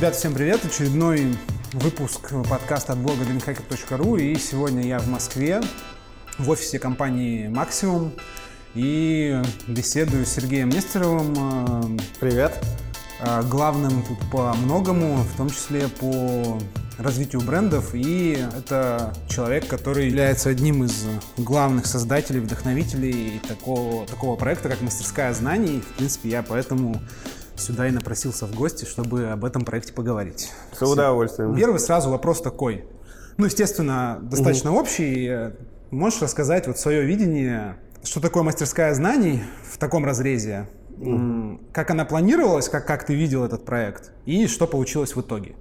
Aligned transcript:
Ребята, 0.00 0.16
всем 0.16 0.32
привет! 0.32 0.64
Очередной 0.64 1.36
выпуск 1.74 2.32
подкаста 2.48 2.94
от 2.94 3.00
блога 3.00 3.22
dreamhacker.ru 3.22 4.18
и 4.18 4.34
сегодня 4.36 4.82
я 4.86 4.98
в 4.98 5.08
Москве 5.08 5.60
в 6.38 6.48
офисе 6.48 6.78
компании 6.78 7.50
Maximum 7.50 8.18
и 8.74 9.42
беседую 9.66 10.24
с 10.24 10.30
Сергеем 10.30 10.70
Нестеровым. 10.70 12.00
Привет! 12.18 12.64
Главным 13.50 14.02
тут 14.04 14.18
по 14.32 14.54
многому, 14.54 15.16
в 15.16 15.36
том 15.36 15.50
числе 15.50 15.86
по 15.88 16.58
развитию 16.96 17.42
брендов, 17.42 17.94
и 17.94 18.42
это 18.56 19.12
человек, 19.28 19.66
который 19.66 20.06
является 20.06 20.48
одним 20.48 20.82
из 20.82 21.04
главных 21.36 21.84
создателей, 21.84 22.40
вдохновителей 22.40 23.38
такого, 23.46 24.06
такого 24.06 24.36
проекта, 24.36 24.70
как 24.70 24.80
«Мастерская 24.80 25.34
знаний». 25.34 25.82
В 25.82 25.96
принципе, 25.98 26.30
я 26.30 26.42
поэтому 26.42 27.02
сюда 27.60 27.88
и 27.88 27.90
напросился 27.90 28.46
в 28.46 28.54
гости, 28.54 28.84
чтобы 28.84 29.28
об 29.28 29.44
этом 29.44 29.64
проекте 29.64 29.92
поговорить. 29.92 30.50
С 30.72 30.82
удовольствием. 30.82 31.54
Первый 31.54 31.78
сразу 31.78 32.10
вопрос 32.10 32.40
такой. 32.40 32.84
Ну, 33.36 33.46
естественно, 33.46 34.18
достаточно 34.22 34.72
угу. 34.72 34.80
общий. 34.80 35.52
Можешь 35.90 36.22
рассказать 36.22 36.66
вот 36.66 36.78
свое 36.78 37.04
видение, 37.04 37.76
что 38.02 38.20
такое 38.20 38.42
мастерская 38.42 38.92
знаний 38.94 39.42
в 39.72 39.78
таком 39.78 40.04
разрезе? 40.04 40.68
Угу. 40.98 41.60
Как 41.72 41.90
она 41.90 42.04
планировалась, 42.04 42.68
как, 42.68 42.86
как 42.86 43.06
ты 43.06 43.14
видел 43.14 43.44
этот 43.44 43.64
проект, 43.64 44.12
и 44.26 44.46
что 44.46 44.66
получилось 44.66 45.16
в 45.16 45.20
итоге? 45.20 45.54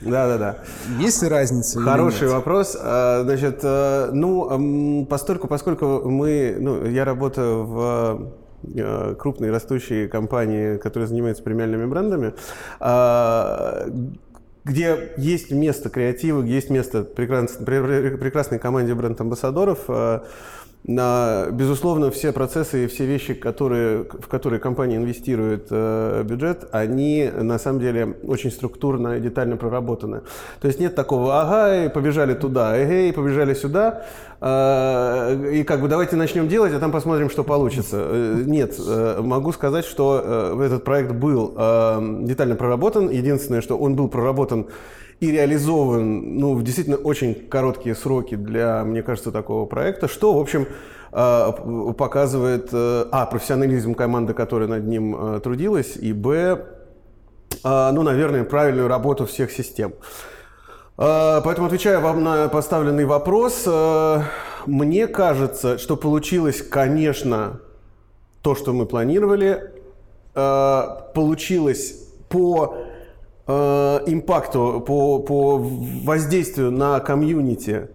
Да, 0.00 0.28
да, 0.28 0.38
да. 0.38 0.58
Есть 1.00 1.22
ли 1.22 1.28
разница? 1.28 1.80
Хороший 1.80 2.28
вопрос. 2.28 2.76
А, 2.80 3.22
значит, 3.24 3.60
э, 3.62 4.10
ну, 4.12 5.06
постольку, 5.06 5.48
поскольку 5.48 6.08
мы, 6.08 6.56
ну, 6.60 6.86
я 6.86 7.04
работаю 7.04 7.64
в 7.64 7.80
Э, 7.80 8.30
крупные 9.18 9.50
растущие 9.50 10.08
компании, 10.08 10.76
которые 10.76 11.06
занимаются 11.06 11.42
премиальными 11.42 11.86
брендами, 11.86 12.34
а, 12.78 13.86
где 14.64 15.12
есть 15.16 15.50
место 15.50 15.88
креатива, 15.88 16.42
где 16.42 16.54
есть 16.54 16.70
место 16.70 17.02
прекрасной, 17.02 17.64
прекрасной 17.64 18.58
команде 18.58 18.94
бренд-амбассадоров, 18.94 19.86
а, 20.88 21.50
Безусловно, 21.50 22.10
все 22.10 22.32
процессы 22.32 22.84
и 22.84 22.86
все 22.86 23.04
вещи, 23.04 23.34
которые, 23.34 24.04
в 24.04 24.28
которые 24.28 24.60
компания 24.60 24.96
инвестирует 24.96 25.66
э, 25.70 26.22
бюджет, 26.24 26.68
они 26.72 27.30
на 27.34 27.58
самом 27.58 27.80
деле 27.80 28.16
очень 28.24 28.50
структурно 28.50 29.16
и 29.16 29.20
детально 29.20 29.56
проработаны. 29.56 30.22
То 30.60 30.68
есть 30.68 30.80
нет 30.80 30.94
такого 30.94 31.40
«ага, 31.40 31.84
и 31.84 31.88
побежали 31.88 32.34
туда, 32.34 32.76
эй, 32.76 33.12
побежали 33.12 33.54
сюда», 33.54 34.04
э, 34.40 35.50
и 35.52 35.64
как 35.64 35.80
бы 35.80 35.88
давайте 35.88 36.16
начнем 36.16 36.48
делать, 36.48 36.72
а 36.72 36.78
там 36.78 36.92
посмотрим, 36.92 37.30
что 37.30 37.44
получится. 37.44 37.96
Э, 38.00 38.42
нет, 38.46 38.74
э, 38.78 39.20
могу 39.22 39.52
сказать, 39.52 39.84
что 39.84 40.22
э, 40.24 40.62
этот 40.64 40.84
проект 40.84 41.12
был 41.12 41.54
э, 41.56 42.22
детально 42.22 42.56
проработан. 42.56 43.10
Единственное, 43.10 43.60
что 43.60 43.76
он 43.76 43.96
был 43.96 44.08
проработан 44.08 44.66
и 45.20 45.30
реализован 45.30 46.38
ну, 46.38 46.54
в 46.54 46.62
действительно 46.62 46.96
очень 46.96 47.34
короткие 47.34 47.94
сроки 47.94 48.36
для, 48.36 48.84
мне 48.84 49.02
кажется, 49.02 49.30
такого 49.30 49.66
проекта, 49.66 50.08
что, 50.08 50.32
в 50.34 50.40
общем, 50.40 50.66
э, 51.12 51.92
показывает, 51.96 52.70
э, 52.72 53.04
а, 53.12 53.26
профессионализм 53.26 53.94
команды, 53.94 54.32
которая 54.32 54.68
над 54.68 54.86
ним 54.86 55.36
э, 55.36 55.40
трудилась, 55.40 55.96
и, 55.96 56.12
б, 56.14 56.66
ну, 57.62 58.02
наверное, 58.02 58.44
правильную 58.44 58.88
работу 58.88 59.26
всех 59.26 59.50
систем. 59.50 59.92
Поэтому, 60.96 61.66
отвечая 61.66 61.98
вам 61.98 62.22
на 62.22 62.48
поставленный 62.48 63.04
вопрос, 63.04 63.68
мне 64.66 65.06
кажется, 65.08 65.76
что 65.76 65.96
получилось, 65.96 66.62
конечно, 66.62 67.60
то, 68.40 68.54
что 68.54 68.72
мы 68.72 68.86
планировали. 68.86 69.72
Получилось 70.32 72.08
по 72.30 72.76
э, 73.50 74.00
импакту, 74.06 74.82
по, 74.86 75.18
по 75.18 75.58
воздействию 75.58 76.70
на 76.70 77.00
комьюнити 77.00 77.88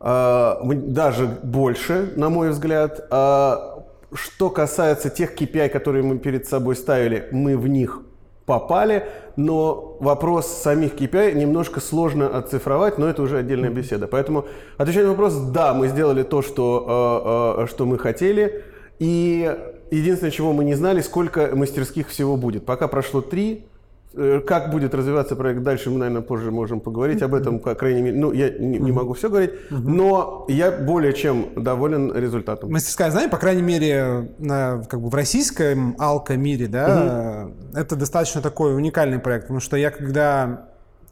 э, 0.00 0.54
даже 0.62 1.26
больше, 1.42 2.12
на 2.16 2.28
мой 2.28 2.50
взгляд. 2.50 3.06
А 3.10 3.84
что 4.12 4.50
касается 4.50 5.08
тех 5.08 5.34
KPI, 5.34 5.68
которые 5.68 6.02
мы 6.02 6.18
перед 6.18 6.46
собой 6.46 6.76
ставили, 6.76 7.28
мы 7.30 7.56
в 7.56 7.68
них 7.68 8.02
попали, 8.44 9.06
но 9.36 9.96
вопрос 10.00 10.48
самих 10.48 10.94
KPI 10.94 11.34
немножко 11.34 11.80
сложно 11.80 12.26
оцифровать, 12.36 12.98
но 12.98 13.08
это 13.08 13.22
уже 13.22 13.38
отдельная 13.38 13.70
беседа. 13.70 14.08
Поэтому, 14.08 14.46
отвечая 14.76 15.04
на 15.04 15.10
вопрос, 15.10 15.34
да, 15.34 15.72
мы 15.72 15.86
сделали 15.88 16.24
то, 16.24 16.42
что, 16.42 17.56
э, 17.58 17.62
э, 17.62 17.66
что 17.68 17.86
мы 17.86 17.98
хотели, 17.98 18.64
и 18.98 19.56
единственное, 19.92 20.32
чего 20.32 20.52
мы 20.52 20.64
не 20.64 20.74
знали, 20.74 21.00
сколько 21.00 21.54
мастерских 21.54 22.08
всего 22.08 22.36
будет. 22.36 22.66
Пока 22.66 22.88
прошло 22.88 23.20
три, 23.20 23.64
Э, 23.64 23.69
как 24.12 24.70
будет 24.70 24.94
развиваться 24.94 25.36
проект 25.36 25.62
дальше, 25.62 25.90
мы, 25.90 25.98
наверное, 25.98 26.22
позже 26.22 26.50
можем 26.50 26.80
поговорить 26.80 27.22
об 27.22 27.34
этом, 27.34 27.60
по 27.60 27.74
крайней 27.74 28.02
мере. 28.02 28.18
Ну, 28.18 28.32
я 28.32 28.50
не, 28.50 28.78
не 28.78 28.92
могу 28.92 29.12
все 29.14 29.28
говорить, 29.28 29.52
но 29.70 30.46
я 30.48 30.72
более 30.72 31.12
чем 31.12 31.50
доволен 31.56 32.12
результатом. 32.12 32.72
Мастерская 32.72 33.10
знание, 33.10 33.30
по 33.30 33.38
крайней 33.38 33.62
мере, 33.62 34.32
на, 34.38 34.82
как 34.88 35.00
бы 35.00 35.10
в 35.10 35.14
российском 35.14 35.94
алко-мире, 35.98 36.66
да, 36.66 37.46
угу. 37.46 37.78
это 37.78 37.94
достаточно 37.94 38.40
такой 38.40 38.74
уникальный 38.74 39.20
проект, 39.20 39.44
потому 39.44 39.60
что 39.60 39.76
я 39.76 39.90
когда 39.90 40.66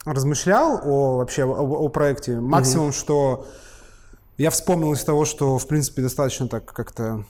размышлял 0.04 0.80
о 0.84 1.18
вообще 1.18 1.44
о, 1.44 1.50
о 1.50 1.88
проекте, 1.88 2.40
максимум, 2.40 2.86
угу. 2.86 2.94
что 2.94 3.46
я 4.38 4.50
вспомнил 4.50 4.92
из 4.92 5.04
того, 5.04 5.24
что, 5.24 5.58
в 5.58 5.66
принципе, 5.66 6.02
достаточно 6.02 6.48
так 6.48 6.64
как-то, 6.64 7.24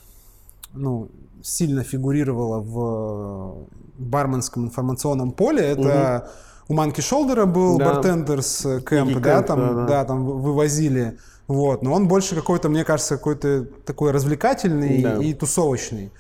ну, 0.73 1.11
сильно 1.43 1.83
фигурировала 1.83 2.61
в 2.61 3.69
барменском 3.99 4.67
информационном 4.67 5.33
поле. 5.33 5.63
Это 5.63 6.31
угу. 6.67 6.73
у 6.73 6.77
Манки 6.77 7.01
Шолдера 7.01 7.47
был 7.47 7.79
да. 7.79 7.95
бартендерс 7.95 8.67
кэмп, 8.85 9.21
да, 9.21 9.43
там, 9.43 9.59
да, 9.59 9.75
да. 9.75 9.87
да, 9.87 10.05
там 10.05 10.25
вывозили. 10.25 11.19
Вот, 11.47 11.83
но 11.83 11.95
он 11.95 12.09
больше 12.09 12.35
какой-то, 12.35 12.69
мне 12.69 12.85
кажется, 12.85 13.17
какой-то 13.17 13.67
такой 13.87 14.11
развлекательный 14.11 15.03
да. 15.03 15.17
и 15.17 15.33
тусовочный. 15.33 16.13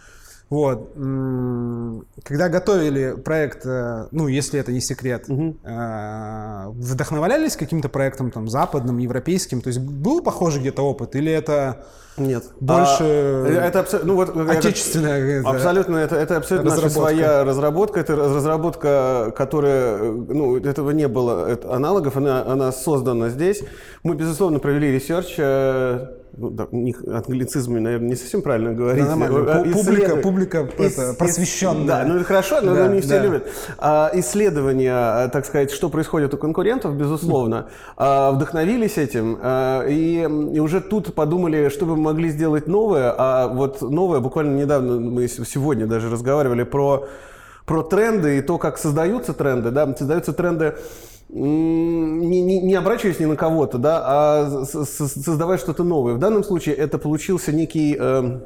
Вот. 0.50 0.92
Когда 2.24 2.48
готовили 2.48 3.16
проект, 3.22 3.66
э, 3.66 4.08
ну, 4.12 4.28
если 4.28 4.58
это 4.58 4.72
не 4.72 4.80
секрет, 4.80 5.26
угу. 5.28 5.56
вдохновлялись 6.72 7.56
каким-то 7.56 7.88
проектом 7.88 8.30
там 8.30 8.48
западным, 8.48 8.98
европейским? 8.98 9.60
То 9.60 9.68
есть 9.68 9.80
был 9.80 10.22
похожий 10.22 10.60
где-то 10.60 10.82
опыт 10.82 11.16
или 11.16 11.30
это 11.30 11.84
нет. 12.18 12.44
Больше 12.60 13.04
а, 13.04 13.64
это 13.66 13.80
абсо... 13.80 14.00
ну, 14.02 14.14
вот, 14.14 14.36
отечественная. 14.36 15.40
Это, 15.40 15.50
абсолютно, 15.50 15.96
это, 15.96 16.16
это 16.16 16.36
абсолютно 16.36 16.70
наша 16.70 16.90
своя 16.90 17.44
разработка. 17.44 18.00
Это 18.00 18.16
разработка, 18.16 19.32
которая, 19.36 19.98
ну, 20.12 20.56
этого 20.56 20.90
не 20.90 21.08
было 21.08 21.48
это 21.48 21.74
аналогов, 21.74 22.16
она, 22.16 22.44
она 22.44 22.72
создана 22.72 23.28
здесь. 23.28 23.62
Мы, 24.02 24.14
безусловно, 24.14 24.58
провели 24.58 24.92
research. 24.92 25.36
Э, 26.38 26.40
ну, 26.40 26.50
да, 26.50 26.68
англицизмы, 27.16 27.80
наверное, 27.80 28.08
не 28.08 28.16
совсем 28.16 28.42
правильно 28.42 28.72
говорить. 28.72 29.04
Да, 29.04 29.16
нормально. 29.16 29.62
Э, 29.66 29.72
публика, 29.72 30.16
публика 30.16 30.68
это, 30.78 31.14
просвещенная. 31.14 31.86
Да, 31.86 32.04
ну 32.04 32.24
хорошо, 32.24 32.60
но 32.60 32.74
да, 32.74 32.88
не 32.88 33.00
все 33.00 33.18
да. 33.18 33.22
любят. 33.22 33.48
А, 33.78 34.10
исследования, 34.14 35.28
так 35.28 35.46
сказать, 35.46 35.70
что 35.70 35.88
происходит 35.88 36.34
у 36.34 36.38
конкурентов, 36.38 36.94
безусловно, 36.94 37.68
а, 37.96 38.32
вдохновились 38.32 38.98
этим 38.98 39.38
а, 39.40 39.86
и, 39.86 40.22
и 40.22 40.60
уже 40.60 40.80
тут 40.80 41.14
подумали, 41.14 41.68
что 41.68 41.86
бы 41.86 41.96
мы 41.96 42.02
могли 42.02 42.30
сделать 42.30 42.66
новое. 42.66 43.14
А 43.16 43.48
вот 43.48 43.82
новое, 43.82 44.20
буквально 44.20 44.56
недавно, 44.56 45.00
мы 45.00 45.28
сегодня 45.28 45.86
даже 45.86 46.10
разговаривали 46.10 46.62
про, 46.62 47.08
про 47.66 47.82
тренды 47.82 48.38
и 48.38 48.42
то, 48.42 48.58
как 48.58 48.78
создаются 48.78 49.34
тренды. 49.34 49.70
Да? 49.70 49.94
Создаются 49.96 50.32
тренды 50.32 50.74
не, 51.28 52.40
не, 52.40 52.60
не 52.60 52.74
обращаясь 52.74 53.20
ни 53.20 53.26
на 53.26 53.36
кого-то, 53.36 53.78
да, 53.78 54.02
а 54.04 54.64
создавая 54.64 55.58
что-то 55.58 55.84
новое. 55.84 56.14
В 56.14 56.18
данном 56.18 56.42
случае 56.42 56.74
это 56.74 56.98
получился 56.98 57.52
некий, 57.52 57.96
э, 57.98 58.40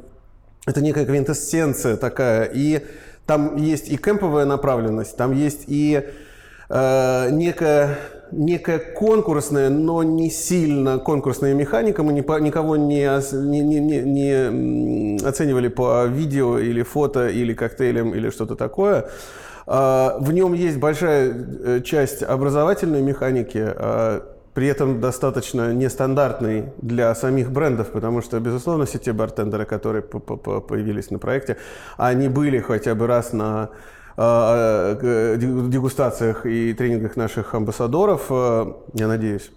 это 0.65 0.81
некая 0.81 1.05
квинтэссенция 1.05 1.95
такая, 1.95 2.49
и 2.53 2.81
там 3.25 3.55
есть 3.55 3.89
и 3.89 3.97
кемповая 3.97 4.45
направленность, 4.45 5.15
там 5.15 5.31
есть 5.33 5.63
и 5.67 6.03
э, 6.69 7.29
некая, 7.31 7.99
некая 8.33 8.79
конкурсная, 8.79 9.69
но 9.69 10.03
не 10.03 10.29
сильно 10.29 10.99
конкурсная 10.99 11.53
механика. 11.53 12.03
Мы 12.03 12.11
не, 12.11 12.19
никого 12.19 12.75
не, 12.75 13.07
не, 13.31 13.61
не, 13.61 13.99
не 14.01 15.25
оценивали 15.25 15.69
по 15.69 16.05
видео 16.05 16.59
или 16.59 16.83
фото, 16.83 17.29
или 17.29 17.53
коктейлям, 17.53 18.13
или 18.13 18.29
что-то 18.29 18.57
такое. 18.57 19.09
А, 19.65 20.17
в 20.19 20.31
нем 20.31 20.53
есть 20.53 20.77
большая 20.77 21.33
э, 21.33 21.81
часть 21.81 22.23
образовательной 22.23 23.01
механики, 23.01 23.63
а, 23.63 24.23
при 24.53 24.67
этом 24.67 25.01
достаточно 25.01 25.73
нестандартный 25.73 26.65
для 26.77 27.15
самих 27.15 27.51
брендов, 27.51 27.89
потому 27.89 28.21
что, 28.21 28.39
безусловно, 28.39 28.85
все 28.85 28.99
те 28.99 29.11
бартендеры, 29.13 29.65
которые 29.65 30.03
появились 30.03 31.09
на 31.09 31.17
проекте, 31.17 31.57
они 31.97 32.27
были 32.27 32.59
хотя 32.59 32.93
бы 32.93 33.07
раз 33.07 33.33
на 33.33 33.69
а, 34.15 34.95
дегустациях 34.95 36.45
и 36.45 36.73
тренингах 36.73 37.15
наших 37.15 37.55
амбассадоров, 37.55 38.29
я 38.29 39.07
надеюсь. 39.07 39.49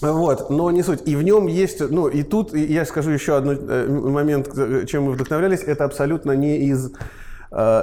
Вот, 0.00 0.48
но 0.48 0.70
не 0.70 0.82
суть. 0.82 1.06
И 1.06 1.16
в 1.16 1.22
нем 1.22 1.48
есть, 1.48 1.80
ну 1.90 2.08
и 2.08 2.22
тут 2.22 2.54
я 2.54 2.86
скажу 2.86 3.10
еще 3.10 3.36
один 3.36 3.58
э, 3.68 3.86
момент, 3.88 4.48
чем 4.88 5.04
мы 5.04 5.12
вдохновлялись, 5.12 5.60
это 5.60 5.84
абсолютно 5.84 6.32
не 6.32 6.56
из 6.68 6.92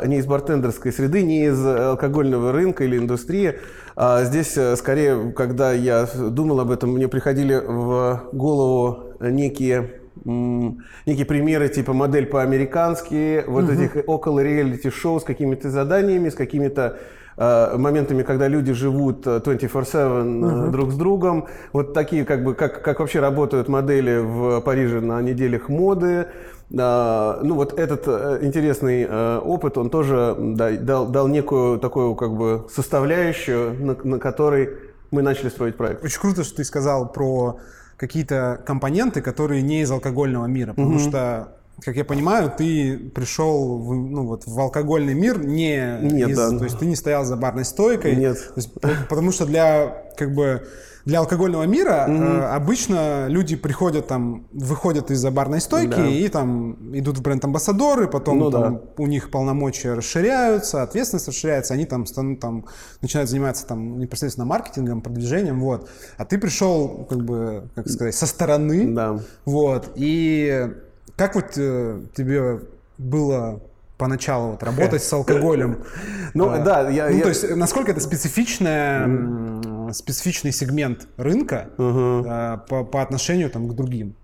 не 0.05 0.17
из 0.17 0.25
бартендерской 0.25 0.91
среды, 0.91 1.23
не 1.23 1.45
из 1.45 1.65
алкогольного 1.65 2.51
рынка 2.51 2.83
или 2.83 2.97
индустрии. 2.97 3.55
А 3.95 4.23
здесь 4.23 4.57
скорее, 4.75 5.31
когда 5.31 5.71
я 5.71 6.07
думал 6.15 6.59
об 6.59 6.71
этом, 6.71 6.91
мне 6.91 7.07
приходили 7.07 7.55
в 7.55 8.29
голову 8.33 9.13
некие 9.21 10.01
некие 10.25 11.25
примеры 11.25 11.69
типа 11.69 11.93
модель 11.93 12.25
по-американски, 12.25 13.43
вот 13.47 13.65
угу. 13.65 13.73
этих 13.73 13.97
около 14.07 14.41
реалити-шоу 14.41 15.19
с 15.19 15.23
какими-то 15.23 15.69
заданиями, 15.69 16.29
с 16.29 16.35
какими-то 16.35 16.97
э, 17.37 17.77
моментами, 17.77 18.23
когда 18.23 18.47
люди 18.47 18.73
живут 18.73 19.25
24-7 19.25 20.65
угу. 20.65 20.71
друг 20.71 20.91
с 20.91 20.95
другом. 20.95 21.47
Вот 21.73 21.93
такие, 21.93 22.25
как 22.25 22.43
бы, 22.43 22.53
как, 22.53 22.83
как 22.83 22.99
вообще 22.99 23.19
работают 23.19 23.67
модели 23.67 24.19
в 24.19 24.61
Париже 24.61 25.01
на 25.01 25.21
неделях 25.21 25.69
моды. 25.69 26.27
Uh, 26.73 27.43
ну 27.43 27.55
вот 27.55 27.77
этот 27.77 28.07
uh, 28.07 28.45
интересный 28.45 29.03
uh, 29.03 29.39
опыт, 29.39 29.77
он 29.77 29.89
тоже 29.89 30.37
да, 30.39 30.71
дал, 30.71 31.05
дал 31.07 31.27
некую 31.27 31.79
такую 31.79 32.15
как 32.15 32.33
бы 32.33 32.65
составляющую, 32.73 33.73
на, 33.73 33.97
на 34.05 34.19
которой 34.19 34.69
мы 35.11 35.21
начали 35.21 35.49
строить 35.49 35.75
проект. 35.75 36.01
Очень 36.01 36.21
круто, 36.21 36.45
что 36.45 36.55
ты 36.55 36.63
сказал 36.63 37.11
про 37.11 37.59
какие-то 37.97 38.61
компоненты, 38.65 39.21
которые 39.21 39.61
не 39.61 39.81
из 39.81 39.91
алкогольного 39.91 40.45
мира, 40.45 40.69
потому 40.69 40.95
mm-hmm. 40.95 41.09
что 41.09 41.57
как 41.83 41.95
я 41.95 42.05
понимаю, 42.05 42.51
ты 42.55 42.97
пришел 42.97 43.79
в, 43.79 43.95
ну, 43.95 44.27
вот, 44.27 44.43
в 44.45 44.59
алкогольный 44.59 45.15
мир 45.15 45.43
не 45.43 45.97
Нет, 46.01 46.29
из, 46.29 46.37
да. 46.37 46.57
то 46.57 46.63
есть 46.63 46.77
ты 46.77 46.85
не 46.85 46.95
стоял 46.95 47.25
за 47.25 47.35
барной 47.35 47.65
стойкой. 47.65 48.15
Нет. 48.15 48.37
Есть, 48.55 48.69
потому 49.09 49.31
что 49.31 49.45
для 49.45 50.03
как 50.15 50.33
бы 50.33 50.67
для 51.05 51.19
алкогольного 51.19 51.63
мира 51.63 52.05
угу. 52.07 52.23
э, 52.23 52.45
обычно 52.45 53.27
люди 53.27 53.55
приходят 53.55 54.07
там, 54.07 54.47
выходят 54.51 55.09
из-за 55.11 55.31
барной 55.31 55.61
стойки 55.61 55.95
да. 55.95 56.07
и 56.07 56.27
там 56.27 56.95
идут 56.97 57.17
в 57.17 57.21
бренд-амбассадоры, 57.21 58.07
потом 58.07 58.39
ну, 58.39 58.51
там, 58.51 58.75
да. 58.75 58.81
у 58.97 59.07
них 59.07 59.31
полномочия 59.31 59.93
расширяются, 59.93 60.83
ответственность 60.83 61.27
расширяется, 61.27 61.73
они 61.73 61.85
там, 61.85 62.05
станут, 62.05 62.39
там 62.39 62.65
начинают 63.01 63.29
заниматься 63.29 63.65
там 63.65 63.99
непосредственно 63.99 64.45
маркетингом, 64.45 65.01
продвижением, 65.01 65.61
вот. 65.61 65.89
А 66.17 66.25
ты 66.25 66.37
пришел, 66.37 67.05
как 67.09 67.23
бы, 67.25 67.69
как 67.75 67.89
сказать, 67.89 68.15
со 68.15 68.27
стороны, 68.27 68.93
да. 68.93 69.19
вот. 69.45 69.91
И 69.95 70.71
как 71.15 71.35
вот 71.35 71.53
э, 71.57 72.01
тебе 72.15 72.61
было 72.97 73.61
поначалу 74.01 74.51
вот, 74.51 74.63
работать 74.63 75.03
с 75.03 75.13
алкоголем. 75.13 75.77
Ну, 76.33 76.49
а, 76.49 76.59
да, 76.59 76.89
я... 76.89 77.09
Ну, 77.09 77.23
то 77.23 77.27
есть, 77.27 77.55
насколько 77.57 77.91
это 77.91 77.99
специфичная, 77.99 79.91
специфичный 79.91 80.53
сегмент 80.53 81.09
рынка 81.17 81.71
а, 81.77 82.57
по, 82.69 82.85
по 82.85 83.01
отношению 83.01 83.49
там, 83.49 83.67
к 83.67 83.75
другим? 83.75 84.15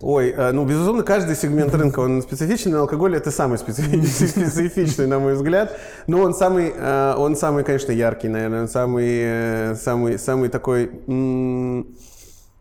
Ой, 0.00 0.34
а, 0.36 0.50
ну, 0.50 0.64
безусловно, 0.64 1.04
каждый 1.04 1.36
сегмент 1.36 1.72
рынка, 1.72 2.00
он 2.00 2.20
специфичный, 2.20 2.72
но 2.72 2.80
алкоголь 2.80 3.14
это 3.14 3.30
самый 3.30 3.58
специфичный, 3.58 5.06
на 5.06 5.20
мой 5.20 5.34
взгляд. 5.34 5.78
Но 6.08 6.22
он 6.22 6.34
самый, 6.34 6.72
а, 6.76 7.14
он 7.16 7.36
самый, 7.36 7.62
конечно, 7.62 7.92
яркий, 7.92 8.26
наверное, 8.26 8.62
он 8.62 8.68
самый, 8.68 9.08
э, 9.08 9.76
самый, 9.76 10.18
самый 10.18 10.48
такой... 10.48 10.90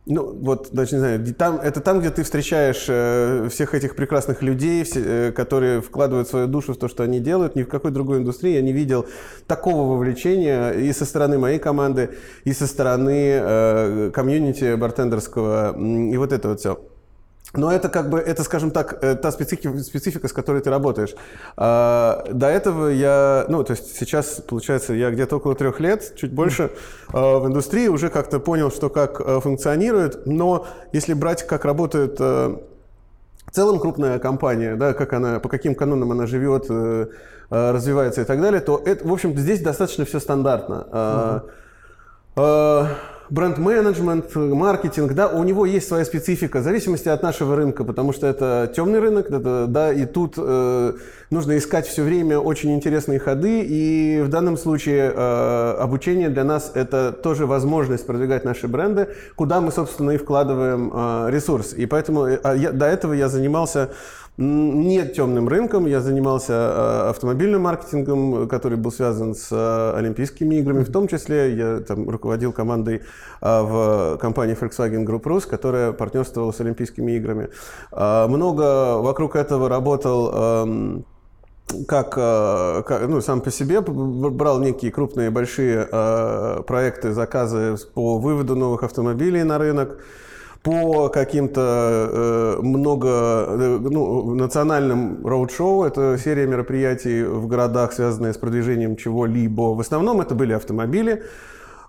Ну, 0.07 0.33
вот, 0.33 0.69
даже 0.71 0.95
не 0.95 0.99
знаю, 0.99 1.35
там, 1.35 1.57
это 1.57 1.79
там, 1.79 1.99
где 1.99 2.09
ты 2.09 2.23
встречаешь 2.23 2.85
э, 2.87 3.47
всех 3.51 3.75
этих 3.75 3.95
прекрасных 3.95 4.41
людей, 4.41 4.83
все, 4.83 4.99
э, 4.99 5.31
которые 5.31 5.79
вкладывают 5.81 6.27
свою 6.27 6.47
душу 6.47 6.73
в 6.73 6.77
то, 6.77 6.87
что 6.87 7.03
они 7.03 7.19
делают. 7.19 7.55
Ни 7.55 7.61
в 7.61 7.67
какой 7.67 7.91
другой 7.91 8.17
индустрии 8.17 8.53
я 8.53 8.61
не 8.63 8.73
видел 8.73 9.05
такого 9.45 9.93
вовлечения 9.93 10.71
и 10.71 10.91
со 10.91 11.05
стороны 11.05 11.37
моей 11.37 11.59
команды, 11.59 12.17
и 12.45 12.53
со 12.53 12.65
стороны 12.65 13.39
э, 13.41 14.11
комьюнити 14.11 14.73
бартендерского, 14.75 15.77
и 15.77 16.17
вот 16.17 16.33
это 16.33 16.49
вот 16.49 16.59
все. 16.59 16.79
Но 17.53 17.71
это 17.71 17.89
как 17.89 18.09
бы, 18.09 18.19
это, 18.19 18.43
скажем 18.43 18.71
так, 18.71 19.03
э, 19.03 19.15
та 19.15 19.31
специфика, 19.31 19.77
специфика 19.79 20.27
с 20.27 20.33
которой 20.33 20.61
ты 20.61 20.69
работаешь. 20.69 21.13
А, 21.57 22.23
до 22.31 22.47
этого 22.47 22.87
я, 22.87 23.45
ну, 23.49 23.63
то 23.63 23.71
есть 23.71 23.97
сейчас, 23.97 24.41
получается, 24.47 24.93
я 24.93 25.11
где-то 25.11 25.37
около 25.37 25.55
трех 25.55 25.79
лет, 25.81 26.13
чуть 26.15 26.31
больше, 26.31 26.71
а, 27.13 27.39
в 27.39 27.47
индустрии 27.47 27.87
уже 27.87 28.09
как-то 28.09 28.39
понял, 28.39 28.71
что 28.71 28.89
как 28.89 29.19
а, 29.19 29.41
функционирует. 29.41 30.25
Но 30.25 30.65
если 30.93 31.13
брать, 31.13 31.45
как 31.45 31.65
работает 31.65 32.15
а, 32.19 32.61
в 33.47 33.51
целом 33.51 33.79
крупная 33.79 34.17
компания, 34.19 34.75
да, 34.75 34.93
как 34.93 35.11
она, 35.11 35.39
по 35.39 35.49
каким 35.49 35.75
канонам 35.75 36.11
она 36.11 36.27
живет, 36.27 36.67
а, 36.69 37.09
развивается 37.73 38.21
и 38.21 38.23
так 38.23 38.41
далее, 38.41 38.61
то 38.61 38.81
это, 38.83 39.05
в 39.05 39.11
общем, 39.11 39.37
здесь 39.37 39.61
достаточно 39.61 40.05
все 40.05 40.21
стандартно. 40.21 40.87
А, 40.89 41.43
а, 42.37 42.87
бренд-менеджмент, 43.31 44.35
маркетинг, 44.35 45.13
да, 45.13 45.29
у 45.29 45.43
него 45.43 45.65
есть 45.65 45.87
своя 45.87 46.03
специфика 46.03 46.59
в 46.59 46.63
зависимости 46.63 47.07
от 47.07 47.23
нашего 47.23 47.55
рынка, 47.55 47.85
потому 47.85 48.11
что 48.11 48.27
это 48.27 48.71
темный 48.75 48.99
рынок, 48.99 49.31
это, 49.31 49.67
да, 49.67 49.93
и 49.93 50.05
тут 50.05 50.33
э, 50.37 50.93
нужно 51.29 51.57
искать 51.57 51.87
все 51.87 52.03
время 52.03 52.39
очень 52.39 52.75
интересные 52.75 53.19
ходы, 53.19 53.61
и 53.61 54.21
в 54.21 54.27
данном 54.27 54.57
случае 54.57 55.13
э, 55.15 55.75
обучение 55.79 56.29
для 56.29 56.43
нас 56.43 56.71
это 56.75 57.13
тоже 57.13 57.45
возможность 57.45 58.05
продвигать 58.05 58.43
наши 58.43 58.67
бренды, 58.67 59.07
куда 59.35 59.61
мы, 59.61 59.71
собственно, 59.71 60.11
и 60.11 60.17
вкладываем 60.17 60.91
э, 60.93 61.31
ресурс. 61.31 61.73
И 61.73 61.85
поэтому 61.85 62.25
э, 62.27 62.37
а 62.43 62.53
я, 62.53 62.73
до 62.73 62.85
этого 62.85 63.13
я 63.13 63.29
занимался 63.29 63.91
нет 64.37 65.13
темным 65.13 65.47
рынком. 65.47 65.85
Я 65.85 66.01
занимался 66.01 66.53
э, 66.53 67.09
автомобильным 67.09 67.63
маркетингом, 67.63 68.47
который 68.47 68.77
был 68.77 68.91
связан 68.91 69.35
с 69.35 69.49
э, 69.51 69.97
Олимпийскими 69.97 70.55
играми. 70.55 70.83
В 70.83 70.91
том 70.91 71.07
числе 71.07 71.53
я 71.55 71.79
там, 71.79 72.09
руководил 72.09 72.53
командой 72.53 73.01
э, 73.41 73.61
в 73.61 74.17
компании 74.19 74.57
Volkswagen 74.59 75.05
Group 75.05 75.23
Rus, 75.23 75.47
которая 75.47 75.91
партнерствовала 75.91 76.51
с 76.51 76.61
Олимпийскими 76.61 77.13
играми. 77.13 77.49
Много 77.91 78.99
вокруг 79.01 79.35
этого 79.35 79.67
работал 79.67 80.31
эм, 80.33 81.05
как, 81.87 82.15
как 82.15 83.07
ну, 83.07 83.21
сам 83.21 83.41
по 83.41 83.51
себе 83.51 83.81
брал 83.81 84.59
некие 84.59 84.91
крупные 84.91 85.29
большие 85.29 85.85
проекты, 86.67 87.13
заказы 87.13 87.75
по 87.93 88.17
выводу 88.17 88.55
новых 88.55 88.83
автомобилей 88.83 89.43
на 89.43 89.57
рынок 89.57 89.99
по 90.63 91.09
каким-то 91.09 92.09
э, 92.11 92.61
много 92.61 93.07
э, 93.07 93.79
ну, 93.81 94.35
национальным 94.35 95.25
роуд-шоу. 95.25 95.83
Это 95.85 96.17
серия 96.23 96.45
мероприятий 96.45 97.23
в 97.23 97.47
городах, 97.47 97.93
связанные 97.93 98.33
с 98.33 98.37
продвижением 98.37 98.95
чего-либо. 98.95 99.73
В 99.73 99.79
основном 99.79 100.21
это 100.21 100.35
были 100.35 100.53
автомобили. 100.53 101.23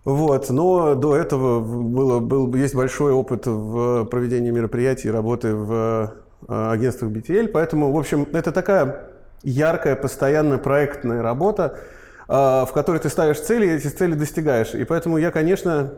Вот, 0.04 0.50
но 0.50 0.94
до 0.94 1.14
этого 1.16 1.60
было, 1.60 2.18
был, 2.18 2.52
есть 2.56 2.74
большой 2.74 3.12
опыт 3.12 3.46
в 3.46 4.04
проведении 4.06 4.50
мероприятий, 4.50 5.10
работы 5.10 5.54
в 5.54 6.12
э, 6.48 6.72
агентствах 6.72 7.12
BTL, 7.12 7.48
поэтому, 7.48 7.92
в 7.92 7.96
общем, 7.96 8.26
это 8.32 8.50
такая 8.50 9.10
яркая, 9.44 9.94
постоянная 9.94 10.58
проектная 10.58 11.22
работа, 11.22 11.78
э, 12.26 12.32
в 12.32 12.70
которой 12.74 12.98
ты 12.98 13.10
ставишь 13.10 13.40
цели 13.40 13.66
и 13.66 13.70
эти 13.70 13.86
цели 13.88 14.14
достигаешь. 14.14 14.74
И 14.74 14.82
поэтому 14.84 15.18
я, 15.18 15.30
конечно, 15.30 15.92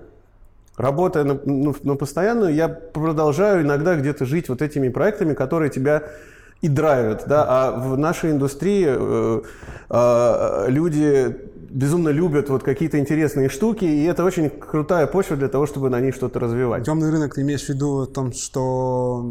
Работая 0.76 1.24
на, 1.24 1.38
ну, 1.44 1.74
на 1.82 1.94
постоянную, 1.94 2.54
я 2.54 2.68
продолжаю 2.68 3.62
иногда 3.62 3.94
где-то 3.94 4.24
жить 4.24 4.48
вот 4.48 4.60
этими 4.60 4.88
проектами, 4.88 5.34
которые 5.34 5.70
тебя 5.70 6.04
и 6.62 6.68
драйвят, 6.68 7.24
да, 7.26 7.44
а 7.46 7.78
в 7.78 7.98
нашей 7.98 8.30
индустрии 8.30 8.86
э, 8.88 9.42
э, 9.90 10.64
люди 10.68 11.36
безумно 11.74 12.08
любят 12.08 12.48
вот 12.48 12.62
какие-то 12.62 12.98
интересные 12.98 13.48
штуки, 13.48 13.84
и 13.84 14.04
это 14.04 14.24
очень 14.24 14.48
крутая 14.48 15.06
почва 15.06 15.36
для 15.36 15.48
того, 15.48 15.66
чтобы 15.66 15.90
на 15.90 16.00
них 16.00 16.14
что-то 16.14 16.38
развивать. 16.38 16.84
Темный 16.84 17.10
рынок, 17.10 17.34
ты 17.34 17.42
имеешь 17.42 17.66
в 17.66 17.68
виду 17.68 18.02
о 18.02 18.06
том, 18.06 18.32
что 18.32 19.30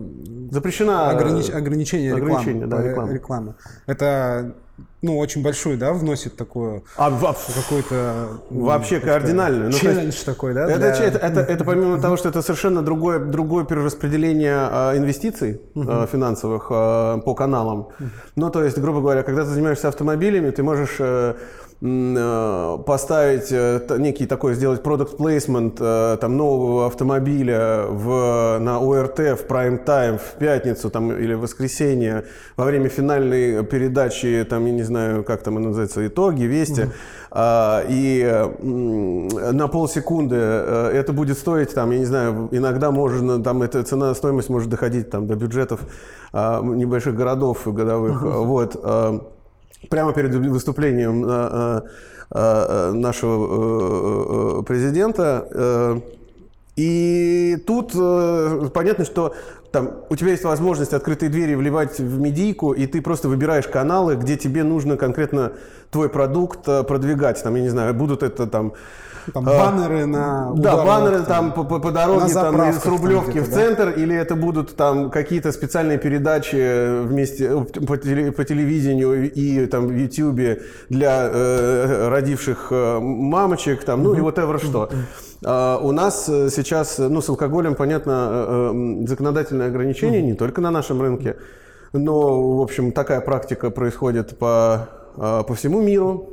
запрещена 0.52 1.10
огранич... 1.10 1.50
ограничение, 1.50 2.14
ограничение 2.14 2.66
рекламы, 2.66 2.68
да, 2.68 2.90
рекламы. 2.90 3.14
рекламы. 3.14 3.56
Это 3.88 4.56
ну, 5.01 5.18
очень 5.18 5.44
большую, 5.44 5.77
да, 5.77 5.94
вносит 5.94 6.38
такую 6.38 6.84
а, 6.98 7.12
какой-то 7.12 8.42
вообще 8.50 9.00
кардинальную 9.00 9.70
ну, 9.70 9.77
челлендж 9.77 10.15
ну, 10.25 10.34
такой, 10.34 10.53
да? 10.53 10.63
Это, 10.63 10.80
для... 10.80 10.89
это, 10.89 11.18
это, 11.18 11.39
это 11.42 11.63
помимо 11.65 12.00
того, 12.00 12.18
что 12.18 12.30
это 12.30 12.42
совершенно 12.42 12.82
другое, 12.82 13.20
другое 13.20 13.65
перераспределение 13.65 14.56
а, 14.56 14.98
инвестиций 14.98 15.62
а, 15.75 16.08
финансовых 16.08 16.68
а, 16.70 17.18
по 17.20 17.36
каналам. 17.36 17.89
Ну, 18.36 18.50
то 18.50 18.63
есть, 18.63 18.77
грубо 18.77 19.01
говоря, 19.01 19.24
когда 19.24 19.44
ты 19.44 19.50
занимаешься 19.50 19.89
автомобилями, 19.89 20.50
ты 20.51 20.63
можешь 20.63 20.96
э, 21.00 21.36
Э, 21.73 21.73
поставить 21.84 23.52
э, 23.52 23.82
некий 24.00 24.25
такой, 24.25 24.54
сделать 24.54 24.82
продукт 24.84 25.18
плейсмент 25.18 25.80
э, 25.82 26.18
там 26.22 26.38
нового 26.38 26.86
автомобиля 26.86 27.88
в, 27.90 28.58
на 28.60 28.80
ОРТ 28.80 29.20
в 29.20 29.46
прайм-тайм 29.48 30.18
в 30.18 30.40
пятницу 30.40 30.90
там, 30.90 31.12
или 31.12 31.34
в 31.34 31.42
воскресенье 31.42 32.24
во 32.56 32.63
время 32.63 32.88
финальной 32.88 33.66
передачи, 33.66 34.48
там, 34.50 34.66
я 34.66 34.72
не 34.72 34.84
знаю, 34.84 35.25
как 35.25 35.44
там 35.44 35.56
называется, 35.56 36.08
итоги, 36.08 36.44
вести, 36.44 36.88
mm-hmm. 37.32 37.86
и 37.90 39.52
на 39.52 39.68
полсекунды 39.68 40.38
это 40.38 41.12
будет 41.12 41.38
стоить, 41.38 41.74
там, 41.74 41.92
я 41.92 42.00
не 42.00 42.06
знаю, 42.06 42.48
иногда 42.52 42.92
можно, 42.92 43.44
там, 43.44 43.62
эта 43.62 43.84
цена, 43.84 44.16
стоимость 44.16 44.50
может 44.50 44.70
доходить 44.70 45.10
там, 45.10 45.28
до 45.28 45.36
бюджетов 45.36 45.82
а, 46.32 46.62
небольших 46.62 47.13
городов 47.13 47.62
годовых, 47.66 48.24
mm-hmm. 48.24 48.46
вот, 48.46 49.33
прямо 49.90 50.13
перед 50.13 50.34
выступлением 50.34 51.25
э, 51.25 51.82
э, 52.32 52.36
э, 52.36 52.92
нашего 52.94 54.63
президента 54.63 56.02
И 56.75 57.58
тут 57.68 57.94
понятно, 58.74 59.06
что 59.06 59.36
там 59.72 59.92
у 60.10 60.16
тебя 60.16 60.32
есть 60.32 60.44
возможность 60.44 60.94
открытые 60.94 61.30
двери 61.30 61.56
вливать 61.56 62.00
в 62.00 62.20
медийку, 62.20 62.74
и 62.74 62.88
ты 62.88 63.02
просто 63.02 63.30
выбираешь 63.30 63.68
каналы, 63.68 64.16
где 64.16 64.38
тебе 64.38 64.63
нужно 64.63 64.98
конкретно 64.98 65.52
твой 65.92 66.10
продукт 66.10 66.63
продвигать. 66.63 67.44
Там, 67.44 67.56
я 67.56 67.62
не 67.62 67.70
знаю, 67.70 67.94
будут 67.94 68.24
это 68.24 68.48
там 68.48 68.74
там 69.32 69.48
а, 69.48 69.51
баннеры 69.51 70.06
на 70.06 70.51
Да, 70.56 70.84
баннеры 70.84 71.24
там 71.24 71.51
по, 71.53 71.63
по, 71.63 71.80
по 71.80 71.92
дороге 71.92 72.34
там, 72.34 72.74
с 72.74 72.86
Рублевки 72.86 73.39
в 73.39 73.50
центр, 73.50 73.89
или 73.89 74.15
это 74.15 74.36
будут 74.36 74.75
там 74.75 75.10
какие-то 75.10 75.51
специальные 75.51 75.98
передачи 75.98 77.03
вместе 77.03 77.46
э, 77.46 77.63
по, 77.63 77.98
по 77.98 78.44
телевидению 78.44 79.32
и 79.32 79.65
там 79.68 79.88
в 79.88 79.92
Ютьюбе 79.92 80.63
для 80.89 81.30
э, 81.32 82.10
родивших 82.10 82.68
э, 82.72 83.00
мамочек, 83.00 83.84
там, 83.84 84.03
ну 84.03 84.13
и 84.13 84.20
whatever 84.20 84.63
что. 84.63 84.89
Uh, 85.44 85.77
у 85.82 85.92
нас 85.92 86.25
сейчас, 86.25 87.00
ну, 87.00 87.20
с 87.20 87.27
алкоголем, 87.27 87.75
понятно, 87.75 88.72
э, 88.72 89.06
законодательное 89.08 89.68
ограничение 89.68 90.22
не 90.22 90.36
только 90.36 90.62
на 90.62 90.72
нашем 90.72 91.01
рынке, 91.01 91.36
но, 91.92 92.58
в 92.58 92.62
общем, 92.62 92.94
такая 92.94 93.20
практика 93.20 93.70
происходит 93.70 94.38
по, 94.38 94.88
по 95.15 95.53
всему 95.53 95.82
миру. 95.82 96.33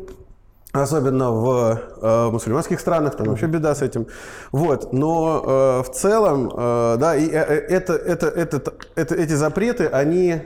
Особенно 0.72 1.32
в 1.32 1.80
э, 2.00 2.30
мусульманских 2.30 2.78
странах, 2.78 3.16
там 3.16 3.26
вообще 3.26 3.46
беда 3.46 3.74
с 3.74 3.82
этим. 3.82 4.06
Вот. 4.52 4.92
Но 4.92 5.42
э, 5.44 5.82
в 5.82 5.92
целом, 5.92 6.48
э, 6.56 6.96
да, 6.96 7.16
и, 7.16 7.28
э, 7.28 7.44
э 7.44 7.56
это, 7.68 7.94
это, 7.94 8.28
это, 8.28 8.74
это, 8.94 9.14
эти 9.16 9.32
запреты, 9.32 9.86
они 9.86 10.42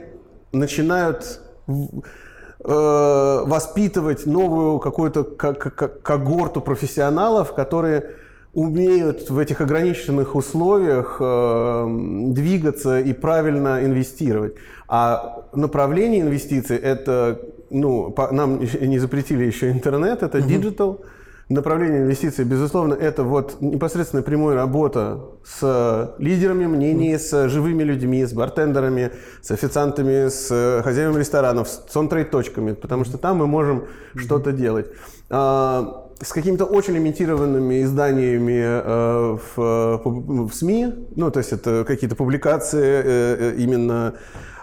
начинают 0.51 1.41
э, 1.67 3.43
воспитывать 3.45 4.25
новую 4.25 4.79
какую-то 4.79 5.23
когорту 5.23 6.59
профессионалов, 6.59 7.53
которые 7.53 8.15
умеют 8.55 9.29
в 9.29 9.37
этих 9.37 9.61
ограниченных 9.61 10.33
условиях 10.33 11.17
э, 11.19 11.85
двигаться 12.31 12.99
и 12.99 13.13
правильно 13.13 13.85
инвестировать. 13.85 14.55
А 14.87 15.45
направление 15.53 16.21
инвестиций– 16.21 16.77
это 16.83 17.39
ну, 17.69 18.11
по, 18.11 18.31
нам 18.31 18.59
не 18.59 18.99
запретили 18.99 19.45
еще 19.45 19.71
интернет, 19.71 20.23
это 20.23 20.41
digital. 20.41 21.01
Направление 21.47 22.01
инвестиций, 22.01 22.43
безусловно, 22.43 22.95
это 22.95 23.21
вот 23.21 23.57
непосредственно 23.61 24.23
прямая 24.23 24.55
работа 24.55 25.25
с 25.45 26.15
лидерами 26.17 26.65
мнений, 26.65 27.19
с 27.19 27.49
живыми 27.49 27.83
людьми, 27.83 28.25
с 28.25 28.33
бартендерами, 28.33 29.11
с 29.43 29.51
официантами, 29.51 30.29
с 30.29 30.81
хозяевами 30.83 31.19
ресторанов, 31.19 31.67
с 31.67 31.95
он-трейд-точками, 31.95 32.73
потому 32.73 33.05
что 33.05 33.19
там 33.19 33.37
мы 33.37 33.45
можем 33.45 33.77
mm-hmm. 33.77 34.19
что-то 34.21 34.53
делать. 34.53 34.87
А, 35.29 36.05
с 36.21 36.31
какими-то 36.31 36.65
очень 36.65 36.93
лимитированными 36.93 37.83
изданиями 37.83 38.61
э, 38.63 39.37
в, 39.55 40.47
в 40.47 40.53
СМИ, 40.53 40.93
ну, 41.15 41.29
то 41.29 41.39
есть 41.39 41.51
это 41.51 41.83
какие-то 41.85 42.15
публикации 42.15 43.01
э, 43.03 43.03
э 43.05 43.55
именно 43.57 44.15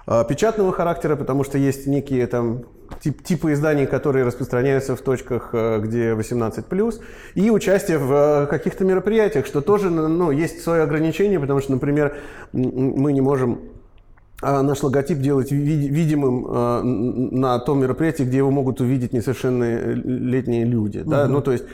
э, 0.06 0.24
печатного 0.28 0.72
характера, 0.72 1.16
потому 1.16 1.44
что 1.44 1.58
есть 1.58 1.86
некие 1.86 2.26
там 2.26 2.64
тип, 3.00 3.22
типы 3.22 3.52
изданий, 3.52 3.86
которые 3.86 4.24
распространяются 4.24 4.96
в 4.96 5.00
точках, 5.00 5.50
э, 5.52 5.80
где 5.80 6.12
18+, 6.12 7.00
и 7.34 7.50
участие 7.50 7.98
в 7.98 8.12
э, 8.12 8.46
каких-то 8.46 8.84
мероприятиях, 8.84 9.46
что 9.46 9.60
тоже 9.60 9.90
ну, 9.90 10.30
есть 10.30 10.62
свои 10.62 10.80
ограничения, 10.80 11.40
потому 11.40 11.60
что, 11.60 11.72
например, 11.72 12.16
мы 12.52 13.12
не 13.12 13.20
можем 13.20 13.60
а, 14.42 14.62
наш 14.62 14.82
логотип 14.82 15.18
делать 15.18 15.52
видимым 15.52 16.46
э, 16.48 16.82
на 16.82 17.58
том 17.60 17.80
мероприятии, 17.80 18.24
где 18.24 18.38
его 18.38 18.50
могут 18.50 18.80
увидеть 18.80 19.12
несовершеннолетние 19.12 20.64
люди. 20.64 20.98
Угу. 20.98 21.10
Да? 21.10 21.28
Ну, 21.28 21.40
то 21.40 21.52
есть 21.52 21.64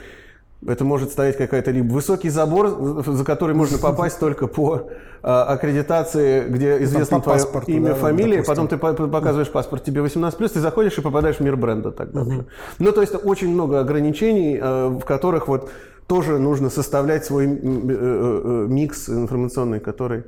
это 0.65 0.83
может 0.83 1.11
стоять 1.11 1.37
какая-то 1.37 1.71
либо 1.71 1.91
высокий 1.91 2.29
забор, 2.29 3.03
за 3.05 3.23
который 3.23 3.55
можно 3.55 3.77
попасть 3.81 4.19
только 4.19 4.47
по 4.47 4.89
а, 5.21 5.43
аккредитации, 5.43 6.47
где 6.47 6.83
известно 6.83 7.21
твое 7.21 7.39
паспорту, 7.39 7.71
имя, 7.71 7.89
да, 7.89 7.95
фамилия, 7.95 8.43
потом 8.43 8.67
ты 8.67 8.77
показываешь 8.77 9.49
паспорт, 9.49 9.83
тебе 9.83 10.01
18+, 10.01 10.49
ты 10.49 10.59
заходишь 10.59 10.97
и 10.97 11.01
попадаешь 11.01 11.37
в 11.37 11.41
мир 11.41 11.55
бренда 11.55 11.91
тогда 11.91 12.21
угу. 12.21 12.45
Ну, 12.79 12.91
то 12.91 13.01
есть 13.01 13.15
очень 13.23 13.49
много 13.49 13.79
ограничений, 13.79 14.59
а, 14.61 14.89
в 14.89 15.05
которых 15.05 15.47
вот 15.47 15.69
тоже 16.07 16.39
нужно 16.39 16.71
составлять 16.71 17.23
свой 17.23 17.45
э, 17.45 17.49
э, 17.49 17.55
э, 17.55 18.65
микс 18.67 19.09
информационный, 19.09 19.79
который 19.79 20.23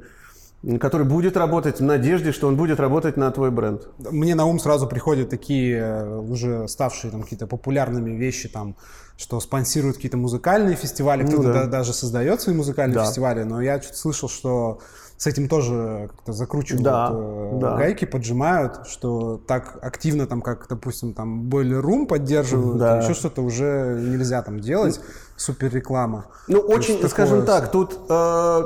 который 0.80 1.08
будет 1.08 1.38
работать 1.38 1.80
в 1.80 1.84
надежде, 1.84 2.32
что 2.32 2.48
он 2.48 2.56
будет 2.56 2.80
работать 2.80 3.18
на 3.18 3.32
твой 3.32 3.50
бренд. 3.50 3.88
Мне 3.98 4.36
на 4.36 4.46
ум 4.46 4.60
сразу 4.60 4.88
приходят 4.88 5.28
такие 5.28 6.20
уже 6.20 6.68
ставшие 6.68 7.10
там 7.10 7.24
какие-то 7.24 7.48
популярными 7.48 8.12
вещи, 8.12 8.48
там, 8.48 8.76
что 9.22 9.40
спонсируют 9.40 9.98
какие-то 9.98 10.18
музыкальные 10.18 10.76
фестивали, 10.76 11.24
кто-то 11.24 11.50
ну, 11.50 11.54
да. 11.54 11.66
даже 11.68 11.94
создает 11.94 12.42
свои 12.42 12.56
музыкальные 12.56 12.96
да. 12.96 13.06
фестивали, 13.06 13.44
но 13.44 13.62
я 13.62 13.80
что-то 13.80 13.98
слышал, 13.98 14.28
что 14.28 14.80
с 15.18 15.28
этим 15.28 15.48
тоже 15.48 16.10
как-то 16.12 16.34
закручивают 16.34 16.84
да, 16.84 17.10
э, 17.14 17.60
да. 17.62 17.78
гайки, 17.78 18.06
поджимают, 18.06 18.88
что 18.88 19.38
так 19.38 19.78
активно 19.84 20.26
там, 20.26 20.42
как, 20.42 20.66
допустим, 20.68 21.14
там 21.14 21.48
Boiler 21.48 21.82
Room 21.82 22.08
поддерживают, 22.08 22.80
да. 22.80 22.98
еще 22.98 23.14
что-то 23.14 23.44
уже 23.44 24.00
нельзя 24.02 24.42
там 24.42 24.60
делать, 24.60 25.00
супер 25.36 25.72
реклама. 25.72 26.26
Ну, 26.48 26.60
очень, 26.60 27.08
скажем 27.08 27.42
такое... 27.42 27.62
так, 27.62 27.72
тут 27.72 28.00
э, 28.10 28.64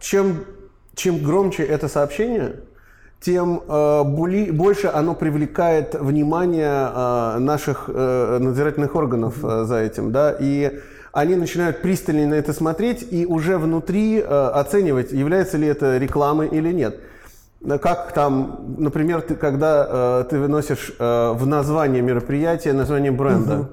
чем 0.00 0.44
чем 0.94 1.22
громче 1.22 1.62
это 1.62 1.88
сообщение, 1.88 2.60
тем 3.22 3.62
э, 3.66 4.02
больше 4.04 4.88
оно 4.88 5.14
привлекает 5.14 5.94
внимание 5.94 6.90
э, 6.92 7.38
наших 7.38 7.88
э, 7.88 8.38
надзирательных 8.40 8.94
органов 8.96 9.44
э, 9.44 9.64
за 9.64 9.76
этим, 9.76 10.12
да, 10.12 10.36
и 10.38 10.80
они 11.12 11.36
начинают 11.36 11.82
пристально 11.82 12.26
на 12.26 12.34
это 12.34 12.52
смотреть 12.52 13.06
и 13.10 13.26
уже 13.26 13.58
внутри 13.58 14.18
э, 14.18 14.24
оценивать, 14.24 15.12
является 15.12 15.56
ли 15.56 15.68
это 15.68 15.98
рекламой 15.98 16.48
или 16.48 16.72
нет. 16.72 17.00
Как 17.80 18.12
там, 18.12 18.74
например, 18.78 19.20
ты, 19.20 19.36
когда 19.36 20.22
э, 20.22 20.24
ты 20.28 20.38
выносишь 20.40 20.92
э, 20.98 21.32
в 21.32 21.46
название 21.46 22.02
мероприятия 22.02 22.72
название 22.72 23.12
бренда. 23.12 23.60
Угу. 23.60 23.68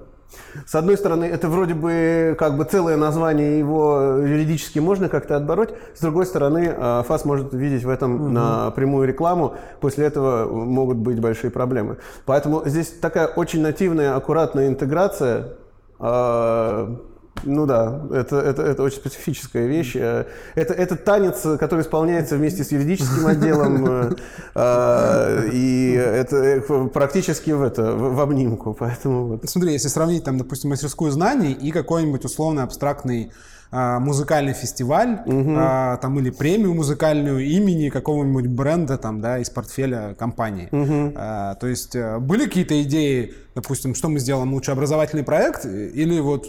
С 0.66 0.76
одной 0.76 0.98
стороны, 0.98 1.26
это 1.26 1.48
вроде 1.48 1.74
бы 1.74 2.36
как 2.38 2.58
бы 2.58 2.64
целое 2.64 2.98
название 2.98 3.60
его 3.60 4.18
юридически 4.20 4.80
можно 4.80 5.10
как-то 5.10 5.36
отбороть. 5.36 5.74
С 5.96 6.02
другой 6.02 6.26
стороны, 6.26 6.74
э, 6.76 7.04
ФАС 7.08 7.26
может 7.26 7.54
видеть 7.54 7.84
в 7.84 7.90
этом 7.90 8.16
угу. 8.16 8.30
на 8.30 8.72
прямую 8.72 9.08
рекламу. 9.08 9.56
После 9.80 10.06
этого 10.06 10.52
могут 10.54 10.98
быть 10.98 11.20
большие 11.20 11.52
проблемы. 11.52 11.98
Поэтому 12.26 12.64
здесь 12.66 12.88
такая 12.88 13.28
очень 13.28 13.62
нативная, 13.62 14.16
аккуратная 14.16 14.68
интеграция 14.68 15.54
э, 16.00 16.96
ну 17.44 17.66
да, 17.66 18.02
это, 18.12 18.38
это, 18.38 18.62
это 18.64 18.84
очень 18.84 18.98
специфическая 18.98 19.68
вещь. 19.68 19.96
Э, 19.96 20.26
это, 20.56 20.74
это 20.74 20.96
танец, 20.96 21.42
который 21.60 21.82
исполняется 21.82 22.36
вместе 22.36 22.64
с 22.64 22.72
юридическим 22.72 23.28
отделом, 23.28 23.86
э, 23.86 24.16
э, 24.56 25.50
и 25.52 25.94
это 25.94 26.62
практически 26.94 27.52
в, 27.52 27.62
это, 27.62 27.96
в 27.96 28.20
обнимку. 28.20 28.74
Поэтому 28.74 29.28
вот. 29.28 29.50
Смотри, 29.50 29.74
если 29.74 29.88
сравнить, 29.88 30.24
там, 30.24 30.38
допустим, 30.38 30.70
мастерскую 30.70 31.12
знаний 31.12 31.54
и 31.54 31.72
какой-нибудь 31.72 32.26
условно 32.26 32.64
абстрактный 32.64 33.32
а, 33.72 34.00
музыкальный 34.00 34.54
фестиваль, 34.54 35.22
угу. 35.26 35.54
а, 35.56 35.98
там 35.98 36.18
или 36.20 36.32
премию 36.32 36.74
музыкальную 36.74 37.46
имени 37.46 37.90
какого-нибудь 37.90 38.48
бренда 38.48 38.98
там, 38.98 39.22
да, 39.22 39.38
из 39.38 39.50
портфеля 39.52 40.16
компании. 40.18 40.70
Угу. 40.72 41.14
А, 41.16 41.54
то 41.56 41.68
есть 41.68 41.96
были 42.20 42.46
какие-то 42.46 42.82
идеи, 42.82 43.36
допустим, 43.54 43.94
что 43.94 44.10
мы 44.10 44.20
сделаем 44.20 44.54
лучше 44.54 44.72
образовательный 44.72 45.24
проект 45.24 45.66
или 45.66 46.20
вот 46.20 46.48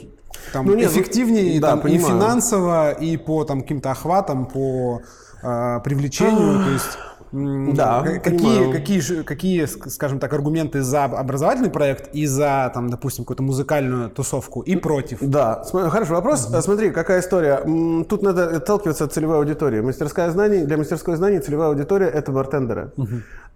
там 0.52 0.66
ну, 0.66 0.74
нет, 0.74 0.90
эффективнее 0.90 1.60
да, 1.60 1.76
там, 1.76 1.86
и 1.88 1.98
финансово, 1.98 2.92
и 2.92 3.16
по 3.16 3.44
там, 3.44 3.62
каким-то 3.62 3.90
охватам, 3.90 4.46
по 4.46 5.02
э, 5.42 5.80
привлечению. 5.84 6.64
то 6.64 6.70
есть 6.70 6.98
да, 7.32 8.02
какие, 8.22 8.72
какие, 8.72 9.22
какие, 9.22 9.66
скажем 9.66 10.18
так, 10.18 10.32
аргументы 10.32 10.82
за 10.82 11.04
образовательный 11.04 11.70
проект 11.70 12.14
и 12.14 12.26
за, 12.26 12.70
там, 12.74 12.90
допустим, 12.90 13.24
какую-то 13.24 13.42
музыкальную 13.42 14.10
тусовку 14.10 14.62
и 14.62 14.76
против? 14.76 15.18
Да, 15.20 15.62
хороший 15.64 16.12
вопрос. 16.12 16.46
Угу. 16.46 16.60
Смотри, 16.60 16.90
какая 16.90 17.20
история. 17.20 17.60
Тут 18.08 18.22
надо 18.22 18.56
отталкиваться 18.56 19.04
от 19.04 19.12
целевой 19.12 19.36
аудитории. 19.36 19.80
Мастерская 19.80 20.30
знаний, 20.30 20.64
для 20.64 20.76
мастерской 20.76 21.16
знаний 21.16 21.38
целевая 21.38 21.68
аудитория– 21.68 22.06
это 22.08 22.32
бартендеры. 22.32 22.92
Угу. 22.96 23.08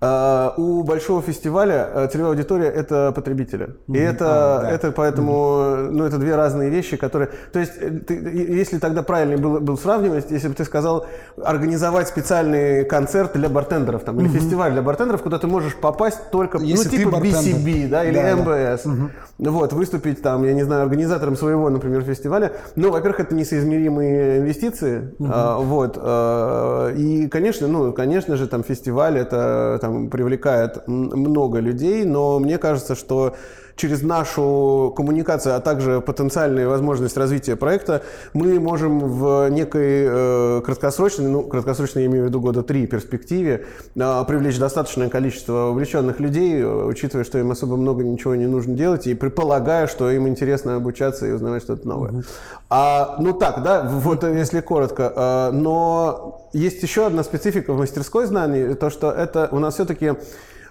Uh, 0.04 0.52
у 0.56 0.82
большого 0.82 1.22
фестиваля 1.22 1.88
uh, 1.94 2.08
целевая 2.08 2.32
аудитория 2.32 2.66
это 2.66 3.10
потребители. 3.12 3.66
Mm-hmm. 3.66 3.96
И 3.96 3.98
это, 3.98 4.58
а, 4.58 4.62
да. 4.62 4.70
это 4.70 4.92
поэтому, 4.92 5.32
mm-hmm. 5.32 5.90
ну, 5.92 6.04
это 6.04 6.18
две 6.18 6.36
разные 6.36 6.68
вещи, 6.68 6.96
которые. 6.96 7.30
То 7.52 7.60
есть, 7.60 7.72
э, 7.80 7.90
ты, 7.90 8.14
если 8.14 8.78
тогда 8.78 9.02
правильно 9.02 9.38
было, 9.38 9.60
был 9.60 9.78
сравнивать, 9.78 10.30
если 10.30 10.48
бы 10.48 10.54
ты 10.54 10.64
сказал 10.64 11.06
организовать 11.42 12.08
специальный 12.08 12.84
концерт 12.84 13.32
для 13.34 13.48
бартендеров 13.48 14.02
там, 14.02 14.18
mm-hmm. 14.18 14.24
или 14.24 14.28
фестиваль 14.28 14.72
для 14.72 14.82
бартендеров, 14.82 15.22
куда 15.22 15.38
ты 15.38 15.46
можешь 15.46 15.74
попасть 15.74 16.30
только, 16.30 16.58
ну, 16.58 16.64
если 16.64 17.04
ну, 17.04 17.04
типа 17.04 17.24
BCB, 17.24 17.88
да, 17.88 18.04
или 18.04 18.16
да, 18.16 18.36
МБС. 18.36 18.82
Да. 18.84 18.90
Mm-hmm. 18.90 19.50
Вот, 19.50 19.72
выступить 19.72 20.20
там, 20.20 20.44
я 20.44 20.52
не 20.52 20.64
знаю, 20.64 20.82
организатором 20.82 21.36
своего, 21.36 21.70
например, 21.70 22.02
фестиваля. 22.02 22.52
Ну, 22.76 22.90
во-первых, 22.90 23.20
это 23.20 23.34
несоизмеримые 23.34 24.40
инвестиции. 24.40 25.14
Mm-hmm. 25.18 25.30
А, 25.32 25.58
вот. 25.58 25.98
А, 25.98 26.92
и, 26.92 27.26
конечно, 27.28 27.68
ну, 27.68 27.92
конечно 27.92 28.36
же, 28.36 28.48
там 28.48 28.64
фестиваль 28.64 29.18
это 29.18 29.78
там 29.80 29.93
привлекает 30.10 30.86
много 30.86 31.60
людей, 31.60 32.04
но 32.04 32.38
мне 32.38 32.58
кажется, 32.58 32.94
что 32.94 33.34
через 33.76 34.02
нашу 34.02 34.92
коммуникацию, 34.96 35.56
а 35.56 35.60
также 35.60 36.00
потенциальную 36.00 36.68
возможность 36.68 37.16
развития 37.16 37.56
проекта, 37.56 38.02
мы 38.32 38.60
можем 38.60 38.98
в 39.00 39.48
некой 39.50 40.04
э, 40.06 40.62
краткосрочной, 40.64 41.28
ну, 41.28 41.42
краткосрочной 41.42 42.02
я 42.02 42.08
имею 42.08 42.24
в 42.24 42.28
виду 42.28 42.40
года 42.40 42.62
три 42.62 42.86
перспективе, 42.86 43.66
э, 43.94 44.24
привлечь 44.26 44.58
достаточное 44.58 45.08
количество 45.08 45.70
увлеченных 45.70 46.20
людей, 46.20 46.60
э, 46.60 46.84
учитывая, 46.84 47.24
что 47.24 47.38
им 47.38 47.50
особо 47.50 47.76
много 47.76 48.04
ничего 48.04 48.34
не 48.34 48.46
нужно 48.46 48.74
делать, 48.74 49.06
и 49.06 49.14
предполагая, 49.14 49.86
что 49.86 50.10
им 50.10 50.28
интересно 50.28 50.76
обучаться 50.76 51.26
и 51.26 51.32
узнавать 51.32 51.62
что-то 51.62 51.88
новое. 51.88 52.10
Mm-hmm. 52.10 52.24
А, 52.70 53.16
ну 53.18 53.32
так, 53.32 53.62
да, 53.62 53.82
вот 53.82 54.24
если 54.24 54.60
коротко. 54.60 55.12
Э, 55.14 55.50
но 55.52 56.48
есть 56.52 56.82
еще 56.82 57.06
одна 57.06 57.24
специфика 57.24 57.72
в 57.72 57.78
мастерской 57.78 58.26
знаний, 58.26 58.74
то, 58.74 58.90
что 58.90 59.10
это 59.10 59.48
у 59.50 59.58
нас 59.58 59.74
все-таки 59.74 60.12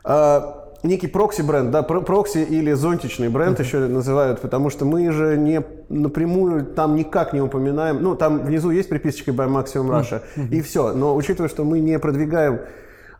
э, 0.05 0.41
некий 0.84 1.08
прокси-бренд, 1.08 1.72
да, 1.72 1.82
прокси 1.82 2.40
или 2.44 2.74
зонтичный 2.74 3.30
бренд 3.30 3.60
uh-huh. 3.60 3.63
еще 3.63 3.80
называют, 3.80 4.42
потому 4.42 4.70
что 4.70 4.86
мы 4.86 5.12
же 5.12 5.38
не 5.38 5.63
напрямую 5.90 6.66
там 6.66 6.96
никак 6.96 7.34
не 7.34 7.42
упоминаем, 7.42 8.04
ну, 8.04 8.16
там 8.16 8.44
внизу 8.44 8.70
есть 8.70 8.90
приписочка 8.90 9.32
by 9.32 9.48
Maximum 9.48 9.90
Russia, 9.90 10.22
uh-huh. 10.36 10.50
и 10.50 10.62
все, 10.62 10.94
но 10.94 11.16
учитывая, 11.16 11.50
что 11.50 11.63
мы 11.63 11.80
не 11.80 11.98
продвигаем 12.00 12.60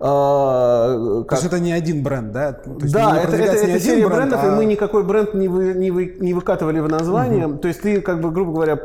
а, 0.06 1.24
как... 1.24 1.30
То 1.30 1.36
есть 1.36 1.46
это 1.46 1.60
не 1.62 1.72
один 1.72 2.04
бренд, 2.04 2.34
да? 2.34 2.52
То 2.52 2.72
есть 2.82 2.94
да, 2.94 3.22
это, 3.22 3.38
это, 3.38 3.56
это 3.56 3.80
серия 3.80 4.06
бренд, 4.08 4.32
брендов, 4.32 4.44
а... 4.44 4.48
и 4.48 4.50
мы 4.52 4.66
никакой 4.66 5.04
бренд 5.04 5.34
не, 5.34 5.48
вы, 5.48 5.74
не, 5.74 5.92
вы, 5.92 6.18
не 6.20 6.34
выкатывали 6.34 6.82
в 6.82 6.90
название. 6.90 7.48
Угу. 7.48 7.60
То 7.60 7.68
есть 7.70 7.82
ты, 7.82 8.02
как 8.02 8.20
бы, 8.20 8.32
грубо 8.32 8.52
говоря, 8.52 8.80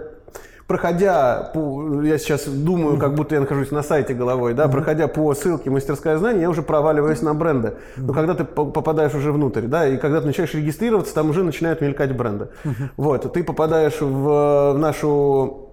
проходя 0.69 1.51
по, 1.55 2.03
я 2.03 2.19
сейчас 2.19 2.47
думаю, 2.47 2.99
как 2.99 3.15
будто 3.15 3.35
я 3.35 3.41
нахожусь 3.41 3.73
на 3.73 3.83
сайте 3.83 4.15
головой, 4.15 4.55
да, 4.55 4.69
проходя 4.69 5.09
по 5.09 5.35
ссылке 5.35 5.71
мастерская 5.71 6.19
знания, 6.19 6.43
я 6.43 6.51
уже 6.51 6.63
проваливаюсь 6.63 7.23
на 7.23 7.35
бренды. 7.35 7.75
Но 7.97 8.13
когда 8.13 8.35
ты 8.35 8.45
попадаешь 8.45 9.15
уже 9.15 9.33
внутрь, 9.33 9.63
да, 9.63 9.89
и 9.89 9.97
когда 9.97 10.21
ты 10.21 10.27
начинаешь 10.27 10.55
регистрироваться, 10.55 11.15
там 11.15 11.31
уже 11.31 11.43
начинают 11.43 11.81
мелькать 11.81 12.13
бренды. 12.13 12.49
Вот, 12.97 13.33
ты 13.33 13.43
попадаешь 13.43 14.01
в 14.01 14.75
нашу 14.79 15.68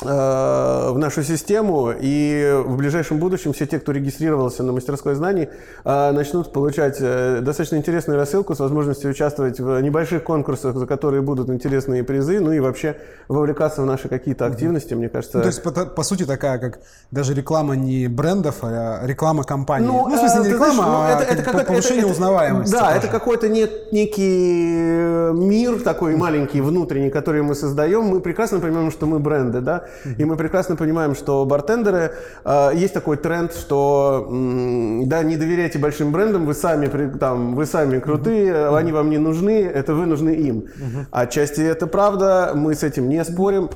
в 0.00 0.94
нашу 0.96 1.22
систему, 1.22 1.92
и 1.98 2.62
в 2.64 2.76
ближайшем 2.76 3.18
будущем 3.18 3.52
все 3.52 3.66
те, 3.66 3.78
кто 3.78 3.92
регистрировался 3.92 4.62
на 4.62 4.72
мастерской 4.72 5.14
знаний, 5.14 5.48
э, 5.84 6.10
начнут 6.12 6.52
получать 6.52 6.96
э, 7.00 7.40
достаточно 7.40 7.76
интересную 7.76 8.18
рассылку 8.18 8.54
с 8.54 8.58
возможностью 8.58 9.10
участвовать 9.10 9.60
в 9.60 9.80
небольших 9.80 10.24
конкурсах, 10.24 10.76
за 10.76 10.86
которые 10.86 11.22
будут 11.22 11.48
интересные 11.50 12.02
призы, 12.02 12.40
ну 12.40 12.52
и 12.52 12.60
вообще 12.60 12.96
вовлекаться 13.28 13.82
в 13.82 13.86
наши 13.86 14.08
какие-то 14.08 14.46
активности, 14.46 14.94
мне 14.94 15.08
кажется. 15.08 15.38
Ну, 15.38 15.42
то 15.42 15.48
есть, 15.48 15.62
по, 15.62 15.70
по 15.70 16.02
сути, 16.02 16.24
такая, 16.24 16.58
как 16.58 16.80
даже 17.10 17.34
реклама 17.34 17.76
не 17.76 18.08
брендов, 18.08 18.56
а 18.62 19.02
реклама 19.04 19.44
компании. 19.44 19.86
Ну, 19.86 20.08
ну 20.08 20.16
в 20.16 20.18
смысле, 20.18 20.42
не 20.42 20.48
реклама, 20.48 20.74
знаешь, 20.74 20.88
ну, 20.88 21.22
это, 21.22 21.30
а 21.30 21.34
это, 21.34 21.42
как, 21.42 21.66
повышение 21.66 22.04
это, 22.04 22.12
узнаваемости. 22.12 22.72
Да, 22.72 22.86
тоже. 22.86 22.98
это 22.98 23.08
какой-то 23.08 23.48
не, 23.48 23.68
некий 23.92 25.32
мир 25.32 25.80
такой 25.80 26.16
маленький, 26.16 26.60
внутренний, 26.60 27.10
который 27.10 27.42
мы 27.42 27.54
создаем. 27.54 28.04
Мы 28.04 28.20
прекрасно 28.20 28.58
понимаем, 28.60 28.90
что 28.90 29.06
мы 29.06 29.18
бренды, 29.18 29.60
да, 29.60 29.81
и 30.18 30.24
мы 30.24 30.36
прекрасно 30.36 30.76
понимаем, 30.76 31.14
что 31.14 31.44
бартендеры, 31.44 32.12
э, 32.44 32.70
есть 32.74 32.94
такой 32.94 33.16
тренд, 33.16 33.52
что 33.52 34.26
да, 35.06 35.22
не 35.22 35.36
доверяйте 35.36 35.78
большим 35.78 36.12
брендам, 36.12 36.46
вы 36.46 36.54
сами, 36.54 36.86
там, 37.18 37.54
вы 37.54 37.66
сами 37.66 37.98
крутые, 37.98 38.68
они 38.76 38.92
вам 38.92 39.10
не 39.10 39.18
нужны, 39.18 39.62
это 39.62 39.94
вы 39.94 40.06
нужны 40.06 40.30
им. 40.30 40.64
Отчасти 41.10 41.60
это 41.60 41.86
правда, 41.86 42.52
мы 42.54 42.74
с 42.74 42.82
этим 42.82 43.08
не 43.08 43.24
спорим. 43.24 43.70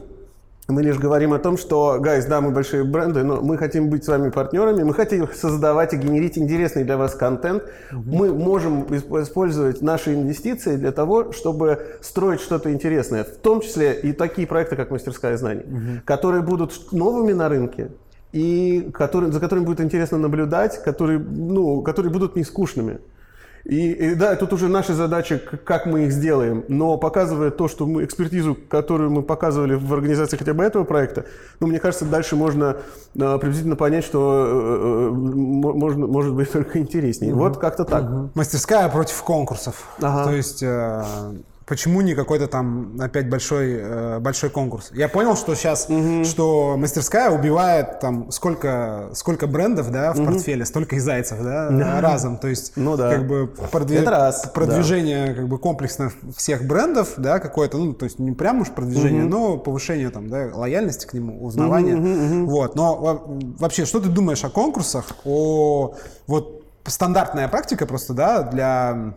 Мы 0.69 0.83
лишь 0.83 0.99
говорим 0.99 1.33
о 1.33 1.39
том, 1.39 1.57
что, 1.57 1.99
гайз, 2.01 2.25
да, 2.25 2.41
мы 2.41 2.51
большие 2.51 2.83
бренды, 2.83 3.23
но 3.23 3.41
мы 3.41 3.57
хотим 3.57 3.89
быть 3.89 4.05
с 4.05 4.09
вами 4.09 4.31
партнерами, 4.31 4.83
мы 4.83 4.95
хотим 4.95 5.29
создавать 5.33 5.95
и 5.95 5.97
генерить 5.97 6.37
интересный 6.37 6.83
для 6.83 6.97
вас 6.97 7.15
контент. 7.15 7.63
Мы 7.93 8.35
можем 8.35 8.85
использовать 8.93 9.81
наши 9.81 10.15
инвестиции 10.15 10.75
для 10.77 10.91
того, 10.91 11.31
чтобы 11.33 11.99
строить 12.01 12.41
что-то 12.41 12.73
интересное, 12.73 13.23
в 13.23 13.37
том 13.37 13.61
числе 13.61 13.95
и 13.95 14.13
такие 14.13 14.49
проекты, 14.49 14.75
как 14.75 14.91
«Мастерская 14.91 15.37
знаний», 15.37 15.63
mm-hmm. 15.63 16.01
которые 16.05 16.43
будут 16.43 16.91
новыми 16.91 17.33
на 17.33 17.49
рынке, 17.49 17.93
и 18.33 18.91
которые, 18.93 19.31
за 19.31 19.39
которыми 19.39 19.67
будет 19.67 19.81
интересно 19.81 20.19
наблюдать, 20.19 20.83
которые, 20.83 21.21
ну, 21.21 21.83
которые 21.83 22.13
будут 22.13 22.35
не 22.35 22.43
скучными. 22.43 22.99
И, 23.69 23.91
и 23.91 24.15
да, 24.15 24.37
тут 24.37 24.53
уже 24.53 24.69
наша 24.69 24.95
задача, 24.95 25.39
как 25.39 25.87
мы 25.87 26.05
их 26.05 26.13
сделаем. 26.13 26.65
Но 26.69 26.97
показывая 26.99 27.51
то, 27.51 27.67
что 27.67 27.85
мы, 27.85 28.05
экспертизу, 28.05 28.57
которую 28.69 29.11
мы 29.11 29.23
показывали 29.23 29.75
в 29.75 29.93
организации 29.93 30.37
хотя 30.37 30.55
бы 30.55 30.63
этого 30.63 30.85
проекта, 30.85 31.25
ну, 31.59 31.67
мне 31.67 31.81
кажется, 31.81 32.05
дальше 32.05 32.37
можно 32.37 32.77
э, 33.17 33.39
приблизительно 33.39 33.75
понять, 33.75 34.05
что 34.05 34.47
э, 34.47 35.09
э 35.09 35.11
можно, 35.11 36.07
может 36.07 36.35
быть 36.35 36.53
только 36.53 36.79
интереснее. 36.79 37.33
Угу. 37.33 37.41
Вот 37.41 37.59
как-то 37.59 37.85
так. 37.85 38.05
Угу. 38.05 38.31
Мастерская 38.35 38.89
против 38.89 39.21
конкурсов. 39.23 39.89
Ага. 40.01 40.25
То 40.25 40.37
есть... 40.37 40.63
Э, 40.63 41.05
Почему 41.67 42.01
не 42.01 42.15
какой-то 42.15 42.47
там 42.47 42.97
опять 43.01 43.29
большой, 43.29 43.73
э, 43.77 44.19
большой 44.21 44.51
конкурс? 44.51 44.93
Я 44.93 45.09
понял, 45.09 45.37
что 45.37 45.57
сейчас, 45.57 45.87
угу. 45.89 46.25
что 46.25 46.77
мастерская 46.77 47.29
убивает 47.31 47.99
там 47.99 48.31
сколько, 48.31 49.11
сколько 49.15 49.49
брендов, 49.49 49.91
да, 49.91 50.13
в 50.13 50.21
угу. 50.21 50.27
портфеле, 50.27 50.65
столько 50.65 50.95
и 50.95 51.01
зайцев, 51.01 51.43
да, 51.43 51.69
да, 51.71 52.01
разом. 52.01 52.39
То 52.39 52.47
есть, 52.47 52.75
ну, 52.77 52.97
да. 52.97 53.11
как 53.11 53.27
бы 53.27 53.49
продвиж... 53.73 54.03
Это 54.03 54.11
раз, 54.13 54.49
продвижение 54.55 55.27
да. 55.27 55.35
как 55.35 55.49
бы 55.49 55.59
комплексно 55.59 56.13
всех 56.37 56.65
брендов, 56.65 57.15
да, 57.17 57.41
какое-то, 57.41 57.79
ну, 57.79 57.95
то 57.95 58.05
есть 58.05 58.21
не 58.21 58.31
прям 58.31 58.61
уж 58.61 58.71
продвижение, 58.71 59.25
угу. 59.25 59.31
но 59.31 59.57
повышение 59.59 60.11
там, 60.11 60.29
да, 60.29 60.51
лояльности 60.55 61.05
к 61.07 61.15
нему, 61.15 61.45
узнавания. 61.45 61.97
Угу, 61.97 62.09
угу, 62.09 62.43
угу. 62.43 62.51
Вот. 62.51 62.77
Но 62.77 63.27
вообще, 63.59 63.87
что 63.87 63.99
ты 63.99 64.09
думаешь 64.09 64.45
о 64.45 64.51
конкурсах, 64.51 65.07
о 65.25 65.97
вот 66.29 66.63
стандартная 66.85 67.49
практика 67.49 67.87
просто, 67.87 68.15
да, 68.15 68.43
для 68.43 69.17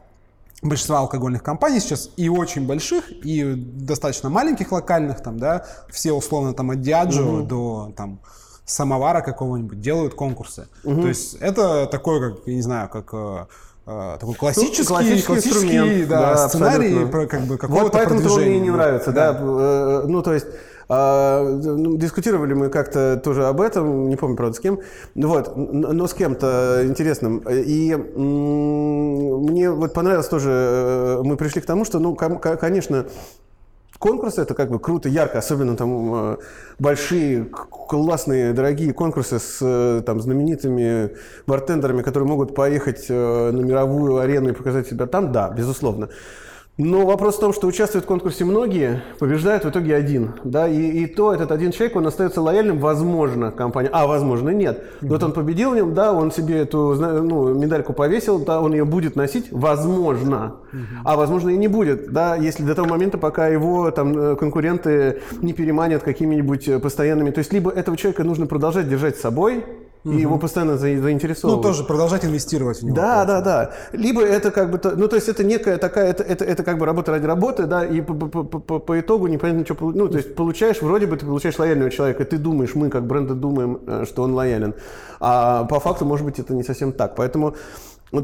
большинства 0.62 1.00
алкогольных 1.00 1.44
компаний 1.44 1.80
сейчас 1.80 2.10
и 2.18 2.30
очень 2.30 2.68
больших, 2.68 3.12
и 3.26 3.54
достаточно 3.56 4.30
маленьких 4.30 4.72
локальных, 4.72 5.22
там, 5.22 5.40
да, 5.40 5.66
все 5.90 6.12
условно 6.12 6.54
там 6.54 6.72
от 6.72 6.82
Диаджо 6.82 7.24
угу. 7.24 7.42
до 7.44 7.94
там 7.96 8.20
самовара 8.66 9.22
какого-нибудь 9.22 9.80
делают 9.80 10.14
конкурсы. 10.14 10.68
Угу. 10.84 11.02
То 11.02 11.08
есть 11.08 11.36
это 11.36 11.88
такой, 11.88 12.20
как, 12.20 12.48
я 12.48 12.56
не 12.56 12.62
знаю, 12.62 12.90
как 12.90 13.10
э, 13.14 13.46
э 13.88 14.18
такой 14.20 14.36
классический, 14.36 14.82
ну, 14.82 14.88
классический, 14.88 15.26
классический 15.26 16.06
да, 16.06 16.20
да, 16.36 16.50
сценарий 16.50 17.06
про 17.06 17.26
как 17.26 17.42
бы 17.42 17.58
какого-то 17.58 17.84
вот 17.86 17.94
поэтому 17.94 18.20
продвижения. 18.20 18.50
мне 18.50 18.60
не 18.60 18.70
нравится, 18.70 19.12
да. 19.12 19.34
да. 19.34 19.40
Э, 19.42 20.04
ну, 20.08 20.22
то 20.22 20.34
есть 20.34 20.48
а, 20.92 21.44
ну, 21.44 21.98
дискутировали 21.98 22.56
мы 22.56 22.70
как-то 22.70 23.22
тоже 23.24 23.46
об 23.46 23.62
этом, 23.62 24.10
не 24.10 24.16
помню, 24.16 24.36
правда, 24.36 24.56
с 24.56 24.60
кем. 24.60 24.80
Вот, 25.14 25.56
но 25.56 26.08
с 26.08 26.16
кем-то 26.16 26.82
интересным. 26.84 27.44
И 27.48 27.96
мне 27.96 29.70
вот 29.70 29.94
понравилось 29.94 30.28
тоже, 30.28 30.50
э, 30.50 31.22
мы 31.24 31.38
пришли 31.38 31.62
к 31.62 31.68
тому, 31.68 31.86
что, 31.86 32.00
ну, 32.00 32.16
конечно, 32.16 33.06
конкурсы 34.00 34.42
это 34.42 34.56
как 34.56 34.72
бы 34.72 34.80
круто, 34.80 35.10
ярко, 35.10 35.38
особенно 35.38 35.78
там 35.78 36.16
э, 36.16 36.38
большие, 36.80 37.46
классные, 37.46 38.54
дорогие 38.54 38.92
конкурсы 38.92 39.38
с 39.38 39.60
э, 39.62 40.02
там 40.04 40.20
знаменитыми 40.20 41.12
бартендерами, 41.46 42.02
которые 42.02 42.28
могут 42.28 42.56
поехать 42.56 43.10
на 43.10 43.52
мировую 43.52 44.18
арену 44.18 44.50
и 44.50 44.54
показать 44.54 44.88
себя 44.88 45.06
там, 45.06 45.32
да, 45.32 45.52
безусловно. 45.52 46.10
Но 46.80 47.06
вопрос 47.06 47.36
в 47.36 47.40
том, 47.42 47.52
что 47.52 47.68
участвуют 47.68 48.06
в 48.06 48.08
конкурсе 48.08 48.46
многие, 48.46 49.04
побеждает 49.20 49.66
в 49.66 49.70
итоге 49.70 49.94
один. 49.96 50.36
Да? 50.46 50.66
И, 50.66 50.80
и 50.80 51.08
то 51.08 51.34
этот 51.34 51.52
один 51.52 51.74
человек, 51.74 51.98
он 51.98 52.08
остается 52.08 52.42
лояльным, 52.42 52.80
возможно, 52.80 53.52
компания. 53.52 53.90
А, 53.92 54.08
возможно, 54.08 54.52
нет. 54.52 54.82
Вот 55.02 55.22
он 55.22 55.34
победил 55.34 55.72
в 55.72 55.76
нем, 55.76 55.94
да, 55.94 56.14
он 56.14 56.32
себе 56.32 56.60
эту 56.60 56.96
ну, 56.96 57.54
медальку 57.54 57.92
повесил, 57.92 58.40
да, 58.40 58.62
он 58.62 58.72
ее 58.72 58.86
будет 58.86 59.18
носить, 59.18 59.50
возможно. 59.52 60.56
А 61.04 61.18
возможно 61.18 61.50
и 61.50 61.58
не 61.58 61.68
будет, 61.68 62.14
да, 62.14 62.38
если 62.38 62.64
до 62.64 62.76
того 62.76 62.88
момента, 62.88 63.18
пока 63.18 63.50
его 63.50 63.92
там 63.92 64.18
э, 64.18 64.36
конкуренты 64.38 65.20
не 65.42 65.52
переманят 65.52 66.04
какими-нибудь 66.04 66.68
э, 66.70 66.80
постоянными. 66.80 67.32
То 67.32 67.40
есть 67.40 67.52
либо 67.52 67.72
этого 67.72 67.98
человека 67.98 68.24
нужно 68.24 68.48
продолжать 68.48 68.88
держать 68.88 69.18
с 69.18 69.22
собой, 69.22 69.66
и 70.06 70.10
угу. 70.10 70.18
его 70.18 70.38
постоянно 70.38 70.78
заинтересовывают. 70.78 71.64
Ну, 71.64 71.70
тоже 71.70 71.84
продолжать 71.84 72.24
инвестировать 72.24 72.80
в 72.80 72.84
него. 72.84 72.96
Да, 72.96 73.26
да, 73.26 73.42
да. 73.42 73.72
Либо 73.92 74.22
это 74.22 74.50
как 74.50 74.72
бы, 74.72 74.80
ну, 74.96 75.08
то 75.10 75.16
есть 75.18 75.28
это 75.28 75.44
некая 75.44 75.78
такая, 75.78 76.10
это, 76.10 76.24
это, 76.24 76.46
это 76.46 76.64
как 76.64 76.78
бы 76.78 76.86
работа 76.86 77.12
ради 77.12 77.26
работы, 77.26 77.66
да, 77.66 77.86
и 77.86 78.00
по, 78.00 78.14
по, 78.14 78.44
по, 78.44 78.80
по 78.80 79.00
итогу 79.00 79.28
непонятно, 79.28 79.66
что, 79.66 79.92
ну, 79.92 80.08
то 80.08 80.18
есть 80.18 80.36
получаешь, 80.36 80.82
вроде 80.82 81.06
бы 81.06 81.18
ты 81.18 81.26
получаешь 81.26 81.60
лояльного 81.60 81.92
человека, 81.92 82.24
ты 82.24 82.38
думаешь, 82.38 82.76
мы 82.76 82.90
как 82.90 83.06
бренды 83.06 83.34
думаем, 83.34 83.82
э, 83.86 84.06
что 84.08 84.24
он 84.24 84.34
лоялен, 84.34 84.74
а 85.20 85.66
по 85.66 85.82
факту, 85.82 86.06
может 86.06 86.26
быть, 86.26 86.40
это 86.40 86.54
не 86.54 86.64
совсем 86.64 86.94
так. 86.94 87.16
Поэтому 87.16 87.56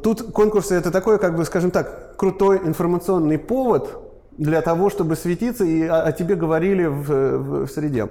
тут 0.02 0.32
конкурсы 0.32 0.76
это 0.76 0.92
такой, 0.92 1.20
как 1.20 1.36
бы, 1.36 1.44
скажем 1.44 1.72
так, 1.72 2.16
крутой 2.16 2.62
информационный 2.64 3.38
повод 3.38 3.90
для 4.38 4.62
того, 4.62 4.90
чтобы 4.90 5.18
светиться 5.18 5.66
и 5.66 5.84
о, 5.84 6.04
о 6.04 6.12
тебе 6.14 6.36
говорили 6.36 6.86
в, 6.86 7.04
в, 7.04 7.66
в 7.66 7.68
среде. 7.68 8.10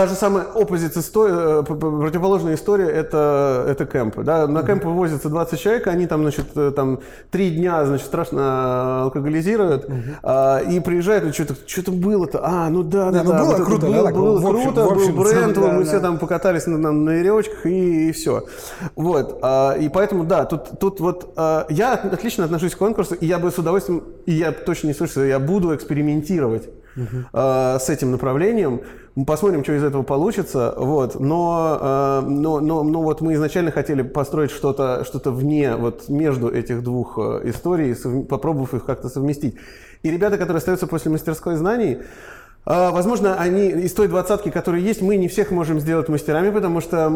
Та 0.00 0.06
же 0.06 0.14
самая 0.14 0.46
opposite 0.54 0.98
история, 0.98 1.62
противоположная 1.62 2.54
история 2.54 2.88
это, 2.88 3.66
это 3.68 3.84
кемпы. 3.84 4.22
Да? 4.22 4.46
На 4.46 4.62
кемп 4.62 4.84
вывозятся 4.84 5.28
20 5.28 5.60
человек, 5.60 5.86
они 5.88 6.06
там, 6.06 6.22
значит, 6.22 6.46
там 6.74 7.00
три 7.30 7.50
дня, 7.50 7.84
значит, 7.84 8.06
страшно 8.06 9.02
алкоголизируют, 9.02 9.84
угу. 9.84 9.94
а, 10.22 10.60
и 10.60 10.80
приезжают, 10.80 11.26
и 11.26 11.32
что-то, 11.32 11.54
что-то 11.66 11.92
было-то, 11.92 12.40
а, 12.42 12.70
ну 12.70 12.82
да, 12.82 13.10
да, 13.10 13.22
да, 13.22 13.24
ну 13.24 13.30
да, 13.30 13.38
было 13.40 13.56
вот 13.56 13.66
круто, 13.66 13.86
было, 13.88 14.04
да, 14.04 14.10
было, 14.10 14.36
общем, 14.38 14.62
круто, 14.62 14.84
общем, 14.86 15.14
был 15.16 15.22
бренд, 15.22 15.54
да, 15.54 15.72
мы 15.72 15.84
да. 15.84 15.90
все 15.90 16.00
там 16.00 16.18
покатались 16.18 16.66
на, 16.66 16.78
на, 16.78 16.92
на 16.92 17.10
веревочках 17.10 17.66
и, 17.66 18.08
и 18.08 18.12
все. 18.12 18.44
Вот, 18.96 19.38
а, 19.42 19.74
и 19.74 19.90
поэтому, 19.90 20.24
да, 20.24 20.46
тут, 20.46 20.80
тут 20.80 21.00
вот 21.00 21.34
а, 21.36 21.66
я 21.68 21.92
отлично 21.92 22.46
отношусь 22.46 22.74
к 22.74 22.78
конкурсу, 22.78 23.16
и 23.16 23.26
я 23.26 23.38
бы 23.38 23.50
с 23.50 23.58
удовольствием, 23.58 24.02
и 24.24 24.32
я 24.32 24.52
точно 24.52 24.86
не 24.86 24.94
слышу, 24.94 25.22
я 25.22 25.38
буду 25.38 25.76
экспериментировать 25.76 26.70
uh 27.32 27.78
с 27.80 27.88
этим 27.88 28.10
направлением. 28.12 28.80
Мы 29.16 29.24
посмотрим, 29.24 29.64
что 29.64 29.72
из 29.74 29.82
этого 29.82 30.02
получится. 30.02 30.72
Вот. 30.76 31.18
Но, 31.18 31.78
э, 31.80 32.20
но, 32.28 32.60
но, 32.60 32.82
но 32.84 33.02
вот 33.02 33.20
мы 33.20 33.34
изначально 33.34 33.72
хотели 33.72 34.02
построить 34.02 34.50
что-то 34.50 35.04
что 35.04 35.30
вне, 35.30 35.74
вот 35.76 36.08
между 36.08 36.48
этих 36.48 36.82
двух 36.82 37.18
э, 37.18 37.40
историй, 37.44 37.94
попробовав 38.24 38.74
их 38.74 38.84
как-то 38.84 39.08
совместить. 39.08 39.56
И 40.02 40.10
ребята, 40.10 40.38
которые 40.38 40.58
остаются 40.58 40.86
после 40.86 41.10
мастерской 41.10 41.56
знаний, 41.56 41.98
Возможно, 42.66 43.36
они 43.36 43.68
из 43.68 43.94
той 43.94 44.06
двадцатки, 44.06 44.50
которые 44.50 44.84
есть, 44.84 45.00
мы 45.00 45.16
не 45.16 45.28
всех 45.28 45.50
можем 45.50 45.80
сделать 45.80 46.10
мастерами, 46.10 46.50
потому 46.50 46.82
что 46.82 47.10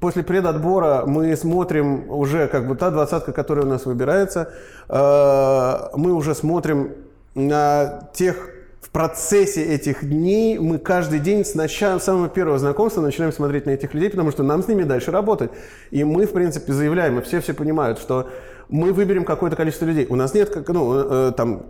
после 0.00 0.22
предотбора 0.22 1.02
мы 1.04 1.34
смотрим 1.36 2.08
уже 2.08 2.46
как 2.46 2.68
бы 2.68 2.76
та 2.76 2.90
двадцатка, 2.90 3.32
которая 3.32 3.66
у 3.66 3.68
нас 3.68 3.86
выбирается, 3.86 4.52
мы 4.88 6.12
уже 6.12 6.36
смотрим 6.36 6.92
на 7.34 8.08
тех 8.14 8.49
в 8.90 8.92
процессе 8.92 9.62
этих 9.62 10.04
дней 10.04 10.58
мы 10.58 10.78
каждый 10.78 11.20
день 11.20 11.44
с 11.44 11.54
начала, 11.54 12.00
с 12.00 12.04
самого 12.04 12.28
первого 12.28 12.58
знакомства 12.58 13.00
начинаем 13.00 13.32
смотреть 13.32 13.64
на 13.64 13.70
этих 13.70 13.94
людей, 13.94 14.10
потому 14.10 14.32
что 14.32 14.42
нам 14.42 14.64
с 14.64 14.66
ними 14.66 14.82
дальше 14.82 15.12
работать. 15.12 15.52
И 15.92 16.02
мы, 16.02 16.26
в 16.26 16.32
принципе, 16.32 16.72
заявляем, 16.72 17.16
и 17.20 17.22
все 17.22 17.40
все 17.40 17.54
понимают, 17.54 18.00
что 18.00 18.28
мы 18.68 18.92
выберем 18.92 19.24
какое-то 19.24 19.54
количество 19.54 19.84
людей. 19.84 20.06
У 20.10 20.16
нас 20.16 20.34
нет, 20.34 20.50
как, 20.50 20.68
ну, 20.70 20.92
э, 20.94 21.32
там, 21.36 21.66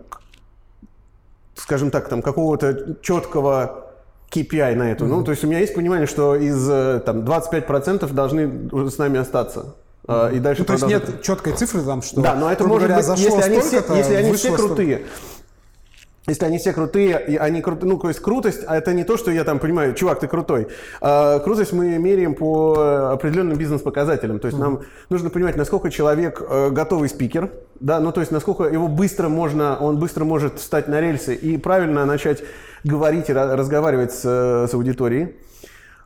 скажем 1.53 1.91
так, 1.91 2.09
там, 2.09 2.23
какого-то 2.23 2.95
четкого 3.03 3.91
KPI 4.31 4.73
на 4.73 4.91
это. 4.91 5.05
Mm-hmm. 5.05 5.07
Ну, 5.07 5.23
то 5.23 5.29
есть 5.29 5.43
у 5.43 5.47
меня 5.47 5.59
есть 5.59 5.75
понимание, 5.75 6.07
что 6.07 6.35
из 6.35 7.03
там, 7.03 7.19
25% 7.19 8.11
должны 8.13 8.89
с 8.89 8.97
нами 8.97 9.19
остаться. 9.19 9.75
Mm-hmm. 10.07 10.37
И 10.37 10.39
дальше 10.39 10.61
ну, 10.61 10.65
то 10.65 10.73
есть 10.73 10.87
нет 10.87 11.21
четкой 11.21 11.53
цифры 11.53 11.83
там, 11.83 12.01
что... 12.01 12.19
Да, 12.19 12.33
но 12.33 12.51
это 12.51 12.63
может 12.63 12.87
говоря, 12.87 13.07
быть, 13.07 13.19
если 13.19 13.41
они 13.43 13.59
все, 13.59 13.83
если 13.95 14.13
они 14.15 14.33
все 14.33 14.55
крутые, 14.55 15.05
если 16.27 16.45
они 16.45 16.59
все 16.59 16.71
крутые, 16.71 17.23
и 17.27 17.35
они 17.35 17.61
крутые, 17.61 17.91
ну, 17.91 17.97
то 17.97 18.07
есть 18.07 18.19
крутость, 18.19 18.61
а 18.67 18.77
это 18.77 18.93
не 18.93 19.03
то, 19.03 19.17
что 19.17 19.31
я 19.31 19.43
там 19.43 19.57
понимаю, 19.57 19.95
чувак, 19.95 20.19
ты 20.19 20.27
крутой. 20.27 20.67
А, 21.01 21.39
крутость 21.39 21.73
мы 21.73 21.97
меряем 21.97 22.35
по 22.35 23.11
определенным 23.11 23.57
бизнес-показателям. 23.57 24.39
То 24.39 24.47
есть 24.47 24.57
mm-hmm. 24.57 24.61
нам 24.61 24.81
нужно 25.09 25.31
понимать, 25.31 25.55
насколько 25.55 25.89
человек 25.89 26.41
э, 26.47 26.69
готовый 26.69 27.09
спикер, 27.09 27.49
да, 27.79 27.99
ну, 27.99 28.11
то 28.11 28.19
есть 28.19 28.31
насколько 28.31 28.65
его 28.65 28.87
быстро 28.87 29.29
можно, 29.29 29.77
он 29.77 29.97
быстро 29.97 30.23
может 30.23 30.59
встать 30.59 30.87
на 30.87 31.01
рельсы 31.01 31.33
и 31.33 31.57
правильно 31.57 32.05
начать 32.05 32.43
говорить 32.83 33.29
и 33.29 33.33
разговаривать 33.33 34.13
с, 34.13 34.23
с 34.23 34.73
аудиторией. 34.73 35.35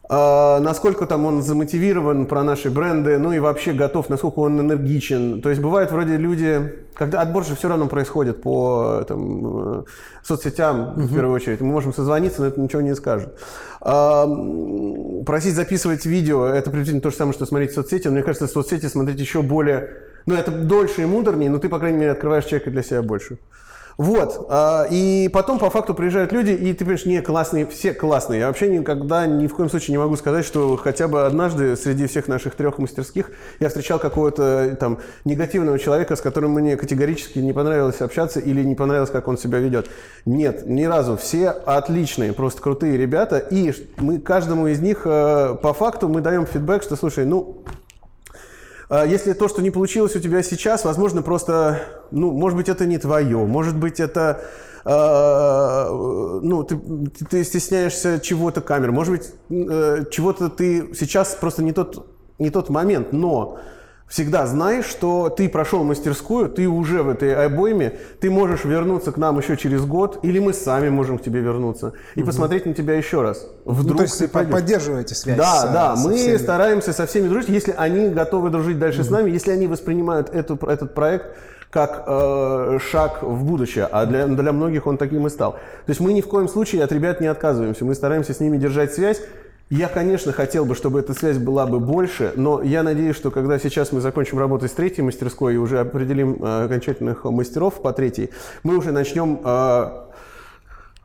Uh, 0.08 0.60
насколько 0.60 1.08
там 1.08 1.26
он 1.26 1.42
замотивирован 1.42 2.28
про 2.28 2.44
наши 2.44 2.70
бренды, 2.70 3.18
ну 3.18 3.32
и 3.32 3.40
вообще 3.40 3.74
готов, 3.74 4.08
насколько 4.08 4.38
он 4.38 4.60
энергичен. 4.60 5.42
То 5.42 5.50
есть 5.50 5.60
бывает 5.60 5.92
вроде 5.92 6.18
люди, 6.18 6.76
когда 6.94 7.22
отбор 7.22 7.44
же 7.44 7.56
все 7.56 7.70
равно 7.70 7.88
происходит 7.88 8.40
по 8.40 9.04
там, 9.08 9.80
э, 9.80 9.84
соцсетям 10.22 10.94
uh-huh. 10.96 11.02
в 11.06 11.14
первую 11.14 11.34
очередь, 11.34 11.60
мы 11.62 11.72
можем 11.72 11.92
созвониться, 11.92 12.42
но 12.42 12.48
это 12.48 12.62
ничего 12.62 12.84
не 12.84 12.94
скажет. 12.94 13.36
Uh, 13.82 15.24
просить 15.24 15.56
записывать 15.56 16.06
видео, 16.06 16.46
это 16.46 16.70
приблизительно 16.70 17.02
то 17.02 17.10
же 17.10 17.16
самое, 17.16 17.34
что 17.34 17.48
смотреть 17.48 17.74
соцсети, 17.74 18.08
но 18.08 18.14
мне 18.14 18.22
кажется, 18.22 18.48
соцсети 18.48 18.86
смотреть 18.86 19.20
еще 19.20 19.42
более, 19.42 19.90
ну 20.28 20.36
это 20.36 20.52
дольше 20.52 21.02
и 21.02 21.06
муторнее, 21.06 21.50
но 21.50 21.58
ты, 21.58 21.68
по 21.68 21.80
крайней 21.80 21.98
мере, 21.98 22.12
открываешь 22.12 22.46
человека 22.46 22.70
для 22.70 22.84
себя 22.84 23.02
больше. 23.02 23.40
Вот. 23.98 24.48
А, 24.50 24.86
и 24.90 25.30
потом 25.32 25.58
по 25.58 25.70
факту 25.70 25.94
приезжают 25.94 26.32
люди, 26.32 26.52
и 26.52 26.74
ты 26.74 26.80
понимаешь, 26.80 27.06
не 27.06 27.22
классные, 27.22 27.66
все 27.66 27.94
классные. 27.94 28.42
Я 28.42 28.48
вообще 28.48 28.68
никогда, 28.68 29.26
ни 29.26 29.48
в 29.48 29.56
коем 29.56 29.70
случае 29.70 29.94
не 29.94 29.98
могу 29.98 30.16
сказать, 30.18 30.46
что 30.46 30.76
хотя 30.78 31.08
бы 31.08 31.26
однажды 31.26 31.76
среди 31.76 32.08
всех 32.08 32.28
наших 32.28 32.56
трех 32.56 32.78
мастерских 32.78 33.32
я 33.60 33.70
встречал 33.70 34.00
какого-то 34.00 34.76
там 34.80 35.00
негативного 35.24 35.80
человека, 35.80 36.16
с 36.16 36.22
которым 36.22 36.52
мне 36.52 36.76
категорически 36.76 37.40
не 37.40 37.54
понравилось 37.54 38.02
общаться 38.02 38.40
или 38.40 38.64
не 38.64 38.76
понравилось, 38.76 39.10
как 39.10 39.28
он 39.28 39.38
себя 39.38 39.60
ведет. 39.60 39.90
Нет, 40.26 40.68
ни 40.68 40.84
разу. 40.84 41.16
Все 41.18 41.50
отличные, 41.50 42.34
просто 42.34 42.62
крутые 42.62 42.98
ребята. 42.98 43.38
И 43.38 43.74
мы 43.98 44.20
каждому 44.20 44.68
из 44.68 44.80
них 44.80 45.04
э, 45.06 45.56
по 45.62 45.74
факту 45.74 46.10
мы 46.10 46.22
даем 46.22 46.46
фидбэк, 46.46 46.84
что, 46.84 46.96
слушай, 46.96 47.26
ну, 47.26 47.64
если 48.90 49.34
то, 49.34 49.48
что 49.48 49.62
не 49.62 49.72
получилось 49.72 50.16
у 50.16 50.20
тебя 50.20 50.44
сейчас, 50.44 50.86
возможно, 50.86 51.22
просто, 51.22 51.82
ну, 52.12 52.32
может 52.32 52.58
быть, 52.58 52.70
это 52.70 52.86
не 52.86 52.98
твое, 52.98 53.38
может 53.46 53.76
быть, 53.76 54.00
это, 54.00 54.42
э, 54.86 55.88
ну, 55.90 56.64
ты, 56.64 56.80
ты 57.30 57.44
стесняешься 57.44 58.20
чего-то 58.20 58.62
камер, 58.62 58.92
может 58.92 59.14
быть, 59.14 59.32
э, 59.50 60.06
чего-то 60.12 60.50
ты 60.50 60.94
сейчас 60.94 61.36
просто 61.36 61.64
не 61.64 61.72
тот, 61.72 62.08
не 62.38 62.52
тот 62.52 62.70
момент, 62.70 63.12
но 63.12 63.60
Всегда 64.08 64.46
знай, 64.46 64.84
что 64.84 65.30
ты 65.30 65.50
прошел 65.50 65.84
мастерскую, 65.84 66.48
ты 66.48 66.68
уже 66.68 67.02
в 67.02 67.10
этой 67.10 67.36
обойме, 67.46 67.98
ты 68.22 68.30
можешь 68.30 68.64
вернуться 68.64 69.12
к 69.12 69.18
нам 69.18 69.40
еще 69.40 69.58
через 69.58 69.84
год, 69.84 70.20
или 70.22 70.38
мы 70.38 70.54
сами 70.54 70.90
можем 70.90 71.18
к 71.18 71.24
тебе 71.24 71.40
вернуться 71.40 71.94
и 72.14 72.20
угу. 72.20 72.28
посмотреть 72.28 72.68
на 72.68 72.76
тебя 72.76 72.94
еще 72.94 73.24
раз. 73.24 73.48
Вдруг 73.66 73.92
ну, 73.92 73.98
то 73.98 74.04
есть 74.04 74.20
ты 74.20 74.28
поддерживаете 74.28 75.16
связь. 75.16 75.38
Да, 75.38 75.62
с, 75.62 75.74
да, 75.74 75.96
со 75.96 76.08
мы 76.08 76.18
всеми. 76.18 76.38
стараемся 76.38 76.94
со 76.94 77.08
всеми 77.08 77.28
дружить, 77.28 77.50
если 77.50 77.74
они 77.76 78.10
готовы 78.10 78.52
дружить 78.52 78.78
дальше 78.78 79.02
угу. 79.02 79.08
с 79.08 79.10
нами, 79.10 79.32
если 79.32 79.52
они 79.52 79.66
воспринимают 79.66 80.30
эту, 80.30 80.56
этот 80.68 80.94
проект 80.94 81.36
как 81.72 82.04
э, 82.08 82.80
шаг 82.90 83.24
в 83.24 83.44
будущее, 83.44 83.90
а 83.92 84.06
для, 84.06 84.28
для 84.28 84.54
многих 84.54 84.88
он 84.88 84.98
таким 84.98 85.28
и 85.28 85.30
стал. 85.30 85.54
То 85.54 85.90
есть 85.90 86.00
мы 86.00 86.14
ни 86.14 86.22
в 86.22 86.28
коем 86.28 86.48
случае 86.48 86.84
от 86.84 86.92
ребят 86.92 87.20
не 87.22 87.28
отказываемся, 87.28 87.84
мы 87.84 87.96
стараемся 87.96 88.34
с 88.34 88.40
ними 88.40 88.58
держать 88.58 88.94
связь, 88.94 89.22
я, 89.70 89.88
конечно, 89.88 90.32
хотел 90.32 90.64
бы, 90.66 90.76
чтобы 90.76 91.00
эта 91.00 91.14
связь 91.14 91.38
была 91.38 91.66
бы 91.66 91.80
больше, 91.80 92.34
но 92.36 92.62
я 92.62 92.84
надеюсь, 92.84 93.16
что 93.16 93.32
когда 93.32 93.58
сейчас 93.58 93.92
мы 93.92 94.00
закончим 94.00 94.38
работать 94.38 94.72
с 94.72 94.76
третьей 94.76 95.04
мастерской 95.04 95.56
и 95.56 95.58
уже 95.58 95.80
определим 95.80 96.38
э, 96.40 96.66
окончательных 96.66 97.24
мастеров 97.24 97.82
по 97.82 97.92
третьей, 97.92 98.30
мы 98.62 98.78
уже 98.78 98.92
начнем 98.92 99.42
э, 99.44 99.90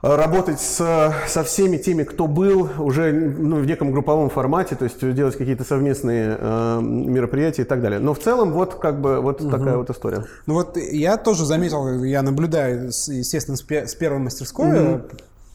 работать 0.02 0.60
с, 0.60 1.14
со 1.26 1.42
всеми 1.42 1.78
теми, 1.78 2.04
кто 2.04 2.26
был 2.26 2.68
уже 2.78 3.12
ну, 3.12 3.56
в 3.56 3.66
неком 3.66 3.92
групповом 3.92 4.28
формате, 4.28 4.76
то 4.76 4.84
есть 4.84 5.14
делать 5.14 5.38
какие-то 5.38 5.64
совместные 5.64 6.36
э, 6.38 6.80
мероприятия 6.82 7.62
и 7.62 7.66
так 7.66 7.80
далее. 7.80 7.98
Но 7.98 8.12
в 8.12 8.18
целом 8.18 8.52
вот 8.52 8.74
как 8.74 9.00
бы 9.00 9.22
вот 9.22 9.40
угу. 9.40 9.50
такая 9.50 9.78
вот 9.78 9.88
история. 9.88 10.26
Ну 10.44 10.52
вот 10.52 10.76
я 10.76 11.16
тоже 11.16 11.46
заметил, 11.46 12.04
я 12.04 12.20
наблюдаю, 12.20 12.88
естественно, 12.88 13.56
с 13.56 13.94
первой 13.94 14.18
мастерской 14.18 14.94
угу 14.96 15.00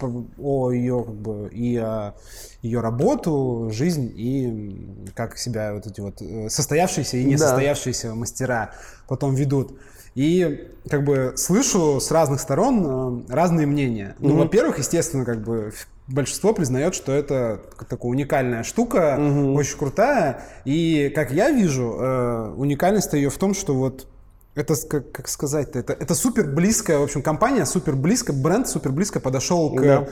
о 0.04 0.72
ее 0.72 1.04
как 1.04 1.16
бы 1.16 1.50
и 1.52 1.78
о 1.78 2.16
ее 2.62 2.82
работу, 2.82 3.70
жизнь 3.72 4.12
и 4.16 5.12
как 5.14 5.38
себя 5.38 5.74
вот 5.74 5.88
эти 5.88 6.02
вот 6.02 6.22
э, 6.22 6.50
состоявшиеся 6.50 7.18
и 7.18 7.24
несостоявшиеся 7.24 8.10
да. 8.10 8.16
мастера 8.16 8.72
потом 9.08 9.36
ведут. 9.36 9.78
И 10.16 10.72
как 10.90 11.04
бы 11.04 11.34
слышу 11.36 12.00
с 12.00 12.10
разных 12.10 12.40
сторон 12.40 13.26
э, 13.28 13.34
разные 13.34 13.68
мнения. 13.68 14.16
Ну, 14.20 14.30
угу. 14.30 14.44
во-первых, 14.44 14.80
естественно, 14.80 15.26
как 15.26 15.44
бы 15.44 15.74
большинство 16.08 16.54
признает, 16.54 16.96
что 16.96 17.12
это 17.12 17.62
такая 17.78 18.10
уникальная 18.10 18.64
штука, 18.64 19.18
угу. 19.20 19.54
очень 19.54 19.78
крутая. 19.78 20.44
И 20.64 21.12
как 21.14 21.32
я 21.32 21.52
вижу, 21.52 21.98
э, 22.00 22.54
уникальность 22.56 23.12
ее 23.14 23.30
в 23.30 23.38
том, 23.38 23.54
что 23.54 23.76
вот 23.76 24.08
это, 24.56 24.76
как, 24.88 25.12
как 25.12 25.28
сказать-то, 25.28 25.80
это, 25.80 25.94
это 25.94 26.16
супер 26.16 26.48
близкая, 26.48 27.00
в 27.00 27.04
общем, 27.04 27.22
компания 27.22 27.66
супер 27.66 27.96
близко, 27.96 28.34
бренд 28.34 28.68
супер 28.68 28.92
близко 28.92 29.20
подошел 29.20 29.76
к 29.76 29.82
да. 29.82 30.08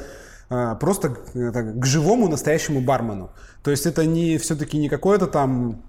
а, 0.50 0.76
просто 0.76 1.18
это, 1.34 1.64
к 1.64 1.86
живому 1.86 2.28
настоящему 2.28 2.82
бармену. 2.82 3.32
То 3.64 3.72
есть 3.72 3.86
это 3.86 4.06
не 4.06 4.38
все-таки 4.38 4.78
не 4.78 4.90
какое-то 4.90 5.28
там 5.28 5.82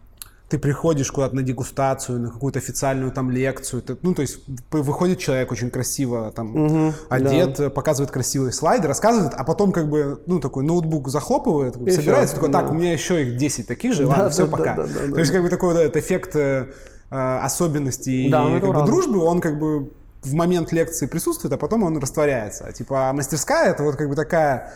ты 0.48 0.58
приходишь 0.58 1.10
куда-то 1.10 1.34
на 1.34 1.42
дегустацию, 1.42 2.20
на 2.20 2.30
какую-то 2.30 2.58
официальную 2.58 3.10
там 3.10 3.30
лекцию, 3.30 3.82
ты, 3.82 3.96
ну 4.02 4.14
то 4.14 4.22
есть 4.22 4.40
выходит 4.70 5.18
человек 5.18 5.50
очень 5.50 5.70
красиво 5.70 6.30
там 6.32 6.54
угу, 6.54 6.94
одет, 7.08 7.56
да. 7.56 7.70
показывает 7.70 8.12
красивые 8.12 8.52
слайды, 8.52 8.86
рассказывает, 8.86 9.32
а 9.34 9.42
потом 9.42 9.72
как 9.72 9.88
бы 9.88 10.22
ну 10.26 10.38
такой 10.38 10.62
ноутбук 10.62 11.08
захлопывает, 11.08 11.76
и 11.78 11.90
собирается, 11.90 12.36
такой, 12.36 12.52
так, 12.52 12.66
да. 12.66 12.72
у 12.72 12.74
меня 12.74 12.92
еще 12.92 13.22
их 13.22 13.36
10 13.36 13.66
таких 13.66 13.94
же, 13.94 14.02
да, 14.02 14.08
ладно, 14.10 14.24
да, 14.24 14.30
все, 14.30 14.44
да, 14.44 14.50
пока. 14.50 14.76
Да, 14.76 14.82
да, 14.84 14.92
да, 15.06 15.12
то 15.14 15.18
есть 15.18 15.32
как 15.32 15.42
бы 15.42 15.48
такой 15.48 15.74
да, 15.74 15.82
этот 15.82 15.96
эффект 15.96 16.36
Э, 16.36 16.66
особенностей 17.14 18.28
да, 18.28 18.60
как 18.60 18.74
бы, 18.74 18.84
дружбы, 18.84 19.18
он 19.20 19.40
как 19.40 19.58
бы 19.58 19.90
в 20.22 20.34
момент 20.34 20.72
лекции 20.72 21.06
присутствует, 21.06 21.52
а 21.52 21.56
потом 21.58 21.82
он 21.82 21.98
растворяется. 21.98 22.72
Типа, 22.72 23.10
а 23.10 23.12
мастерская 23.12 23.70
это 23.70 23.82
вот 23.82 23.96
как 23.96 24.08
бы 24.08 24.16
такая 24.16 24.72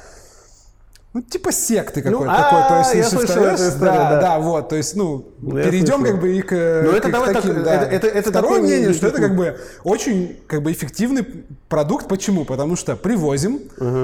ну, 1.18 1.22
типа 1.22 1.50
секты 1.50 2.00
какой-то 2.00 2.31
ну, 2.31 2.37
такой. 2.37 2.68
То 2.68 2.78
есть, 2.78 2.94
я 2.94 3.04
слышал 3.04 3.42
эту 3.42 3.68
историю, 3.68 3.81
да, 3.81 4.20
да, 4.20 4.38
вот, 4.38 4.68
то 4.68 4.76
есть, 4.76 4.94
ну, 4.94 5.26
ну 5.40 5.57
перейдем 5.57 6.04
как 6.04 6.20
бы 6.20 6.37
и 6.37 6.42
к, 6.42 6.52
ну, 6.52 6.92
это, 6.92 7.11
давай 7.11 7.35
таким, 7.35 7.57
так, 7.57 7.64
да. 7.64 7.85
это, 7.87 8.07
это, 8.07 8.31
Второе 8.31 8.61
мнение, 8.61 8.92
что 8.92 9.09
это 9.09 9.20
как 9.20 9.35
бы 9.35 9.59
очень 9.83 10.38
как 10.46 10.62
бы 10.62 10.70
эффективный 10.70 11.26
продукт. 11.68 12.07
Почему? 12.07 12.44
Потому 12.44 12.76
что 12.76 12.94
привозим, 12.94 13.61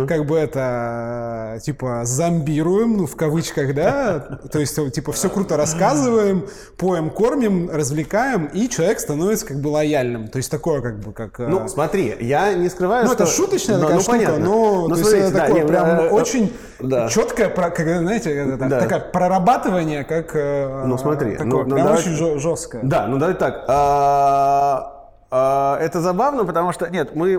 как 0.08 0.26
бы 0.26 0.36
это, 0.36 1.60
типа, 1.62 2.02
зомбируем, 2.04 2.96
ну, 2.96 3.06
в 3.06 3.14
кавычках, 3.14 3.74
да, 3.74 4.40
то 4.52 4.58
есть, 4.58 4.76
типа, 4.92 5.12
все 5.12 5.30
круто 5.30 5.56
рассказываем, 5.56 6.48
поем, 6.76 7.10
кормим, 7.10 7.70
развлекаем, 7.70 8.46
и 8.46 8.68
человек 8.68 8.98
становится 8.98 9.46
как 9.46 9.60
бы 9.60 9.68
лояльным. 9.68 10.26
То 10.26 10.38
есть, 10.38 10.50
такое 10.50 10.80
как 10.80 10.98
бы, 10.98 11.12
как... 11.12 11.38
Ну, 11.38 11.68
смотри, 11.68 12.16
я 12.20 12.54
не 12.54 12.68
скрываю, 12.68 13.06
ну, 13.06 13.12
это 13.12 13.26
шуточная 13.26 13.78
такая 13.78 13.94
ну, 13.94 14.00
штука, 14.00 14.16
понятно. 14.16 14.44
но, 14.44 14.88
то 14.88 14.96
смотрите, 14.96 15.18
есть, 15.18 15.30
это 15.30 15.46
такое 15.46 15.66
прям 15.66 15.86
э, 15.86 16.08
очень 16.08 16.52
да. 17.04 17.08
четкое, 17.08 17.48
как, 17.48 17.78
знаете, 17.78 18.56
да. 18.56 18.80
такое 18.80 19.00
прорабатывание, 19.00 20.04
как 20.04 20.34
э, 20.34 20.84
ну, 20.86 20.98
смотри, 20.98 21.32
такое, 21.32 21.46
ну, 21.46 21.64
ну, 21.64 21.76
давай, 21.76 21.98
очень 21.98 22.40
жесткое. 22.40 22.82
Да, 22.82 23.06
ну 23.06 23.18
давай 23.18 23.34
так. 23.34 23.64
А, 23.68 24.94
а, 25.30 25.78
это 25.80 26.00
забавно, 26.00 26.44
потому 26.44 26.72
что 26.72 26.88
нет, 26.88 27.16
мы. 27.16 27.34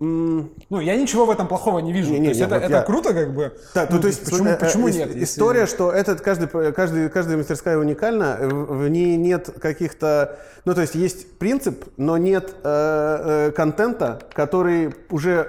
Ну, 0.00 0.80
я 0.80 0.96
ничего 0.96 1.24
в 1.24 1.30
этом 1.30 1.46
плохого 1.46 1.78
не 1.78 1.92
вижу. 1.92 2.10
Не, 2.10 2.18
не, 2.18 2.24
то 2.26 2.28
есть 2.30 2.40
не, 2.40 2.46
это, 2.46 2.54
вот 2.56 2.64
это 2.64 2.72
я... 2.72 2.82
круто, 2.82 3.14
как 3.14 3.32
бы. 3.32 3.52
Так, 3.74 3.90
ну, 3.90 4.00
то 4.00 4.08
есть 4.08 4.24
почему, 4.24 4.48
э, 4.48 4.56
почему 4.56 4.88
нет? 4.88 5.14
История, 5.14 5.60
если... 5.60 5.74
что 5.76 5.92
этот 5.92 6.20
каждый, 6.20 6.72
каждый, 6.72 7.08
каждая 7.08 7.36
мастерская 7.36 7.78
уникальна, 7.78 8.38
в 8.40 8.88
ней 8.88 9.16
нет 9.16 9.50
каких-то. 9.60 10.38
Ну, 10.64 10.74
то 10.74 10.80
есть 10.80 10.96
есть 10.96 11.38
принцип, 11.38 11.84
но 11.96 12.16
нет 12.16 12.56
э, 12.64 13.48
э, 13.48 13.52
контента, 13.52 14.18
который 14.32 14.94
уже 15.10 15.48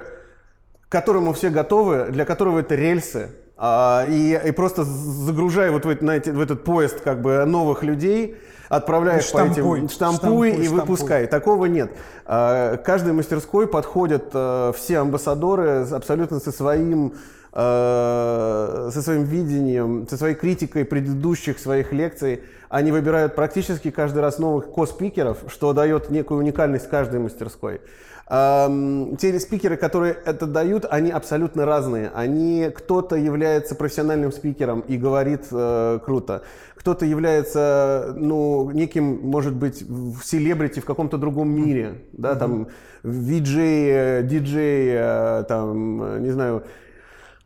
к 0.90 0.92
которому 0.92 1.34
все 1.34 1.50
готовы, 1.50 2.08
для 2.10 2.26
которого 2.26 2.60
это 2.60 2.76
рельсы, 2.76 3.30
а, 3.62 4.06
и, 4.08 4.40
и 4.46 4.52
просто 4.52 4.86
загружая 4.86 5.70
вот 5.72 5.84
в, 5.84 6.02
на 6.02 6.16
эти, 6.16 6.30
в 6.30 6.40
этот 6.40 6.64
поезд 6.64 7.02
как 7.02 7.22
бы 7.22 7.44
новых 7.44 7.84
людей, 7.84 8.38
отправляешь 8.70 9.26
штампуй, 9.26 9.62
по 9.62 9.76
этим 9.76 9.90
штампуй, 9.90 10.18
штампуй 10.18 10.50
и 10.52 10.64
штампуй. 10.64 10.80
выпускай. 10.80 11.28
Такого 11.28 11.66
нет. 11.66 11.92
А, 12.26 12.78
каждой 12.78 13.12
мастерской 13.12 13.68
подходят 13.68 14.30
а, 14.34 14.72
все 14.72 15.00
амбассадоры 15.00 15.86
абсолютно 15.92 16.40
со 16.40 16.52
своим 16.52 17.14
со 17.52 18.92
своим 19.02 19.24
видением, 19.24 20.08
со 20.08 20.18
своей 20.18 20.36
критикой 20.36 20.86
предыдущих 20.86 21.58
своих 21.58 21.92
лекций. 21.92 22.44
Они 22.70 22.92
выбирают 22.92 23.34
практически 23.34 23.90
каждый 23.90 24.20
раз 24.20 24.38
новых 24.38 24.72
ко-спикеров, 24.72 25.40
что 25.48 25.74
дает 25.74 26.12
некую 26.12 26.38
уникальность 26.42 26.88
каждой 26.92 27.20
мастерской. 27.20 27.82
Те 28.30 29.40
спикеры, 29.40 29.76
которые 29.76 30.16
это 30.24 30.46
дают, 30.46 30.86
они 30.88 31.10
абсолютно 31.10 31.66
разные. 31.66 32.12
Они, 32.14 32.70
кто-то 32.76 33.16
является 33.16 33.74
профессиональным 33.74 34.32
спикером 34.32 34.82
и 34.82 34.98
говорит 34.98 35.48
э, 35.52 36.00
круто, 36.06 36.44
кто-то 36.76 37.08
является, 37.08 38.14
ну, 38.16 38.70
неким, 38.70 39.20
может 39.24 39.56
быть, 39.56 39.84
селебрити 40.24 40.80
в 40.80 40.86
каком-то 40.86 41.18
другом 41.18 41.50
мире, 41.50 42.04
да, 42.14 42.36
там, 42.36 42.68
виджей, 43.02 44.22
диджей, 44.22 44.90
э, 44.92 45.44
там, 45.48 46.22
не 46.22 46.30
знаю, 46.30 46.64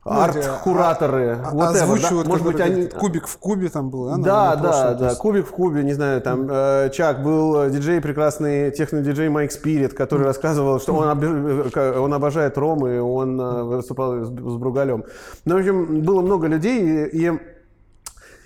арт-кураторы, 0.05 1.39
а, 1.43 1.53
whatever, 1.53 1.83
озвучивают, 1.83 2.25
да? 2.25 2.29
может 2.29 2.45
быть, 2.45 2.59
они... 2.59 2.87
Кубик 2.87 3.27
в 3.27 3.37
кубе 3.37 3.69
там 3.69 3.89
было, 3.89 4.17
да? 4.17 4.55
Да, 4.55 4.55
да, 4.55 4.93
да, 4.93 5.15
кубик 5.15 5.47
в 5.47 5.51
кубе, 5.51 5.83
не 5.83 5.93
знаю, 5.93 6.21
там 6.21 6.47
э, 6.49 6.89
Чак 6.93 7.23
был 7.23 7.69
диджей, 7.69 8.01
прекрасный 8.01 8.71
техно-диджей 8.71 9.29
Майк 9.29 9.51
Спирит, 9.51 9.93
который 9.93 10.25
рассказывал, 10.25 10.79
что 10.79 10.93
он, 10.93 11.07
об... 11.07 11.23
Э, 11.23 11.99
он 11.99 12.13
обожает 12.13 12.57
ром, 12.57 12.85
и 12.85 12.97
он 12.97 13.39
э, 13.39 13.63
выступал 13.63 14.25
с, 14.25 14.27
с 14.27 14.57
Бругалем. 14.57 15.05
Ну, 15.45 15.55
в 15.55 15.59
общем, 15.59 16.01
было 16.01 16.21
много 16.21 16.47
людей, 16.47 17.05
и, 17.07 17.31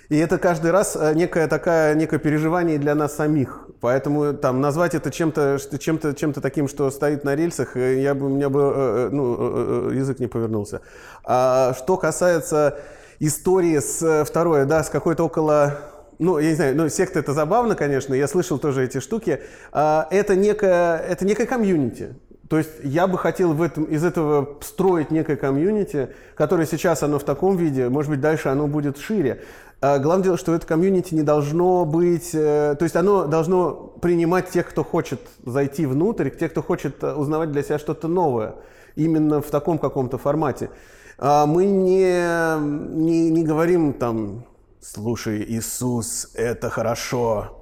и 0.08 0.16
это 0.16 0.38
каждый 0.38 0.70
раз 0.70 0.96
э, 0.96 1.12
некое 1.14 1.46
такая, 1.48 1.94
некое 1.94 2.18
переживание 2.18 2.78
для 2.78 2.94
нас 2.94 3.16
самих. 3.16 3.68
Поэтому 3.80 4.32
там 4.32 4.60
назвать 4.60 4.94
это 4.94 5.10
чем-то, 5.10 5.58
чем-то, 5.78 6.14
чем-то 6.14 6.40
таким, 6.40 6.66
что 6.66 6.90
стоит 6.90 7.24
на 7.24 7.34
рельсах, 7.34 7.76
э, 7.76 8.00
я 8.00 8.14
бы, 8.14 8.26
у 8.26 8.28
меня 8.30 8.48
бы 8.48 8.60
э, 8.74 9.08
ну, 9.12 9.90
язык 9.90 10.18
не 10.18 10.26
повернулся. 10.26 10.80
А 11.24 11.74
что 11.74 11.98
касается 11.98 12.78
истории 13.18 13.78
с 13.78 14.24
второе, 14.24 14.64
да, 14.64 14.82
с 14.82 14.88
какой-то 14.88 15.24
около 15.24 15.78
ну, 16.18 16.38
я 16.38 16.48
не 16.48 16.54
знаю, 16.56 16.76
ну, 16.76 16.88
секта 16.88 17.20
это 17.20 17.32
забавно, 17.32 17.76
конечно, 17.76 18.12
я 18.12 18.26
слышал 18.26 18.58
тоже 18.58 18.84
эти 18.84 18.98
штуки. 18.98 19.40
А, 19.70 20.08
это 20.10 20.34
некое, 20.34 20.96
это 20.96 21.24
некое 21.24 21.46
комьюнити. 21.46 22.16
То 22.48 22.58
есть 22.58 22.70
я 22.82 23.06
бы 23.06 23.18
хотел 23.18 23.52
в 23.52 23.60
этом, 23.60 23.84
из 23.84 24.02
этого 24.04 24.58
строить 24.62 25.10
некое 25.10 25.36
комьюнити, 25.36 26.08
которое 26.34 26.66
сейчас 26.66 27.02
оно 27.02 27.18
в 27.18 27.24
таком 27.24 27.56
виде, 27.56 27.88
может 27.88 28.10
быть, 28.10 28.20
дальше 28.20 28.48
оно 28.48 28.66
будет 28.66 28.98
шире. 28.98 29.42
А 29.80 29.98
главное 29.98 30.24
дело, 30.24 30.36
что 30.36 30.54
это 30.54 30.66
комьюнити 30.66 31.14
не 31.14 31.22
должно 31.22 31.84
быть... 31.84 32.30
Э, 32.34 32.74
то 32.76 32.82
есть 32.82 32.96
оно 32.96 33.26
должно 33.26 33.72
принимать 34.00 34.50
тех, 34.50 34.68
кто 34.68 34.82
хочет 34.82 35.20
зайти 35.46 35.86
внутрь, 35.86 36.30
тех, 36.30 36.50
кто 36.50 36.62
хочет 36.62 37.02
э, 37.04 37.14
узнавать 37.14 37.52
для 37.52 37.62
себя 37.62 37.78
что-то 37.78 38.08
новое. 38.08 38.56
Именно 38.96 39.40
в 39.40 39.50
таком 39.50 39.78
каком-то 39.78 40.18
формате. 40.18 40.70
А 41.16 41.46
мы 41.46 41.66
не, 41.66 42.58
не, 42.92 43.30
не 43.30 43.44
говорим 43.44 43.92
там, 43.92 44.44
слушай, 44.80 45.44
Иисус, 45.48 46.30
это 46.34 46.70
хорошо, 46.70 47.57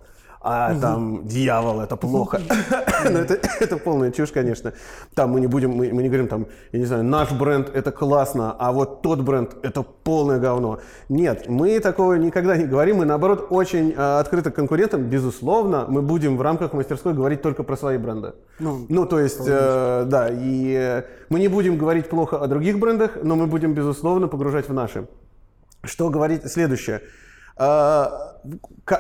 а 0.48 0.70
угу. 0.70 0.80
там 0.80 1.26
дьявол 1.26 1.80
это 1.80 1.96
плохо. 1.96 2.40
Но 3.10 3.18
это, 3.18 3.38
это 3.60 3.76
полная 3.76 4.12
чушь, 4.12 4.30
конечно. 4.30 4.72
Там 5.14 5.30
мы 5.30 5.40
не 5.40 5.48
будем, 5.48 5.72
мы, 5.72 5.92
мы 5.92 6.02
не 6.02 6.08
говорим 6.08 6.28
там, 6.28 6.46
я 6.70 6.78
не 6.78 6.84
знаю, 6.84 7.02
наш 7.02 7.32
бренд 7.32 7.68
это 7.74 7.90
классно, 7.90 8.54
а 8.56 8.70
вот 8.70 9.02
тот 9.02 9.20
бренд 9.20 9.56
это 9.62 9.82
полное 9.82 10.38
говно. 10.38 10.78
Нет, 11.08 11.48
мы 11.48 11.80
такого 11.80 12.14
никогда 12.14 12.56
не 12.56 12.64
говорим, 12.64 12.98
мы 12.98 13.06
наоборот 13.06 13.48
очень 13.50 13.90
э, 13.90 14.20
открыты 14.20 14.52
к 14.52 14.54
конкурентам. 14.54 15.02
Безусловно, 15.02 15.86
мы 15.88 16.00
будем 16.00 16.36
в 16.36 16.42
рамках 16.42 16.72
мастерской 16.74 17.12
говорить 17.12 17.42
только 17.42 17.64
про 17.64 17.76
свои 17.76 17.98
бренды. 17.98 18.34
Ну, 18.60 18.86
ну 18.88 19.04
то 19.04 19.18
есть, 19.18 19.42
э, 19.44 20.04
да, 20.06 20.28
и 20.30 20.74
э, 20.78 21.02
мы 21.28 21.40
не 21.40 21.48
будем 21.48 21.76
говорить 21.76 22.08
плохо 22.08 22.38
о 22.38 22.46
других 22.46 22.78
брендах, 22.78 23.18
но 23.20 23.34
мы 23.34 23.48
будем, 23.48 23.74
безусловно, 23.74 24.28
погружать 24.28 24.68
в 24.68 24.72
наши. 24.72 25.08
Что 25.82 26.08
говорить 26.08 26.48
следующее? 26.48 27.00
А, 27.58 28.36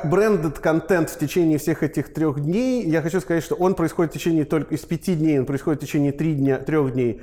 брендед 0.04 0.58
контент 0.58 1.10
в 1.10 1.18
течение 1.18 1.58
всех 1.58 1.82
этих 1.82 2.12
трех 2.12 2.40
дней, 2.40 2.86
я 2.86 3.02
хочу 3.02 3.20
сказать, 3.20 3.44
что 3.44 3.54
он 3.54 3.74
происходит 3.74 4.12
в 4.12 4.14
течение 4.14 4.44
только 4.44 4.74
из 4.74 4.80
пяти 4.80 5.14
дней, 5.14 5.38
он 5.38 5.46
происходит 5.46 5.82
в 5.82 5.86
течение 5.86 6.12
три 6.12 6.34
дня, 6.34 6.58
трех 6.58 6.92
дней. 6.94 7.22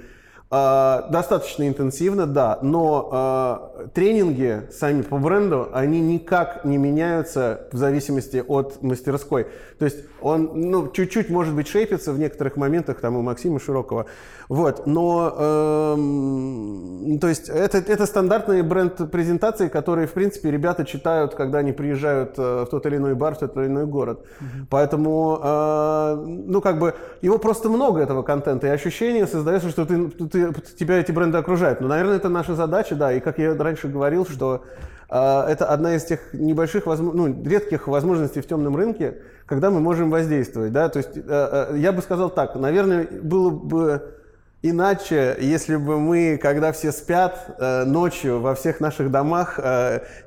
А, 0.56 1.08
достаточно 1.10 1.68
интенсивно, 1.68 2.28
да, 2.28 2.60
но 2.62 3.72
э, 3.76 3.88
тренинги 3.96 4.62
сами 4.72 5.02
по 5.02 5.18
бренду, 5.18 5.70
они 5.74 6.00
никак 6.00 6.64
не 6.64 6.78
меняются 6.78 7.68
в 7.72 7.78
зависимости 7.78 8.44
от 8.48 8.84
мастерской. 8.84 9.48
То 9.84 9.88
есть 9.88 10.06
он, 10.22 10.50
ну, 10.54 10.90
чуть-чуть, 10.90 11.30
может 11.30 11.54
быть, 11.54 11.68
шейпится 11.68 12.14
в 12.14 12.18
некоторых 12.18 12.56
моментах, 12.56 13.02
там, 13.02 13.18
у 13.18 13.22
Максима 13.22 13.60
Широкого, 13.60 14.06
вот, 14.48 14.88
но, 14.88 15.36
э, 15.38 17.18
то 17.20 17.28
есть 17.28 17.50
это, 17.50 17.80
это 17.80 18.06
стандартные 18.06 18.64
бренд-презентации, 18.64 19.68
которые, 19.68 20.08
в 20.08 20.14
принципе, 20.14 20.52
ребята 20.52 20.86
читают, 20.86 21.36
когда 21.36 21.58
они 21.58 21.74
приезжают 21.74 22.38
в 22.38 22.68
тот 22.72 22.86
или 22.86 22.96
иной 22.96 23.14
бар, 23.14 23.36
в 23.36 23.40
тот 23.40 23.58
или 23.58 23.66
иной 23.66 23.86
город. 23.86 24.22
Mm-hmm. 24.22 24.68
Поэтому, 24.70 25.42
э, 25.44 26.16
ну, 26.26 26.62
как 26.62 26.80
бы, 26.80 26.94
его 27.22 27.38
просто 27.38 27.68
много, 27.68 28.00
этого 28.00 28.24
контента, 28.24 28.68
и 28.68 28.70
ощущение 28.70 29.28
создается, 29.28 29.70
что 29.70 29.86
ты, 29.86 30.08
ты 30.08 30.54
тебя 30.80 31.00
эти 31.00 31.12
бренды 31.12 31.38
окружают. 31.38 31.82
Но, 31.82 31.90
наверное, 31.90 32.16
это 32.16 32.30
наша 32.30 32.56
задача, 32.56 32.96
да. 32.96 33.12
И 33.12 33.20
как 33.20 33.38
я 33.38 33.54
раньше 33.54 33.90
говорил, 33.90 34.26
что 34.26 34.64
э, 34.64 34.93
это 35.10 35.66
одна 35.68 35.96
из 35.96 36.06
тех 36.06 36.34
небольших, 36.34 36.86
ну, 36.86 37.44
редких 37.44 37.88
возможностей 37.88 38.42
в 38.42 38.48
темном 38.48 38.76
рынке, 38.76 39.22
когда 39.46 39.70
мы 39.70 39.80
можем 39.80 40.10
воздействовать, 40.10 40.72
да. 40.72 40.90
То 40.90 40.98
есть 40.98 41.16
э, 41.16 41.22
э, 41.26 41.78
я 41.78 41.92
бы 41.92 42.02
сказал 42.02 42.30
так, 42.30 42.56
наверное, 42.56 43.08
было 43.22 43.50
бы 43.50 44.20
Иначе, 44.66 45.36
если 45.42 45.76
бы 45.76 46.00
мы, 46.00 46.40
когда 46.42 46.72
все 46.72 46.94
спят, 46.94 47.58
э, 47.60 47.84
ночью 47.84 48.40
во 48.40 48.56
всех 48.56 48.80
наших 48.80 49.12
домах 49.12 49.60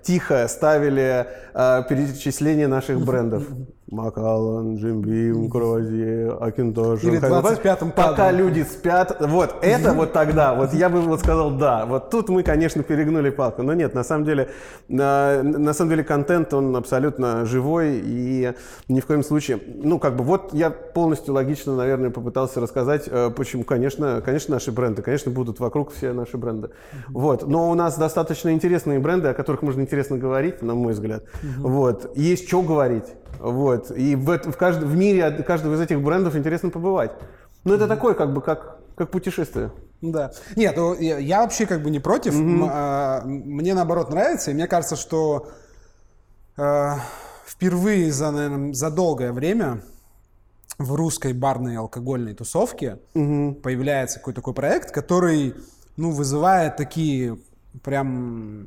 тихо 0.03 0.47
ставили 0.47 1.27
перечисление 1.55 2.69
наших 2.69 3.01
брендов. 3.01 3.45
Макалан, 3.88 4.77
Джимбим, 4.77 5.49
Круазье, 5.49 6.37
Акинтош. 6.40 7.05
Или 7.05 7.20
25-м 7.20 7.92
Пока 7.92 8.33
люди 8.33 8.62
спят. 8.62 9.16
Вот, 9.20 9.57
это 9.62 9.92
вот 9.92 10.12
тогда, 10.12 10.55
вот 10.55 10.75
я 10.75 10.88
бы 10.88 11.01
вот 11.01 11.20
сказал, 11.20 11.53
да. 11.53 11.87
Вот 11.87 12.11
тут 12.11 12.29
мы, 12.29 12.42
конечно, 12.42 12.83
перегнули 12.83 13.31
палку. 13.31 13.62
Но 13.62 13.75
нет, 13.75 13.94
на 13.94 14.03
самом 14.03 14.25
деле, 14.25 14.51
на, 14.88 15.40
на 15.42 15.72
самом 15.72 15.90
деле 15.90 16.03
контент, 16.03 16.53
он 16.53 16.75
абсолютно 16.75 17.46
живой 17.46 18.01
и 18.03 18.55
ни 18.88 19.01
в 19.01 19.07
коем 19.07 19.22
случае, 19.22 19.61
ну, 19.66 20.01
как 20.01 20.16
бы, 20.16 20.25
вот 20.25 20.53
я 20.53 20.70
полностью 20.70 21.35
логично, 21.35 21.77
наверное, 21.77 22.11
попытался 22.11 22.61
рассказать, 22.61 23.05
э, 23.07 23.31
почему, 23.31 23.62
конечно, 23.62 24.20
конечно, 24.25 24.55
наши 24.55 24.72
бренды, 24.72 25.03
конечно, 25.03 25.31
будут 25.31 25.61
вокруг 25.61 25.92
все 25.92 26.12
наши 26.12 26.37
бренды. 26.37 26.70
Вот, 27.09 27.46
но 27.46 27.70
у 27.70 27.75
нас 27.75 27.96
достаточно 27.96 28.53
интересные 28.53 28.99
бренды, 28.99 29.29
о 29.29 29.35
которых 29.35 29.62
можно 29.62 29.83
интересно 29.83 30.18
говорить, 30.18 30.61
на 30.61 30.75
мой 30.75 30.92
взгляд. 30.92 31.25
Вот, 31.59 32.16
есть 32.16 32.49
что 32.49 32.62
говорить. 32.62 33.05
Вот. 33.38 33.90
И 33.90 34.16
в, 34.16 34.38
в, 34.38 34.57
каждом, 34.57 34.88
в 34.88 34.96
мире 34.96 35.31
каждого 35.42 35.75
из 35.75 35.81
этих 35.81 36.01
брендов 36.01 36.37
интересно 36.37 36.70
побывать. 36.70 37.12
Но 37.64 37.75
это 37.75 37.88
такое, 37.88 38.14
как 38.14 38.33
бы, 38.33 38.40
как, 38.40 38.79
как 38.94 39.11
путешествие. 39.11 39.72
Да. 40.01 40.33
Нет, 40.55 40.77
ну, 40.77 40.94
я, 40.94 41.42
вообще 41.42 41.66
как 41.66 41.83
бы 41.83 41.90
не 41.90 42.01
против. 42.01 42.35
А, 42.70 43.22
мне 43.25 43.75
наоборот 43.75 44.11
нравится. 44.11 44.51
И 44.51 44.55
мне 44.55 44.66
кажется, 44.66 44.96
что 44.96 45.49
э, 46.57 46.90
впервые 47.46 48.12
за, 48.12 48.31
наверное, 48.31 48.72
за 48.72 48.90
долгое 48.90 49.33
время 49.33 49.83
в 50.79 50.94
русской 50.94 51.33
барной 51.33 51.77
алкогольной 51.77 52.35
тусовке 52.35 52.99
появляется 53.14 54.18
какой-то 54.18 54.40
такой 54.40 54.55
проект, 54.55 54.90
который 54.90 55.55
ну, 55.96 56.11
вызывает 56.11 56.77
такие 56.77 57.38
прям 57.83 58.66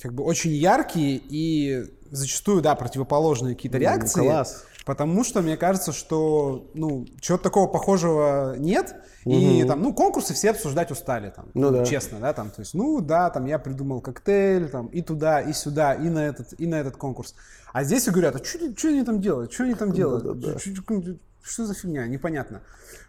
как 0.00 0.14
бы 0.14 0.22
очень 0.22 0.52
яркие 0.52 1.20
и 1.22 1.84
зачастую, 2.10 2.62
да, 2.62 2.74
противоположные 2.74 3.54
какие-то 3.54 3.78
реакции. 3.78 4.20
класс. 4.20 4.64
Потому 4.86 5.22
что 5.22 5.42
мне 5.42 5.58
кажется, 5.58 5.92
что, 5.92 6.70
ну, 6.72 7.06
чего-то 7.20 7.44
такого 7.44 7.66
похожего 7.66 8.56
нет. 8.56 8.96
И 9.26 9.62
там, 9.64 9.82
ну, 9.82 9.92
конкурсы 9.92 10.32
все 10.32 10.50
обсуждать 10.52 10.90
устали, 10.90 11.30
там, 11.36 11.46
Ну 11.52 11.70
да. 11.70 11.84
честно, 11.84 12.18
да, 12.18 12.32
там, 12.32 12.48
то 12.50 12.60
есть, 12.60 12.72
ну, 12.72 13.00
да, 13.02 13.28
там, 13.28 13.44
я 13.44 13.58
придумал 13.58 14.00
коктейль, 14.00 14.70
там, 14.70 14.86
и 14.86 15.02
туда, 15.02 15.42
и 15.42 15.52
сюда, 15.52 15.92
и 15.92 16.08
на 16.08 16.20
этот, 16.20 16.58
и 16.58 16.66
на 16.66 16.76
этот 16.76 16.96
конкурс. 16.96 17.34
А 17.74 17.84
здесь 17.84 18.06
и 18.08 18.10
говорят, 18.10 18.36
а 18.36 18.42
что 18.44 18.88
они 18.88 19.02
там 19.04 19.20
делают, 19.20 19.52
что 19.52 19.64
они 19.64 19.74
там 19.74 19.92
делают, 19.92 20.24
Да-да-да. 20.24 20.58
Чё- 20.58 20.72
чё- 20.74 21.16
что 21.42 21.64
за 21.66 21.74
фигня, 21.74 22.06
непонятно. 22.06 22.60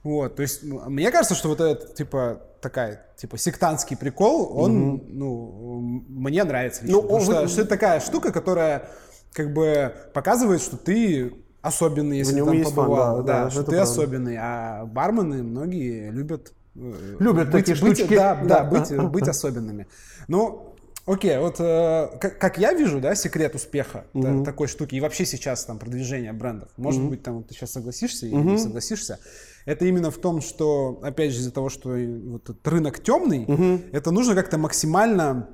Вот, 0.03 0.35
то 0.35 0.41
есть, 0.41 0.63
мне 0.63 1.11
кажется, 1.11 1.35
что 1.35 1.49
вот 1.49 1.59
этот, 1.61 1.95
типа, 1.95 2.41
такая, 2.61 3.05
типа, 3.17 3.37
сектантский 3.37 3.97
прикол, 3.97 4.51
он, 4.57 5.03
ну, 5.07 5.79
м- 5.79 6.05
мне 6.09 6.43
нравится. 6.43 6.81
Ну, 6.85 6.99
он 6.99 7.21
что, 7.21 7.41
вы- 7.41 7.47
что 7.47 7.61
это 7.61 7.69
такая 7.69 7.99
штука, 7.99 8.31
которая, 8.31 8.89
как 9.33 9.53
бы, 9.53 9.93
показывает, 10.13 10.61
что 10.61 10.77
ты 10.77 11.33
особенный, 11.61 12.17
если 12.19 12.35
нем 12.35 12.45
там 12.47 12.55
есть 12.57 12.71
фан, 12.73 12.85
побывал, 12.85 13.23
да, 13.23 13.43
да, 13.45 13.49
что 13.49 13.63
ты 13.63 13.71
правда. 13.71 13.83
особенный, 13.83 14.37
а 14.39 14.85
бармены 14.85 15.43
многие 15.43 16.09
любят 16.11 16.53
э, 16.75 17.15
Любят 17.19 17.51
быть, 17.51 17.65
такие 17.65 17.81
быть- 17.81 17.97
штучки. 17.97 18.15
да, 18.15 18.35
да, 18.35 18.63
Да. 18.63 18.63
быть, 18.63 19.11
быть 19.11 19.27
особенными. 19.27 19.87
Ну, 20.29 20.68
окей, 21.11 21.37
вот 21.39 21.55
э, 21.59 22.09
как, 22.21 22.37
как 22.39 22.57
я 22.57 22.73
вижу, 22.73 22.99
да, 23.01 23.15
секрет 23.15 23.55
успеха 23.55 24.05
та- 24.13 24.43
такой 24.43 24.67
штуки 24.67 24.95
и 24.95 24.99
вообще 25.01 25.25
сейчас 25.25 25.65
там 25.65 25.79
продвижение 25.79 26.33
брендов, 26.33 26.69
может 26.77 27.01
быть, 27.09 27.23
там 27.23 27.37
вот 27.37 27.47
ты 27.47 27.53
сейчас 27.53 27.71
согласишься 27.71 28.25
или 28.27 28.35
не 28.35 28.57
согласишься, 28.57 29.19
это 29.65 29.85
именно 29.85 30.09
в 30.11 30.17
том, 30.17 30.41
что, 30.41 30.99
опять 31.03 31.31
же, 31.33 31.39
из-за 31.39 31.51
того, 31.51 31.69
что 31.69 31.89
вот 31.89 32.43
этот 32.49 32.67
рынок 32.67 32.99
темный, 33.03 33.45
это 33.91 34.11
нужно 34.11 34.35
как-то 34.35 34.57
максимально, 34.57 35.49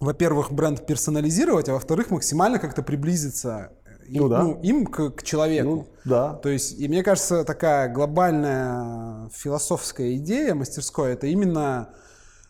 во-первых, 0.00 0.52
бренд 0.52 0.86
персонализировать, 0.86 1.68
а 1.68 1.72
во-вторых, 1.74 2.10
максимально 2.10 2.58
как-то 2.58 2.82
приблизиться 2.82 3.72
и- 4.08 4.18
Ну 4.18 4.28
да. 4.28 4.42
им 4.62 4.86
к, 4.86 5.10
к 5.10 5.22
человеку. 5.22 5.68
Ну, 5.68 5.86
да. 6.04 6.34
То 6.34 6.48
есть, 6.50 6.78
и 6.78 6.88
мне 6.88 7.02
кажется, 7.02 7.42
такая 7.44 7.88
глобальная 7.92 9.28
философская 9.32 10.14
идея 10.16 10.54
мастерской, 10.54 11.12
это 11.12 11.26
именно, 11.26 11.88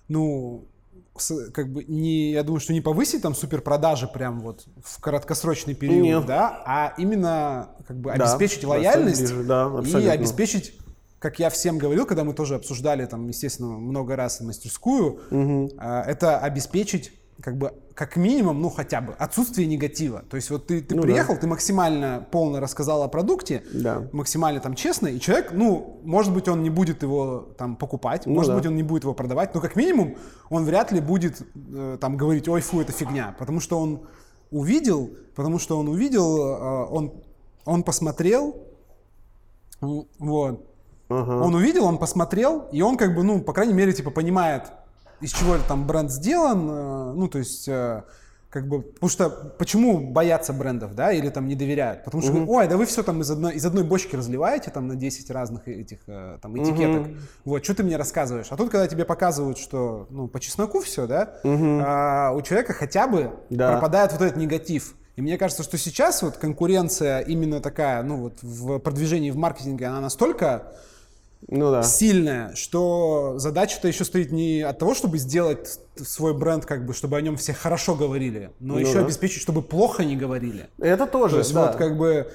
ну, 0.08 0.66
как 1.52 1.72
бы 1.72 1.84
не, 1.84 2.32
я 2.32 2.42
думаю, 2.42 2.60
что 2.60 2.72
не 2.72 2.80
повысить 2.80 3.22
там 3.22 3.34
суперпродажи 3.34 4.08
прям 4.08 4.40
вот 4.40 4.64
в 4.82 5.00
краткосрочный 5.00 5.74
период, 5.74 6.02
Нет. 6.02 6.26
да, 6.26 6.62
а 6.66 6.94
именно 6.98 7.70
как 7.86 7.98
бы 7.98 8.12
обеспечить 8.12 8.62
да, 8.62 8.68
лояльность 8.68 9.20
ближе, 9.20 9.44
да, 9.44 9.70
и 10.00 10.06
обеспечить 10.08 10.74
как 11.20 11.38
я 11.38 11.48
всем 11.48 11.78
говорил, 11.78 12.04
когда 12.04 12.22
мы 12.22 12.34
тоже 12.34 12.54
обсуждали 12.54 13.06
там, 13.06 13.26
естественно, 13.28 13.68
много 13.78 14.14
раз 14.14 14.42
мастерскую, 14.42 15.20
а, 15.78 16.02
это 16.02 16.38
обеспечить 16.38 17.12
как 17.40 17.56
бы 17.58 17.72
как 17.94 18.16
минимум, 18.16 18.60
ну 18.60 18.70
хотя 18.70 19.00
бы 19.00 19.12
отсутствие 19.14 19.66
негатива. 19.68 20.22
То 20.28 20.36
есть 20.36 20.50
вот 20.50 20.66
ты, 20.66 20.80
ты 20.80 20.94
Ну 20.94 21.02
да. 21.02 21.06
приехал, 21.08 21.36
ты 21.36 21.46
максимально 21.46 22.26
полно 22.30 22.58
рассказал 22.60 23.02
о 23.02 23.08
продукте, 23.08 23.62
Да. 23.72 24.08
максимально 24.12 24.60
там 24.60 24.74
честно, 24.74 25.06
и 25.08 25.20
человек, 25.20 25.52
ну, 25.52 26.00
может 26.04 26.32
быть, 26.34 26.48
он 26.48 26.62
не 26.62 26.70
будет 26.70 27.02
его 27.02 27.48
там 27.58 27.76
покупать, 27.76 28.26
Ну 28.26 28.34
может 28.34 28.50
да. 28.50 28.56
быть, 28.56 28.66
он 28.66 28.74
не 28.76 28.82
будет 28.82 29.04
его 29.04 29.14
продавать, 29.14 29.54
но 29.54 29.60
как 29.60 29.76
минимум 29.76 30.16
он 30.50 30.64
вряд 30.64 30.90
ли 30.92 31.00
будет 31.00 31.42
э, 31.72 31.98
там 32.00 32.16
говорить, 32.16 32.48
ой, 32.48 32.60
фу, 32.60 32.80
это 32.80 32.92
фигня, 32.92 33.34
потому 33.38 33.60
что 33.60 33.78
он 33.78 34.00
увидел, 34.50 35.10
потому 35.36 35.58
что 35.58 35.78
он 35.78 35.88
увидел, 35.88 36.38
э, 36.38 36.86
он, 36.90 37.12
он 37.64 37.82
посмотрел, 37.84 38.56
вот, 39.80 40.66
Ага. 41.08 41.42
он 41.44 41.54
увидел, 41.54 41.84
он 41.84 41.98
посмотрел, 41.98 42.68
и 42.72 42.80
он 42.82 42.96
как 42.96 43.14
бы, 43.14 43.22
ну, 43.22 43.40
по 43.40 43.52
крайней 43.52 43.74
мере, 43.74 43.92
типа 43.92 44.10
понимает, 44.10 44.72
из 45.20 45.32
чего 45.32 45.56
там 45.68 45.86
бренд 45.86 46.10
сделан, 46.10 46.68
э, 46.68 47.12
ну, 47.14 47.28
то 47.28 47.38
есть, 47.38 47.68
э, 47.68 48.02
как 48.50 48.68
бы, 48.68 48.82
потому 48.82 49.10
что, 49.10 49.30
почему 49.58 50.12
боятся 50.12 50.52
брендов, 50.52 50.94
да, 50.94 51.10
или 51.12 51.28
там 51.28 51.48
не 51.48 51.56
доверяют? 51.56 52.04
Потому 52.04 52.22
что, 52.22 52.30
говорят, 52.30 52.48
ой, 52.50 52.68
да 52.68 52.76
вы 52.76 52.86
все 52.86 53.02
там 53.02 53.20
из 53.20 53.30
одной, 53.30 53.54
из 53.54 53.66
одной 53.66 53.82
бочки 53.82 54.14
разливаете 54.14 54.70
там 54.70 54.86
на 54.86 54.94
10 54.94 55.28
разных 55.30 55.66
этих 55.66 55.98
э, 56.06 56.38
там 56.40 56.56
этикеток, 56.56 57.08
вот, 57.44 57.64
что 57.64 57.74
ты 57.74 57.82
мне 57.82 57.96
рассказываешь? 57.96 58.46
А 58.50 58.56
тут, 58.56 58.70
когда 58.70 58.86
тебе 58.86 59.04
показывают, 59.04 59.58
что, 59.58 60.06
ну, 60.10 60.28
по 60.28 60.38
чесноку 60.38 60.80
все, 60.80 61.06
да, 61.08 61.34
а, 61.44 62.30
у 62.32 62.42
человека 62.42 62.74
хотя 62.74 63.08
бы 63.08 63.32
Да. 63.50 63.72
пропадает 63.72 64.12
вот 64.12 64.22
этот 64.22 64.36
негатив. 64.36 64.94
И 65.16 65.22
мне 65.22 65.38
кажется, 65.38 65.62
что 65.62 65.78
сейчас 65.78 66.22
вот 66.22 66.36
конкуренция 66.38 67.20
именно 67.20 67.60
такая, 67.60 68.02
ну 68.02 68.16
вот 68.18 68.42
в 68.42 68.78
продвижении, 68.78 69.30
в 69.30 69.36
маркетинге, 69.36 69.86
она 69.86 70.00
настолько 70.00 70.72
Ну 71.48 71.70
да. 71.70 71.82
сильная, 71.82 72.54
что 72.54 73.34
задача-то 73.38 73.88
еще 73.88 74.04
стоит 74.04 74.32
не 74.32 74.62
от 74.62 74.78
того, 74.78 74.94
чтобы 74.94 75.18
сделать 75.18 75.78
свой 75.96 76.32
бренд, 76.34 76.64
как 76.64 76.86
бы, 76.86 76.94
чтобы 76.94 77.16
о 77.16 77.20
нем 77.20 77.36
все 77.36 77.52
хорошо 77.52 77.94
говорили, 77.94 78.50
но 78.60 78.74
Ну 78.74 78.80
еще 78.80 78.94
да. 78.94 79.00
обеспечить, 79.04 79.42
чтобы 79.42 79.62
плохо 79.62 80.04
не 80.04 80.16
говорили. 80.16 80.68
Это 80.78 81.06
тоже, 81.06 81.34
То 81.34 81.38
есть 81.40 81.52
да. 81.54 81.66
вот 81.66 81.76
как 81.76 81.96
бы 81.98 82.30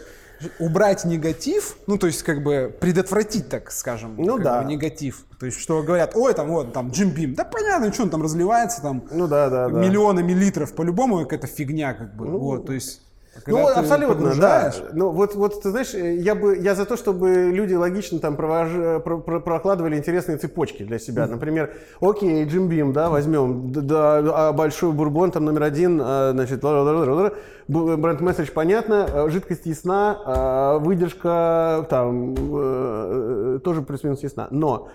убрать 0.60 1.04
негатив, 1.06 1.76
ну 1.88 1.98
то 1.98 2.08
есть 2.08 2.24
как 2.24 2.44
бы 2.44 2.74
предотвратить, 2.80 3.50
так 3.50 3.72
скажем, 3.72 4.16
Ну 4.18 4.38
да. 4.38 4.62
бы, 4.62 4.70
негатив. 4.70 5.26
То 5.40 5.46
есть 5.46 5.60
что 5.60 5.82
говорят, 5.84 6.16
ой, 6.16 6.34
там 6.34 6.48
вот 6.50 6.72
там 6.72 6.92
Джим 6.92 7.10
Бим, 7.10 7.34
да 7.34 7.44
понятно, 7.44 7.92
что 7.92 8.04
он 8.04 8.10
там 8.10 8.22
разливается, 8.22 8.82
там 8.82 9.04
Ну 9.12 9.28
да, 9.28 9.50
да, 9.50 9.68
да. 9.70 9.80
миллионами 9.80 10.32
литров, 10.34 10.74
по-любому 10.76 11.20
какая-то 11.24 11.48
фигня, 11.48 11.94
как 11.94 12.16
бы, 12.16 12.26
вот, 12.28 12.68
то 12.68 12.74
есть. 12.74 13.02
Ну, 13.48 13.58
когда 13.58 13.74
ты 13.74 13.80
абсолютно, 13.80 14.16
да. 14.42 14.62
Ну, 14.94 15.10
вот, 15.12 15.36
вот, 15.36 15.62
ты 15.62 15.70
знаешь, 15.70 15.94
э, 15.94 16.16
я 16.16 16.36
бы, 16.36 16.58
я 16.58 16.76
за 16.76 16.86
то, 16.86 16.98
чтобы 16.98 17.52
люди 17.52 17.74
логично 17.74 18.20
там 18.20 18.36
провож- 18.36 19.00
про- 19.00 19.20
про- 19.20 19.40
прокладывали 19.40 19.98
интересные 19.98 20.38
цепочки 20.38 20.84
для 20.84 21.00
себя. 21.00 21.28
Например, 21.28 21.72
окей, 22.02 22.46
Джим 22.46 22.68
Бим, 22.68 22.94
да, 22.94 23.10
возьмем, 23.10 23.72
да, 23.72 24.18
а 24.50 24.54
большой 24.54 24.92
бурбон, 24.92 25.32
там 25.32 25.46
номер 25.46 25.64
один, 25.64 26.00
а, 26.04 26.32
значит, 26.34 26.64
ла-ла-ла-ла-ла-ла. 26.64 27.32
Б- 27.68 27.98
бренд-месседж 27.98 28.50
понятно, 28.54 29.08
а, 29.12 29.30
жидкость 29.30 29.66
ясна, 29.66 30.18
а, 30.26 30.78
выдержка 30.80 31.86
там 31.90 32.36
э, 32.38 33.60
тоже 33.64 33.82
плюс-минус 33.82 34.24
ясна. 34.24 34.48
Но 34.52 34.90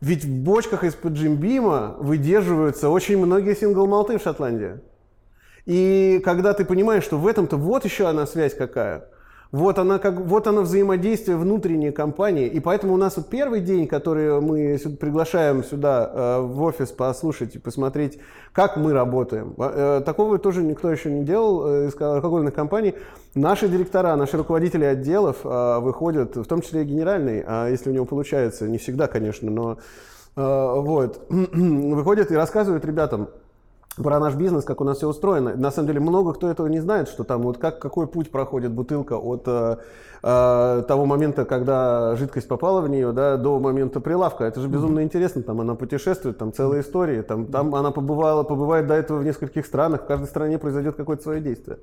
ведь 0.00 0.24
в 0.24 0.30
бочках 0.30 0.84
из-под 0.84 1.12
Джим 1.14 1.36
Бима 1.36 1.94
выдерживаются 1.98 2.88
очень 2.90 3.18
многие 3.18 3.54
сингл-малты 3.54 4.18
в 4.18 4.22
Шотландии. 4.22 4.80
И 5.66 6.20
когда 6.24 6.54
ты 6.54 6.64
понимаешь, 6.64 7.04
что 7.04 7.18
в 7.18 7.26
этом-то 7.26 7.56
вот 7.56 7.84
еще 7.84 8.08
одна 8.08 8.26
связь 8.26 8.54
какая. 8.54 9.08
Вот 9.52 9.78
она, 9.78 9.98
как, 9.98 10.20
вот 10.20 10.48
оно 10.48 10.62
взаимодействие 10.62 11.36
внутренней 11.36 11.92
компании. 11.92 12.46
И 12.46 12.58
поэтому 12.58 12.94
у 12.94 12.96
нас 12.96 13.16
вот 13.16 13.28
первый 13.28 13.60
день, 13.60 13.86
который 13.86 14.40
мы 14.40 14.78
приглашаем 15.00 15.62
сюда 15.62 16.10
э, 16.12 16.40
в 16.40 16.62
офис 16.62 16.90
послушать 16.90 17.54
и 17.54 17.58
посмотреть, 17.58 18.18
как 18.52 18.76
мы 18.76 18.92
работаем. 18.92 19.54
Э, 19.56 20.02
такого 20.04 20.38
тоже 20.38 20.62
никто 20.62 20.90
еще 20.90 21.12
не 21.12 21.24
делал 21.24 21.66
э, 21.66 21.88
из 21.88 22.00
алкогольных 22.00 22.54
компаний. 22.54 22.94
Наши 23.34 23.68
директора, 23.68 24.16
наши 24.16 24.36
руководители 24.36 24.84
отделов 24.84 25.38
э, 25.44 25.78
выходят, 25.78 26.36
в 26.36 26.44
том 26.44 26.60
числе 26.60 26.82
и 26.82 26.84
генеральный, 26.84 27.44
а 27.46 27.68
если 27.68 27.90
у 27.90 27.92
него 27.92 28.04
получается, 28.04 28.66
не 28.66 28.78
всегда, 28.78 29.06
конечно, 29.06 29.48
но 29.48 29.78
э, 30.36 30.80
вот, 30.80 31.24
выходят 31.30 32.32
и 32.32 32.34
рассказывают 32.34 32.84
ребятам, 32.84 33.28
про 34.02 34.20
наш 34.20 34.34
бизнес, 34.34 34.64
как 34.64 34.80
у 34.80 34.84
нас 34.84 34.98
все 34.98 35.08
устроено. 35.08 35.54
На 35.56 35.70
самом 35.70 35.88
деле 35.88 36.00
много 36.00 36.34
кто 36.34 36.50
этого 36.50 36.66
не 36.66 36.80
знает, 36.80 37.08
что 37.08 37.24
там 37.24 37.42
вот 37.42 37.58
как, 37.58 37.78
какой 37.78 38.06
путь 38.06 38.30
проходит 38.30 38.72
бутылка 38.72 39.14
от 39.14 39.44
э, 39.46 39.76
э, 40.22 40.82
того 40.86 41.06
момента, 41.06 41.44
когда 41.44 42.14
жидкость 42.16 42.46
попала 42.46 42.80
в 42.82 42.88
нее, 42.88 43.12
да, 43.12 43.36
до 43.36 43.58
момента 43.58 44.00
прилавка. 44.00 44.44
Это 44.44 44.60
же 44.60 44.68
безумно 44.68 45.02
интересно, 45.02 45.42
там 45.42 45.60
она 45.60 45.74
путешествует, 45.74 46.36
там 46.36 46.52
целая 46.52 46.82
история, 46.82 47.22
там, 47.22 47.46
там 47.46 47.74
она 47.74 47.90
побывала, 47.90 48.42
побывает 48.42 48.86
до 48.86 48.94
этого 48.94 49.18
в 49.18 49.24
нескольких 49.24 49.64
странах, 49.64 50.02
в 50.02 50.06
каждой 50.06 50.26
стране 50.26 50.58
произойдет 50.58 50.96
какое-то 50.96 51.22
свое 51.22 51.40
действие. 51.40 51.78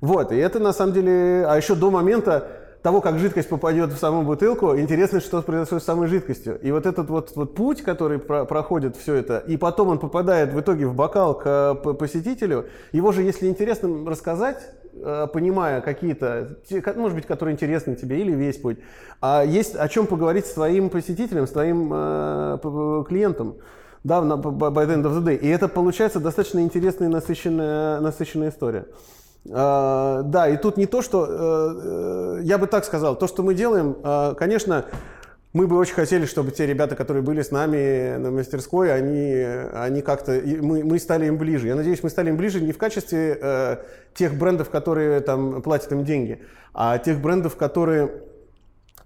Вот, 0.00 0.32
и 0.32 0.36
это 0.36 0.58
на 0.58 0.72
самом 0.72 0.94
деле, 0.94 1.44
а 1.46 1.56
еще 1.56 1.74
до 1.74 1.90
момента 1.90 2.61
того, 2.82 3.00
как 3.00 3.18
жидкость 3.18 3.48
попадет 3.48 3.90
в 3.92 3.98
саму 3.98 4.22
бутылку, 4.22 4.76
интересно, 4.76 5.20
что 5.20 5.40
произойдет 5.42 5.82
с 5.82 5.86
самой 5.86 6.08
жидкостью. 6.08 6.58
И 6.60 6.72
вот 6.72 6.84
этот 6.84 7.08
вот, 7.08 7.32
вот 7.36 7.54
путь, 7.54 7.82
который 7.82 8.18
про- 8.18 8.44
проходит 8.44 8.96
все 8.96 9.14
это, 9.14 9.38
и 9.38 9.56
потом 9.56 9.88
он 9.88 9.98
попадает 9.98 10.52
в 10.52 10.60
итоге 10.60 10.86
в 10.86 10.94
бокал 10.94 11.38
к 11.38 11.74
посетителю, 11.98 12.66
его 12.90 13.12
же, 13.12 13.22
если 13.22 13.46
интересно 13.46 13.88
рассказать, 14.04 14.58
э, 14.94 15.28
понимая 15.32 15.80
какие-то, 15.80 16.58
может 16.96 17.16
быть, 17.16 17.26
которые 17.26 17.54
интересны 17.54 17.94
тебе, 17.94 18.20
или 18.20 18.32
весь 18.32 18.56
путь, 18.58 18.78
а 19.20 19.44
есть 19.44 19.76
о 19.76 19.88
чем 19.88 20.06
поговорить 20.08 20.46
с 20.46 20.52
твоим 20.52 20.90
посетителем, 20.90 21.46
с 21.46 21.50
твоим 21.50 21.90
э, 21.94 23.04
клиентом. 23.08 23.56
Да, 24.02 24.20
на- 24.20 24.34
by 24.34 24.72
the 24.72 24.96
end 24.96 25.04
of 25.04 25.16
the 25.16 25.22
day. 25.22 25.36
И 25.36 25.46
это 25.46 25.68
получается 25.68 26.18
достаточно 26.18 26.58
интересная 26.58 27.06
и 27.08 27.12
насыщенная, 27.12 28.00
насыщенная 28.00 28.48
история. 28.50 28.86
А, 29.50 30.22
да, 30.22 30.48
и 30.48 30.56
тут 30.56 30.76
не 30.76 30.86
то, 30.86 31.02
что, 31.02 31.26
э, 31.28 32.38
э, 32.38 32.42
я 32.42 32.58
бы 32.58 32.66
так 32.66 32.84
сказал, 32.84 33.16
то, 33.16 33.26
что 33.26 33.42
мы 33.42 33.54
делаем, 33.54 33.96
э, 34.02 34.34
конечно, 34.38 34.84
мы 35.52 35.66
бы 35.66 35.76
очень 35.76 35.94
хотели, 35.94 36.26
чтобы 36.26 36.52
те 36.52 36.64
ребята, 36.64 36.94
которые 36.94 37.22
были 37.22 37.42
с 37.42 37.50
нами 37.50 38.16
на 38.16 38.30
мастерской, 38.30 38.94
они, 38.94 39.44
они 39.74 40.00
как-то, 40.00 40.40
мы, 40.62 40.84
мы 40.84 40.98
стали 40.98 41.26
им 41.26 41.38
ближе. 41.38 41.66
Я 41.66 41.74
надеюсь, 41.74 42.02
мы 42.02 42.08
стали 42.08 42.30
им 42.30 42.36
ближе 42.36 42.60
не 42.60 42.72
в 42.72 42.78
качестве 42.78 43.78
тех 44.14 44.34
брендов, 44.38 44.70
которые 44.70 45.20
там 45.20 45.60
платят 45.60 45.92
им 45.92 46.04
деньги, 46.04 46.40
а 46.72 46.96
тех 46.96 47.20
брендов, 47.20 47.56
которые 47.56 48.10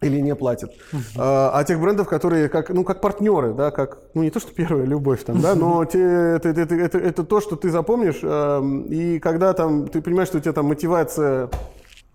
или 0.01 0.21
не 0.21 0.35
платят, 0.35 0.73
uh-huh. 0.93 0.99
а, 1.17 1.51
а 1.55 1.65
тех 1.65 1.81
брендов, 1.81 2.09
которые 2.09 2.49
как, 2.49 2.71
ну, 2.71 2.85
как 2.85 3.01
партнеры, 3.01 3.55
да, 3.55 3.71
как, 3.71 3.99
ну, 4.15 4.23
не 4.23 4.31
то, 4.31 4.41
что 4.41 4.53
первая 4.53 4.85
любовь 4.85 5.25
там, 5.25 5.41
да, 5.41 5.55
но 5.55 5.85
те, 5.85 6.01
это, 6.01 6.49
это, 6.51 6.75
это, 6.75 6.99
это 6.99 7.25
то, 7.25 7.41
что 7.41 7.57
ты 7.57 7.71
запомнишь, 7.71 8.21
э, 8.23 8.63
и 8.89 9.19
когда 9.19 9.53
там 9.53 9.89
ты 9.89 10.03
понимаешь, 10.03 10.29
что 10.29 10.39
у 10.39 10.41
тебя 10.41 10.53
там 10.53 10.67
мотивация 10.67 11.51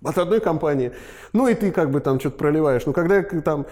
от 0.03 0.17
одной 0.17 0.39
компании, 0.39 0.91
ну, 1.33 1.47
и 1.47 1.53
ты 1.53 1.71
как 1.71 1.91
бы 1.91 1.99
там 1.99 2.19
что-то 2.19 2.37
проливаешь, 2.37 2.85
но 2.85 2.93
когда 2.93 3.21
там 3.23 3.65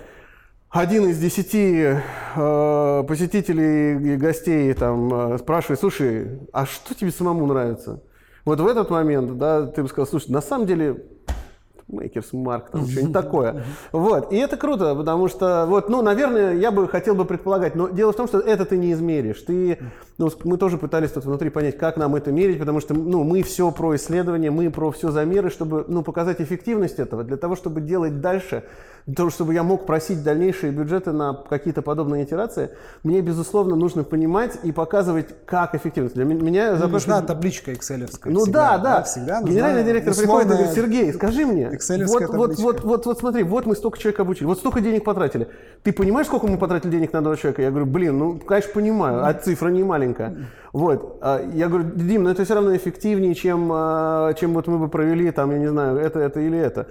один 0.70 1.08
из 1.08 1.18
десяти 1.18 1.96
э, 2.36 3.04
посетителей 3.08 4.14
и 4.14 4.18
гостей 4.18 4.72
там 4.74 5.34
э, 5.34 5.38
спрашивает, 5.40 5.80
слушай, 5.80 6.40
а 6.54 6.66
что 6.68 6.94
тебе 6.94 7.12
самому 7.12 7.48
нравится? 7.48 8.04
Вот 8.46 8.60
в 8.60 8.68
этот 8.68 8.90
момент, 8.92 9.38
да, 9.38 9.66
ты 9.66 9.82
бы 9.82 9.90
сказал, 9.90 10.06
слушай, 10.06 10.30
на 10.32 10.42
самом 10.42 10.68
деле 10.68 11.04
Makers 11.90 12.32
Mark, 12.34 12.72
там 12.72 12.86
что-нибудь 12.86 13.14
такое. 13.14 13.64
Вот. 13.92 14.32
И 14.32 14.38
это 14.38 14.58
круто, 14.58 14.96
потому 14.96 15.28
что, 15.28 15.66
вот, 15.68 15.90
ну, 15.90 16.02
наверное, 16.02 16.56
я 16.56 16.72
бы 16.72 16.88
хотел 16.88 17.16
бы 17.16 17.26
предполагать, 17.26 17.76
но 17.76 17.90
дело 17.90 18.14
в 18.14 18.16
том, 18.16 18.28
что 18.28 18.40
это 18.40 18.66
ты 18.66 18.78
не 18.78 18.94
измеришь. 18.94 19.42
Ты, 19.42 19.80
ну, 20.20 20.30
мы 20.44 20.58
тоже 20.58 20.78
пытались 20.78 21.12
тут 21.12 21.24
внутри 21.24 21.50
понять, 21.50 21.78
как 21.78 21.96
нам 21.96 22.14
это 22.14 22.34
мерить, 22.34 22.60
потому 22.60 22.82
что, 22.82 22.94
ну, 22.94 23.24
мы 23.24 23.42
все 23.42 23.72
про 23.72 23.96
исследования, 23.96 24.52
мы 24.52 24.70
про 24.70 24.92
все 24.92 25.12
замеры, 25.12 25.50
чтобы, 25.50 25.86
ну, 25.88 26.04
показать 26.04 26.42
эффективность 26.42 27.00
этого, 27.00 27.24
для 27.24 27.38
того, 27.38 27.56
чтобы 27.56 27.80
делать 27.80 28.20
дальше, 28.20 28.66
для 29.06 29.16
того, 29.16 29.30
чтобы 29.30 29.54
я 29.54 29.64
мог 29.64 29.86
просить 29.86 30.22
дальнейшие 30.22 30.74
бюджеты 30.74 31.14
на 31.14 31.34
какие-то 31.34 31.82
подобные 31.82 32.26
итерации, 32.26 32.72
мне, 33.04 33.22
безусловно, 33.22 33.78
нужно 33.78 34.04
понимать 34.04 34.60
и 34.62 34.74
показывать, 34.74 35.28
как 35.46 35.74
эффективность. 35.74 36.16
Для 36.16 36.26
меня... 36.26 36.76
Ну, 36.76 36.88
нужна 36.90 37.22
табличка 37.22 37.72
excel 37.72 38.08
Ну 38.26 38.42
всегда, 38.42 38.78
да, 38.78 38.98
да. 38.98 39.04
Всегда 39.04 39.42
Генеральный 39.42 39.86
директор 39.86 40.14
приходит 40.14 40.52
и 40.52 40.54
говорит, 40.54 40.74
Сергей, 40.74 41.14
скажи 41.14 41.46
мне, 41.46 41.72
вот, 42.06 42.30
вот, 42.30 42.60
вот, 42.60 42.84
вот, 42.84 43.06
вот 43.06 43.20
смотри, 43.20 43.44
вот 43.44 43.66
мы 43.66 43.76
столько 43.76 43.98
человек 43.98 44.20
обучили, 44.20 44.46
вот 44.46 44.60
столько 44.60 44.82
денег 44.82 45.06
потратили. 45.06 45.48
Ты 45.84 45.94
понимаешь, 45.94 46.28
сколько 46.28 46.48
мы 46.48 46.58
потратили 46.58 46.92
денег 46.92 47.14
на 47.14 47.20
одного 47.20 47.38
человека? 47.38 47.62
Я 47.62 47.70
говорю, 47.70 47.86
блин, 47.86 48.20
ну, 48.20 48.38
конечно, 48.38 48.74
понимаю, 48.74 49.26
а 49.26 49.34
цифра 49.34 49.70
не 49.70 49.84
маленькая. 49.84 50.09
Вот. 50.74 51.18
А 51.22 51.42
я 51.54 51.68
говорю, 51.68 51.92
Дим, 51.96 52.24
ну 52.24 52.30
это 52.30 52.46
все 52.46 52.56
равно 52.56 52.76
эффективнее, 52.76 53.36
чем, 53.36 53.70
а, 53.72 54.34
чем 54.34 54.54
вот 54.54 54.68
мы 54.68 54.78
бы 54.78 54.88
провели, 54.88 55.32
там, 55.32 55.52
я 55.52 55.58
не 55.58 55.68
знаю, 55.68 55.98
это, 55.98 56.20
это 56.20 56.40
или 56.40 56.58
это. 56.58 56.88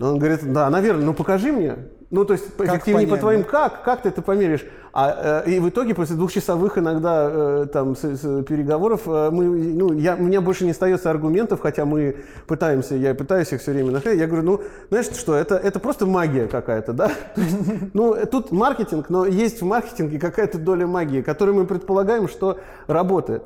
Он 0.00 0.18
говорит, 0.18 0.40
да, 0.52 0.68
наверное, 0.70 1.06
ну 1.06 1.14
покажи 1.14 1.52
мне. 1.52 1.76
Ну, 2.10 2.24
то 2.24 2.34
есть 2.34 2.44
эффективнее 2.58 3.08
по 3.08 3.16
твоим, 3.16 3.42
да? 3.42 3.48
как, 3.48 3.82
как 3.82 4.02
ты 4.02 4.08
это 4.08 4.22
померишь? 4.22 4.64
А, 4.92 5.42
э, 5.44 5.50
и 5.50 5.58
в 5.58 5.68
итоге 5.68 5.94
после 5.94 6.14
двухчасовых 6.14 6.78
иногда 6.78 7.28
э, 7.28 7.66
там 7.72 7.96
с, 7.96 8.04
с 8.04 8.44
переговоров 8.44 9.02
э, 9.06 9.30
мы, 9.32 9.46
ну, 9.46 9.92
я, 9.92 10.14
у 10.14 10.22
меня 10.22 10.40
больше 10.40 10.64
не 10.64 10.70
остается 10.70 11.10
аргументов, 11.10 11.60
хотя 11.60 11.84
мы 11.84 12.18
пытаемся, 12.46 12.94
я 12.94 13.16
пытаюсь 13.16 13.52
их 13.52 13.60
все 13.60 13.72
время 13.72 13.90
находить. 13.90 14.20
Я 14.20 14.28
говорю, 14.28 14.44
ну, 14.44 14.60
знаешь 14.90 15.06
что, 15.06 15.34
это, 15.34 15.56
это 15.56 15.80
просто 15.80 16.06
магия 16.06 16.46
какая-то, 16.46 16.92
да? 16.92 17.10
Ну, 17.92 18.16
тут 18.30 18.52
маркетинг, 18.52 19.10
но 19.10 19.26
есть 19.26 19.60
в 19.60 19.64
маркетинге 19.64 20.20
какая-то 20.20 20.58
доля 20.58 20.86
магии, 20.86 21.22
которую 21.22 21.56
мы 21.56 21.66
предполагаем, 21.66 22.28
что 22.28 22.58
работает. 22.86 23.42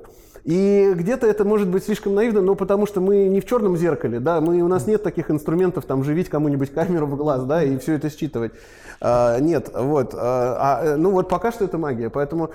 И 0.49 0.95
где-то 0.95 1.27
это 1.27 1.45
может 1.45 1.69
быть 1.69 1.85
слишком 1.85 2.15
наивно, 2.15 2.41
но 2.41 2.55
потому 2.55 2.87
что 2.87 3.03
мы 3.03 3.29
не 3.29 3.43
в 3.43 3.45
черном 3.45 3.77
зеркале, 3.77 4.19
да, 4.19 4.41
мы, 4.41 4.63
у 4.63 4.69
нас 4.69 4.87
нет 4.87 5.03
таких 5.03 5.31
инструментов, 5.31 5.85
там, 5.85 6.03
живить 6.03 6.31
кому-нибудь 6.31 6.73
камеру 6.73 7.07
в 7.07 7.17
глаз, 7.17 7.45
да, 7.45 7.63
и 7.63 7.77
все 7.77 7.97
это 7.97 8.09
считывать. 8.09 8.53
А, 8.99 9.39
нет, 9.41 9.71
вот. 9.75 10.15
А, 10.15 10.81
а, 10.81 10.97
ну 10.97 11.11
вот 11.11 11.29
пока 11.29 11.53
что 11.53 11.67
это 11.67 11.77
магия, 11.77 12.09
поэтому 12.09 12.49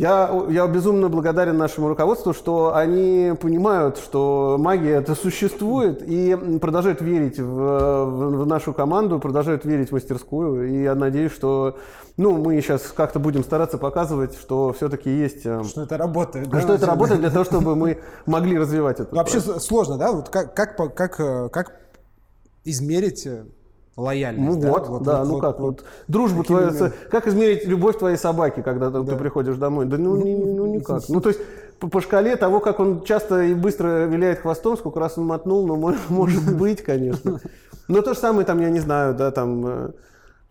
я, 0.00 0.44
я 0.48 0.66
безумно 0.66 1.10
благодарен 1.10 1.58
нашему 1.58 1.88
руководству, 1.88 2.32
что 2.32 2.74
они 2.74 3.34
понимают, 3.38 3.98
что 3.98 4.56
магия 4.58 4.94
это 4.94 5.14
существует 5.14 6.02
и 6.02 6.34
продолжают 6.58 7.02
верить 7.02 7.38
в, 7.38 7.44
в, 7.44 8.42
в 8.42 8.46
нашу 8.46 8.72
команду, 8.72 9.18
продолжают 9.18 9.66
верить 9.66 9.90
в 9.90 9.92
мастерскую. 9.92 10.70
И 10.70 10.84
я 10.84 10.94
надеюсь, 10.94 11.32
что 11.32 11.76
ну, 12.16 12.38
мы 12.38 12.58
сейчас 12.62 12.80
как-то 12.96 13.18
будем 13.18 13.44
стараться 13.44 13.76
показывать, 13.76 14.34
что 14.40 14.72
все-таки 14.72 15.10
есть... 15.10 15.44
Э, 15.44 15.62
что 15.64 15.82
это 15.82 15.98
работает. 15.98 16.48
Да, 16.48 16.62
что 16.62 16.72
это 16.72 16.86
работает 16.86 17.20
для 17.20 17.30
того, 17.30 17.44
чтобы 17.44 17.76
мы 17.76 17.98
могли 18.24 18.58
развивать 18.58 19.00
это. 19.00 19.14
Вообще 19.14 19.38
сложно, 19.40 19.98
да? 19.98 20.12
Вот 20.12 20.30
как, 20.30 20.54
как, 20.54 20.94
как, 20.94 21.20
э, 21.20 21.50
как 21.50 21.78
измерить 22.64 23.26
э, 23.26 23.44
лояльность. 24.00 24.56
Ну 24.56 24.60
да? 24.60 24.70
вот, 24.70 24.88
вот, 24.88 25.02
да, 25.02 25.18
вот, 25.18 25.26
ну 25.26 25.32
вот, 25.34 25.40
как, 25.40 25.60
вот, 25.60 25.84
дружбу 26.08 26.44
твою, 26.44 26.70
как 27.10 27.26
измерить 27.26 27.66
любовь 27.66 27.98
твоей 27.98 28.16
собаки, 28.16 28.62
когда 28.62 28.90
да. 28.90 29.02
ты 29.02 29.16
приходишь 29.16 29.56
домой? 29.56 29.86
Да 29.86 29.98
ну, 29.98 30.16
не, 30.16 30.36
ну 30.36 30.66
никак. 30.66 31.02
Ну 31.08 31.20
то 31.20 31.28
есть 31.28 31.40
по, 31.78 31.88
по 31.88 32.00
шкале 32.00 32.36
того, 32.36 32.60
как 32.60 32.80
он 32.80 33.02
часто 33.04 33.42
и 33.42 33.54
быстро 33.54 34.06
виляет 34.06 34.40
хвостом, 34.40 34.76
сколько 34.76 35.00
раз 35.00 35.18
он 35.18 35.26
мотнул, 35.26 35.66
ну 35.66 35.76
может, 35.76 36.00
может 36.08 36.56
быть, 36.56 36.82
конечно. 36.82 37.40
Но 37.88 38.02
то 38.02 38.14
же 38.14 38.20
самое 38.20 38.46
там, 38.46 38.60
я 38.60 38.70
не 38.70 38.80
знаю, 38.80 39.14
да, 39.14 39.30
там 39.30 39.66
э, 39.66 39.90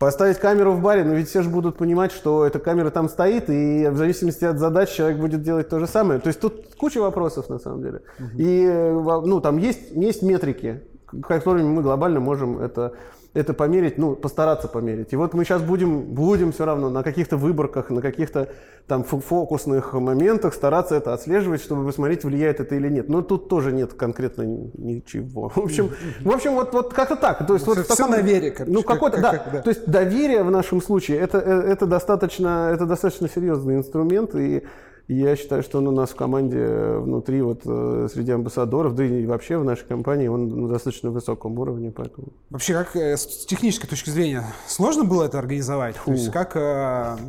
Поставить 0.00 0.38
камеру 0.38 0.72
в 0.72 0.80
баре, 0.80 1.04
но 1.04 1.12
ведь 1.12 1.28
все 1.28 1.42
же 1.42 1.50
будут 1.50 1.76
понимать, 1.76 2.10
что 2.10 2.46
эта 2.46 2.58
камера 2.58 2.88
там 2.88 3.06
стоит, 3.06 3.50
и 3.50 3.86
в 3.86 3.98
зависимости 3.98 4.46
от 4.46 4.58
задач 4.58 4.88
человек 4.88 5.18
будет 5.18 5.42
делать 5.42 5.68
то 5.68 5.78
же 5.78 5.86
самое. 5.86 6.18
То 6.20 6.28
есть 6.28 6.40
тут 6.40 6.74
куча 6.78 7.02
вопросов 7.02 7.50
на 7.50 7.58
самом 7.58 7.82
деле. 7.82 8.00
Угу. 8.18 8.28
И 8.38 8.64
э, 8.64 9.20
ну, 9.26 9.42
там 9.42 9.58
есть, 9.58 9.90
есть 9.90 10.22
метрики, 10.22 10.80
которыми 11.28 11.68
мы 11.68 11.82
глобально 11.82 12.18
можем 12.18 12.62
это 12.62 12.94
это 13.32 13.54
померить, 13.54 13.96
ну, 13.96 14.16
постараться 14.16 14.66
померить. 14.66 15.12
И 15.12 15.16
вот 15.16 15.34
мы 15.34 15.44
сейчас 15.44 15.62
будем, 15.62 16.00
будем 16.02 16.50
все 16.52 16.64
равно 16.64 16.90
на 16.90 17.04
каких-то 17.04 17.36
выборках, 17.36 17.90
на 17.90 18.00
каких-то 18.00 18.48
там 18.88 19.04
фокусных 19.04 19.92
моментах 19.92 20.52
стараться 20.52 20.96
это 20.96 21.14
отслеживать, 21.14 21.62
чтобы 21.62 21.86
посмотреть, 21.86 22.24
влияет 22.24 22.58
это 22.58 22.74
или 22.74 22.88
нет. 22.88 23.08
Но 23.08 23.22
тут 23.22 23.48
тоже 23.48 23.70
нет 23.70 23.94
конкретно 23.94 24.42
ничего. 24.42 25.48
В 25.54 25.58
общем, 25.58 25.90
в 26.22 26.30
общем 26.30 26.54
вот, 26.54 26.72
вот 26.72 26.92
как-то 26.92 27.14
так. 27.14 27.46
То 27.46 27.54
есть, 27.54 27.66
вот 27.66 27.78
все 27.78 27.96
таком, 27.96 28.10
на 28.10 28.20
вере. 28.20 28.50
Как, 28.50 28.66
ну, 28.66 28.82
какой-то, 28.82 29.20
да. 29.20 29.44
да. 29.52 29.62
То 29.62 29.70
есть 29.70 29.86
доверие 29.86 30.42
в 30.42 30.50
нашем 30.50 30.82
случае, 30.82 31.18
это, 31.18 31.38
э, 31.38 31.72
это, 31.72 31.86
достаточно, 31.86 32.70
это 32.72 32.84
достаточно 32.84 33.28
серьезный 33.28 33.76
инструмент, 33.76 34.34
и 34.34 34.64
и 35.08 35.14
я 35.14 35.36
считаю, 35.36 35.62
что 35.62 35.78
он 35.78 35.88
у 35.88 35.90
нас 35.90 36.10
в 36.10 36.16
команде 36.16 36.58
э, 36.58 36.98
внутри, 36.98 37.42
вот 37.42 37.62
э, 37.64 38.08
среди 38.12 38.32
амбассадоров, 38.32 38.94
да 38.94 39.04
и 39.04 39.26
вообще 39.26 39.58
в 39.58 39.64
нашей 39.64 39.86
компании, 39.86 40.28
он 40.28 40.48
на 40.48 40.68
достаточно 40.68 41.10
высоком 41.10 41.58
уровне. 41.58 41.90
Поэтому... 41.90 42.28
Вообще, 42.50 42.74
как 42.74 42.96
э, 42.96 43.16
с 43.16 43.46
технической 43.46 43.88
точки 43.88 44.10
зрения, 44.10 44.44
сложно 44.66 45.04
было 45.04 45.24
это 45.24 45.38
организовать? 45.38 45.96
Фу. 45.96 46.06
То 46.06 46.12
есть, 46.12 46.30
как, 46.30 46.52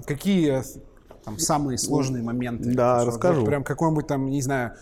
какие 0.05 0.61
там, 1.23 1.37
самые 1.39 1.77
сложные 1.77 2.23
моменты? 2.23 2.73
Да, 2.73 3.05
расскажу. 3.05 3.45
Прям 3.45 3.63
какой-нибудь 3.63 4.07
там, 4.07 4.27
не 4.29 4.41
знаю, 4.41 4.73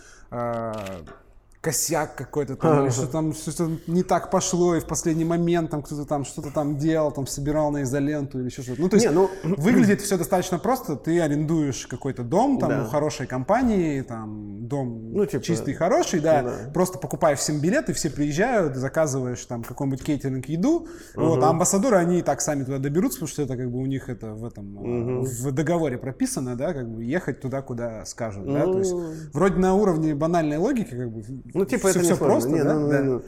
косяк 1.60 2.16
какой-то 2.16 2.56
там, 2.56 2.84
или 2.84 2.90
что 2.90 3.06
там 3.06 3.34
что-то 3.34 3.70
не 3.86 4.02
так 4.02 4.30
пошло, 4.30 4.76
и 4.76 4.80
в 4.80 4.86
последний 4.86 5.26
момент 5.26 5.70
там 5.70 5.82
кто-то 5.82 6.06
там 6.06 6.24
что-то 6.24 6.50
там 6.50 6.78
делал, 6.78 7.12
там 7.12 7.26
собирал 7.26 7.70
на 7.70 7.82
изоленту 7.82 8.38
или 8.38 8.46
еще 8.46 8.62
что-то. 8.62 8.80
Ну, 8.80 8.88
то 8.88 8.96
есть 8.96 9.06
не, 9.06 9.12
ну... 9.12 9.28
выглядит 9.42 10.00
все 10.00 10.16
достаточно 10.16 10.58
просто. 10.58 10.96
Ты 10.96 11.20
арендуешь 11.20 11.86
какой-то 11.86 12.22
дом 12.22 12.58
там 12.58 12.70
да. 12.70 12.84
у 12.84 12.86
хорошей 12.86 13.26
компании, 13.26 14.00
там 14.00 14.66
дом 14.68 15.12
ну, 15.12 15.26
типа... 15.26 15.42
чистый, 15.44 15.74
хороший, 15.74 16.20
да, 16.20 16.42
да. 16.42 16.70
Просто 16.72 16.98
покупаешь 16.98 17.40
всем 17.40 17.60
билеты, 17.60 17.92
все 17.92 18.08
приезжают, 18.08 18.76
заказываешь 18.76 19.44
там 19.44 19.62
какой-нибудь 19.62 20.02
кейтеринг 20.02 20.46
еду. 20.46 20.88
Угу. 21.14 21.24
Вот, 21.24 21.42
а 21.42 21.50
амбассадоры, 21.50 21.96
они 21.96 22.20
и 22.20 22.22
так 22.22 22.40
сами 22.40 22.64
туда 22.64 22.78
доберутся, 22.78 23.18
потому 23.18 23.28
что 23.28 23.42
это 23.42 23.58
как 23.58 23.70
бы 23.70 23.80
у 23.80 23.86
них 23.86 24.08
это 24.08 24.32
в 24.32 24.46
этом, 24.46 24.76
угу. 24.76 25.26
в 25.26 25.52
договоре 25.52 25.98
прописано, 25.98 26.56
да, 26.56 26.72
как 26.72 26.88
бы 26.88 27.04
ехать 27.04 27.42
туда, 27.42 27.60
куда 27.60 28.06
скажут, 28.06 28.46
ну... 28.46 28.52
да. 28.54 28.64
То 28.64 28.78
есть 28.78 28.92
ну. 28.92 29.12
вроде 29.34 29.56
на 29.56 29.74
уровне 29.74 30.14
банальной 30.14 30.56
логики, 30.56 30.94
как 30.94 31.12
бы 31.12 31.22
ну, 31.54 31.64
типа, 31.64 31.88
все, 31.88 31.98
это 31.98 31.98
не 32.00 32.14
все 32.14 32.16
просто, 32.16 32.50
не, 32.50 32.62
да? 32.62 32.74
Ну, 32.74 32.88
да. 32.88 33.00
Ну, 33.00 33.22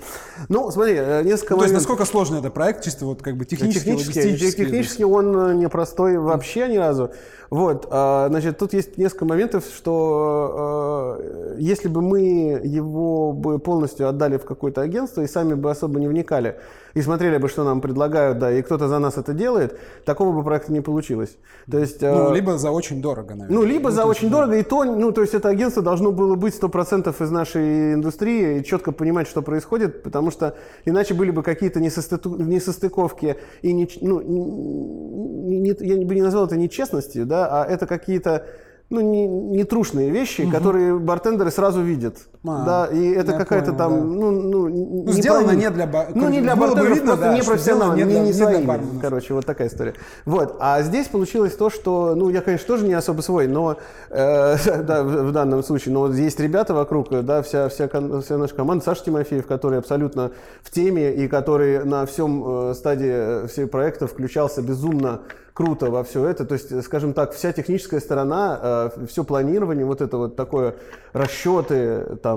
ну, 0.48 0.70
смотри, 0.70 0.94
э, 0.96 1.22
несколько 1.22 1.54
ну, 1.54 1.58
То 1.58 1.64
есть, 1.64 1.74
насколько 1.74 2.04
сложный 2.04 2.38
это 2.38 2.50
проект, 2.50 2.84
чисто 2.84 3.06
вот 3.06 3.22
как 3.22 3.36
бы 3.36 3.44
технически, 3.44 3.84
технически, 3.84 4.64
технически 4.64 5.02
он 5.02 5.36
э, 5.36 5.54
непростой 5.54 6.18
вообще 6.18 6.68
ни 6.68 6.76
разу. 6.76 7.10
Вот, 7.52 7.86
а, 7.90 8.28
значит, 8.30 8.56
тут 8.56 8.72
есть 8.72 8.96
несколько 8.96 9.26
моментов, 9.26 9.64
что 9.76 11.18
э, 11.20 11.56
если 11.58 11.88
бы 11.88 12.00
мы 12.00 12.20
его 12.64 13.34
бы 13.34 13.58
полностью 13.58 14.08
отдали 14.08 14.38
в 14.38 14.46
какое-то 14.46 14.80
агентство 14.80 15.20
и 15.20 15.26
сами 15.26 15.52
бы 15.52 15.70
особо 15.70 16.00
не 16.00 16.08
вникали, 16.08 16.56
и 16.94 17.02
смотрели 17.02 17.36
бы, 17.36 17.48
что 17.48 17.62
нам 17.64 17.82
предлагают, 17.82 18.38
да, 18.38 18.50
и 18.50 18.62
кто-то 18.62 18.88
за 18.88 18.98
нас 18.98 19.18
это 19.18 19.34
делает, 19.34 19.78
такого 20.06 20.32
бы 20.32 20.42
проекта 20.42 20.72
не 20.72 20.80
получилось. 20.80 21.36
То 21.70 21.78
есть, 21.78 22.00
ну, 22.00 22.30
э, 22.30 22.34
либо 22.34 22.56
за 22.56 22.70
очень 22.70 23.02
дорого, 23.02 23.34
наверное. 23.34 23.54
Ну, 23.54 23.64
либо 23.64 23.90
ну, 23.90 23.96
за 23.96 24.06
очень 24.06 24.30
дорого, 24.30 24.56
и 24.56 24.62
то, 24.62 24.84
ну, 24.84 25.12
то 25.12 25.20
есть 25.20 25.34
это 25.34 25.50
агентство 25.50 25.82
должно 25.82 26.10
было 26.10 26.36
быть 26.36 26.58
100% 26.58 27.14
из 27.22 27.30
нашей 27.30 27.92
индустрии 27.92 28.60
и 28.60 28.64
четко 28.64 28.92
понимать, 28.92 29.28
что 29.28 29.42
происходит, 29.42 30.02
потому 30.02 30.30
что 30.30 30.56
иначе 30.86 31.12
были 31.12 31.30
бы 31.30 31.42
какие-то 31.42 31.80
несостыковки 31.80 33.36
и, 33.60 33.74
не, 33.74 33.86
ну, 34.00 34.22
не, 34.22 35.58
не, 35.60 35.76
я 35.80 36.06
бы 36.06 36.14
не 36.14 36.22
назвал 36.22 36.46
это 36.46 36.56
нечестностью, 36.56 37.26
да, 37.26 37.41
а 37.46 37.64
это 37.64 37.86
какие-то 37.86 38.46
ну, 38.90 39.00
не, 39.00 39.26
не 39.26 39.64
трушные 39.64 40.10
вещи, 40.10 40.42
угу. 40.42 40.50
которые 40.50 40.98
бартендеры 40.98 41.50
сразу 41.50 41.80
видят. 41.80 42.18
А, 42.44 42.64
да, 42.64 42.86
и 42.92 43.12
это 43.12 43.34
какая-то 43.34 43.72
там, 43.72 43.92
да. 43.92 44.04
ну, 44.04 44.30
ну, 44.32 44.68
ну 45.04 45.12
сделано 45.12 45.52
не 45.52 45.70
для 45.70 46.06
Ну, 46.12 46.28
не 46.28 46.40
для 46.40 46.56
бартендеров, 46.56 46.96
видно, 46.96 47.12
просто 47.12 47.26
да, 47.26 47.34
не 47.36 47.42
профессионал, 47.42 47.94
не, 47.94 48.02
не, 48.02 48.18
не 48.18 48.32
своими. 48.32 49.00
Короче, 49.00 49.34
вот 49.34 49.46
такая 49.46 49.68
история. 49.68 49.94
Вот, 50.24 50.56
а 50.58 50.82
здесь 50.82 51.06
получилось 51.06 51.54
то, 51.54 51.70
что, 51.70 52.16
ну, 52.16 52.30
я, 52.30 52.40
конечно, 52.40 52.66
тоже 52.66 52.84
не 52.84 52.94
особо 52.94 53.20
свой, 53.20 53.46
но, 53.46 53.76
э, 54.10 54.82
да, 54.82 55.04
в, 55.04 55.28
в 55.28 55.32
данном 55.32 55.62
случае, 55.62 55.94
но 55.94 56.00
вот 56.00 56.14
есть 56.14 56.40
ребята 56.40 56.74
вокруг, 56.74 57.10
да, 57.10 57.42
вся, 57.42 57.68
вся, 57.68 57.88
вся 57.88 58.38
наша 58.38 58.54
команда, 58.56 58.84
Саша 58.84 59.04
Тимофеев, 59.04 59.46
который 59.46 59.78
абсолютно 59.78 60.32
в 60.62 60.70
теме 60.72 61.12
и 61.12 61.28
который 61.28 61.84
на 61.84 62.06
всем 62.06 62.70
э, 62.70 62.74
стадии 62.74 63.46
всех 63.46 63.70
проектов 63.70 64.10
включался 64.12 64.62
безумно 64.62 65.20
круто 65.54 65.90
во 65.90 66.02
все 66.02 66.26
это. 66.26 66.44
То 66.44 66.54
есть, 66.54 66.82
скажем 66.84 67.12
так, 67.12 67.32
вся 67.32 67.52
техническая 67.52 68.00
сторона, 68.00 68.90
э, 68.96 69.06
все 69.06 69.24
планирование, 69.24 69.84
вот 69.84 70.00
это 70.00 70.16
вот 70.16 70.36
такое 70.36 70.76
расчеты, 71.12 72.16
там, 72.22 72.31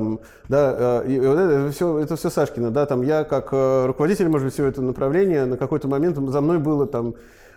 да, 0.47 1.01
э, 1.03 1.07
и 1.09 1.19
вот 1.19 1.37
это 1.37 1.71
все, 1.71 1.99
это 1.99 2.15
все 2.15 2.29
Сашкина, 2.29 2.71
да, 2.71 2.85
там 2.85 3.01
я 3.01 3.23
как 3.23 3.49
э, 3.51 3.85
руководитель, 3.85 4.27
может 4.29 4.45
быть, 4.45 4.53
всего 4.53 4.67
этого 4.67 4.85
направления, 4.85 5.45
на 5.45 5.57
какой-то 5.57 5.87
момент 5.87 6.17
за 6.17 6.41
мной 6.41 6.59
было 6.59 6.87
там 6.87 7.15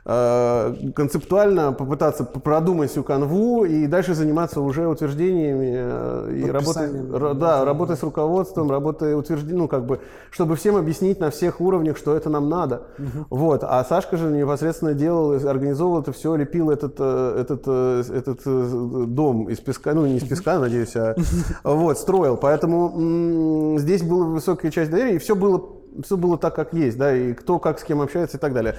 концептуально 0.09 1.75
попытаться 1.75 2.25
продумать 2.25 2.91
всю 2.91 3.03
канву 3.03 3.67
и 3.67 3.87
дальше 3.87 4.15
заниматься 4.15 4.63
уже 4.63 4.89
утверждениями 4.89 5.75
э, 5.75 6.35
и 6.47 6.51
работой, 6.51 7.35
да, 7.35 7.63
работой 7.67 7.95
с 7.95 8.03
руководством, 8.03 8.71
работой 8.71 9.19
утверждением, 9.19 9.59
ну 9.59 9.69
как 9.69 9.85
бы, 9.85 10.01
чтобы 10.31 10.57
всем 10.57 10.77
объяснить 10.77 11.21
на 11.21 11.31
всех 11.31 11.61
уровнях, 11.61 11.99
что 11.99 12.17
это 12.17 12.31
нам 12.31 12.49
надо. 12.49 12.85
Угу. 12.99 13.27
Вот, 13.29 13.65
а 13.65 13.85
Сашка 13.85 14.17
же 14.17 14.31
непосредственно 14.31 14.95
делал, 14.95 15.35
организовывал 15.47 16.01
это 16.01 16.13
все, 16.13 16.37
лепил 16.37 16.71
этот 16.71 16.95
э, 16.99 17.41
этот 17.43 17.69
этот 17.69 19.15
дом 19.15 19.51
из 19.51 19.59
песка, 19.59 19.93
ну 19.93 20.07
не 20.07 20.17
из 20.17 20.25
песка, 20.27 20.59
надеюсь, 20.59 20.97
а 20.97 21.17
вот 21.65 21.99
строил, 21.99 22.39
поэтому 22.39 23.77
здесь 23.79 24.03
была 24.03 24.25
высокая 24.25 24.71
часть 24.71 24.91
доверия 24.91 25.17
и 25.17 25.19
все 25.19 25.37
было 25.37 25.63
все 26.03 26.17
было 26.17 26.39
так, 26.39 26.55
как 26.55 26.73
есть, 26.73 26.97
да, 26.97 27.15
и 27.15 27.35
кто 27.35 27.59
как 27.59 27.79
с 27.79 27.85
кем 27.85 28.01
общается 28.01 28.37
и 28.39 28.41
так 28.41 28.55
далее. 28.55 28.77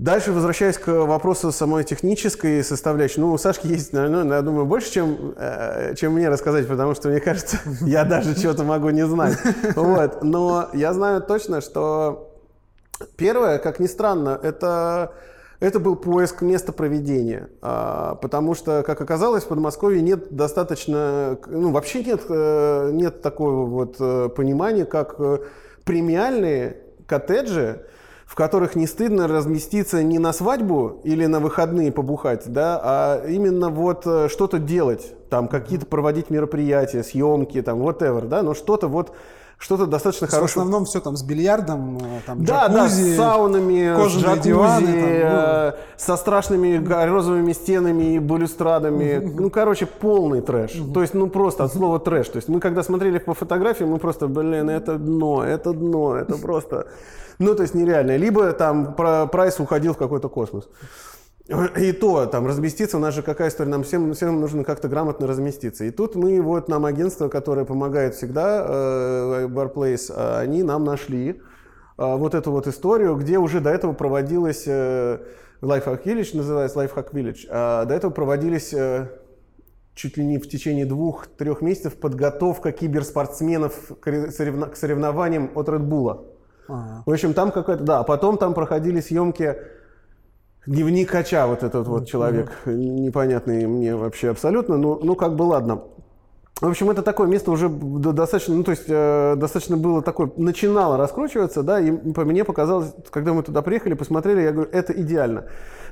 Дальше, 0.00 0.32
возвращаясь 0.32 0.78
к 0.78 0.88
вопросу 1.04 1.52
самой 1.52 1.84
технической 1.84 2.64
составляющей, 2.64 3.20
ну, 3.20 3.32
у 3.32 3.36
Сашки 3.36 3.66
есть, 3.66 3.92
наверное, 3.92 4.36
я 4.36 4.40
думаю, 4.40 4.64
больше, 4.64 4.90
чем, 4.90 5.34
э, 5.36 5.94
чем 5.94 6.14
мне 6.14 6.30
рассказать, 6.30 6.66
потому 6.66 6.94
что, 6.94 7.10
мне 7.10 7.20
кажется, 7.20 7.58
я 7.82 8.04
даже 8.06 8.34
чего-то 8.34 8.64
могу 8.64 8.88
не 8.88 9.06
знать. 9.06 9.36
Вот. 9.76 10.22
Но 10.22 10.70
я 10.72 10.94
знаю 10.94 11.20
точно, 11.20 11.60
что 11.60 12.32
первое, 13.18 13.58
как 13.58 13.78
ни 13.78 13.86
странно, 13.86 14.40
это, 14.42 15.12
это 15.60 15.78
был 15.78 15.96
поиск 15.96 16.40
места 16.40 16.72
проведения. 16.72 17.50
А, 17.60 18.14
потому 18.14 18.54
что, 18.54 18.82
как 18.82 19.02
оказалось, 19.02 19.44
в 19.44 19.48
Подмосковье 19.48 20.00
нет 20.00 20.34
достаточно, 20.34 21.38
ну, 21.46 21.72
вообще 21.72 22.02
нет, 22.02 22.22
э, 22.26 22.90
нет 22.94 23.20
такого 23.20 23.66
вот 23.66 23.96
э, 24.00 24.30
понимания, 24.34 24.86
как 24.86 25.20
премиальные 25.84 26.78
коттеджи, 27.06 27.84
в 28.30 28.36
которых 28.36 28.76
не 28.76 28.86
стыдно 28.86 29.26
разместиться 29.26 30.04
не 30.04 30.20
на 30.20 30.32
свадьбу 30.32 31.00
или 31.02 31.26
на 31.26 31.40
выходные 31.40 31.90
побухать, 31.90 32.44
да, 32.46 32.80
а 32.80 33.26
именно 33.26 33.70
вот 33.70 34.06
э, 34.06 34.28
что-то 34.28 34.60
делать, 34.60 35.12
там 35.28 35.48
какие-то 35.48 35.84
проводить 35.86 36.30
мероприятия, 36.30 37.02
съемки, 37.02 37.60
там, 37.60 37.82
whatever, 37.82 38.28
да, 38.28 38.44
но 38.44 38.54
что-то 38.54 38.86
вот 38.86 39.12
что-то 39.60 39.86
достаточно 39.86 40.26
хорошее. 40.26 40.46
В 40.46 40.50
основном 40.50 40.84
все 40.86 41.00
там 41.00 41.16
с 41.16 41.22
бильярдом, 41.22 41.98
э, 41.98 42.20
там 42.26 42.44
да, 42.44 42.66
джакузи, 42.66 42.74
да, 42.74 42.88
с 42.88 43.16
саунами, 43.16 43.94
кожаные 43.94 44.24
джакузи, 44.24 44.42
диваны, 44.42 45.20
там, 45.20 45.66
ну... 45.66 45.72
со 45.98 46.16
страшными 46.16 46.82
розовыми 46.88 47.52
стенами 47.52 48.14
и 48.14 48.18
балюстрадами. 48.18 49.18
Ну, 49.18 49.50
короче, 49.50 49.84
полный 49.84 50.40
трэш. 50.40 50.72
То 50.94 51.02
есть, 51.02 51.12
ну, 51.12 51.28
просто 51.28 51.64
от 51.64 51.74
слова 51.74 52.00
трэш. 52.00 52.28
То 52.28 52.36
есть, 52.36 52.48
мы 52.48 52.58
когда 52.58 52.82
смотрели 52.82 53.18
по 53.18 53.34
фотографиям, 53.34 53.90
мы 53.90 53.98
просто, 53.98 54.28
блин, 54.28 54.70
это 54.70 54.96
дно, 54.96 55.44
это 55.44 55.74
дно, 55.74 56.16
это 56.16 56.38
просто... 56.38 56.86
Ну, 57.38 57.54
то 57.54 57.62
есть 57.62 57.74
нереально. 57.74 58.16
Либо 58.16 58.52
там 58.52 58.94
прайс 58.94 59.60
уходил 59.60 59.94
в 59.94 59.96
какой-то 59.96 60.28
космос. 60.28 60.68
И 61.76 61.90
то, 61.92 62.26
там, 62.26 62.46
разместиться, 62.46 62.96
у 62.96 63.00
нас 63.00 63.12
же 63.12 63.22
какая 63.22 63.48
история, 63.48 63.70
нам 63.70 63.82
всем, 63.82 64.14
всем 64.14 64.40
нужно 64.40 64.62
как-то 64.62 64.88
грамотно 64.88 65.26
разместиться. 65.26 65.84
И 65.84 65.90
тут 65.90 66.14
мы, 66.14 66.40
вот 66.40 66.68
нам 66.68 66.86
агентство, 66.86 67.28
которое 67.28 67.64
помогает 67.64 68.14
всегда, 68.14 68.64
э, 68.68 69.46
Barplace, 69.48 70.12
э, 70.14 70.38
они 70.38 70.62
нам 70.62 70.84
нашли 70.84 71.30
э, 71.30 71.34
вот 71.96 72.36
эту 72.36 72.52
вот 72.52 72.68
историю, 72.68 73.16
где 73.16 73.38
уже 73.38 73.60
до 73.60 73.70
этого 73.70 73.94
проводилась 73.94 74.62
э, 74.66 75.18
Lifehack 75.60 76.04
Village, 76.04 76.36
называется 76.36 76.78
Lifehack 76.78 77.12
Village, 77.12 77.46
а 77.50 77.84
до 77.84 77.94
этого 77.94 78.12
проводились 78.12 78.72
чуть 79.94 80.16
ли 80.16 80.24
не 80.24 80.38
в 80.38 80.48
течение 80.48 80.86
двух-трех 80.86 81.62
месяцев 81.62 81.96
подготовка 81.96 82.70
киберспортсменов 82.70 83.74
к, 84.00 84.30
соревнованиям 84.30 85.50
от 85.56 85.68
Red 85.68 85.86
Bull. 85.86 86.26
Ага. 86.68 87.02
В 87.04 87.10
общем, 87.10 87.34
там 87.34 87.50
какая-то, 87.50 87.82
да, 87.82 87.98
а 87.98 88.04
потом 88.04 88.38
там 88.38 88.54
проходили 88.54 89.00
съемки 89.00 89.56
Дневник 90.66 91.10
Хача, 91.10 91.46
вот 91.46 91.62
этот 91.62 91.86
вот 91.86 92.06
человек, 92.06 92.52
непонятный 92.66 93.66
мне 93.66 93.96
вообще 93.96 94.28
абсолютно, 94.28 94.76
ну, 94.76 95.00
ну 95.02 95.14
как 95.14 95.34
бы 95.34 95.44
ладно. 95.44 95.84
В 96.60 96.68
общем, 96.68 96.90
это 96.90 97.02
такое 97.02 97.26
место 97.26 97.50
уже 97.50 97.70
достаточно, 97.70 98.54
ну, 98.54 98.62
то 98.62 98.72
есть, 98.72 98.84
э, 98.86 99.34
достаточно 99.36 99.78
было 99.78 100.02
такое, 100.02 100.30
начинало 100.36 100.98
раскручиваться, 100.98 101.62
да, 101.62 101.80
и 101.80 101.90
по 102.12 102.26
мне 102.26 102.44
показалось, 102.44 102.92
когда 103.08 103.32
мы 103.32 103.42
туда 103.42 103.62
приехали, 103.62 103.94
посмотрели, 103.94 104.42
я 104.42 104.52
говорю, 104.52 104.68
это 104.70 104.92
идеально. 104.92 105.46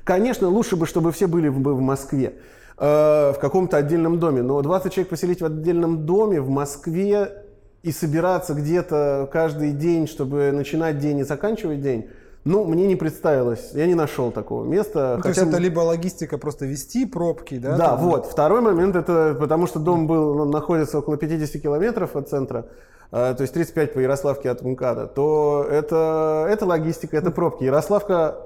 Конечно, 0.04 0.48
лучше 0.48 0.76
бы, 0.76 0.84
чтобы 0.84 1.12
все 1.12 1.26
были 1.26 1.48
бы 1.48 1.74
в 1.74 1.80
Москве, 1.80 2.34
э, 2.76 3.32
в 3.32 3.38
каком-то 3.40 3.78
отдельном 3.78 4.18
доме, 4.18 4.42
но 4.42 4.60
20 4.60 4.92
человек 4.92 5.08
поселить 5.08 5.40
в 5.40 5.46
отдельном 5.46 6.04
доме 6.04 6.42
в 6.42 6.50
Москве 6.50 7.44
и 7.82 7.90
собираться 7.90 8.52
где-то 8.52 9.30
каждый 9.32 9.72
день, 9.72 10.06
чтобы 10.06 10.52
начинать 10.52 10.98
день 10.98 11.20
и 11.20 11.24
заканчивать 11.24 11.80
день, 11.80 12.10
ну, 12.48 12.64
мне 12.64 12.86
не 12.86 12.96
представилось, 12.96 13.72
я 13.74 13.86
не 13.86 13.94
нашел 13.94 14.30
такого 14.30 14.64
места. 14.64 15.16
Ну, 15.16 15.22
хотя... 15.22 15.34
То 15.34 15.40
есть 15.40 15.52
это 15.52 15.62
либо 15.62 15.80
логистика 15.80 16.38
просто 16.38 16.64
вести 16.64 17.04
пробки, 17.04 17.58
да? 17.58 17.76
Да, 17.76 17.88
там... 17.88 17.98
вот. 18.00 18.26
Второй 18.26 18.62
момент, 18.62 18.96
это 18.96 19.36
потому 19.38 19.66
что 19.66 19.78
дом 19.78 20.06
был, 20.06 20.40
он 20.40 20.50
находится 20.50 20.98
около 20.98 21.18
50 21.18 21.60
километров 21.62 22.16
от 22.16 22.30
центра, 22.30 22.66
э, 23.12 23.34
то 23.36 23.42
есть 23.42 23.52
35 23.52 23.92
по 23.92 23.98
Ярославке 23.98 24.50
от 24.50 24.62
МКАДа, 24.62 25.08
то 25.08 25.66
это, 25.70 26.46
это 26.48 26.64
логистика, 26.64 27.18
это 27.18 27.30
пробки. 27.30 27.64
Ярославка 27.64 28.38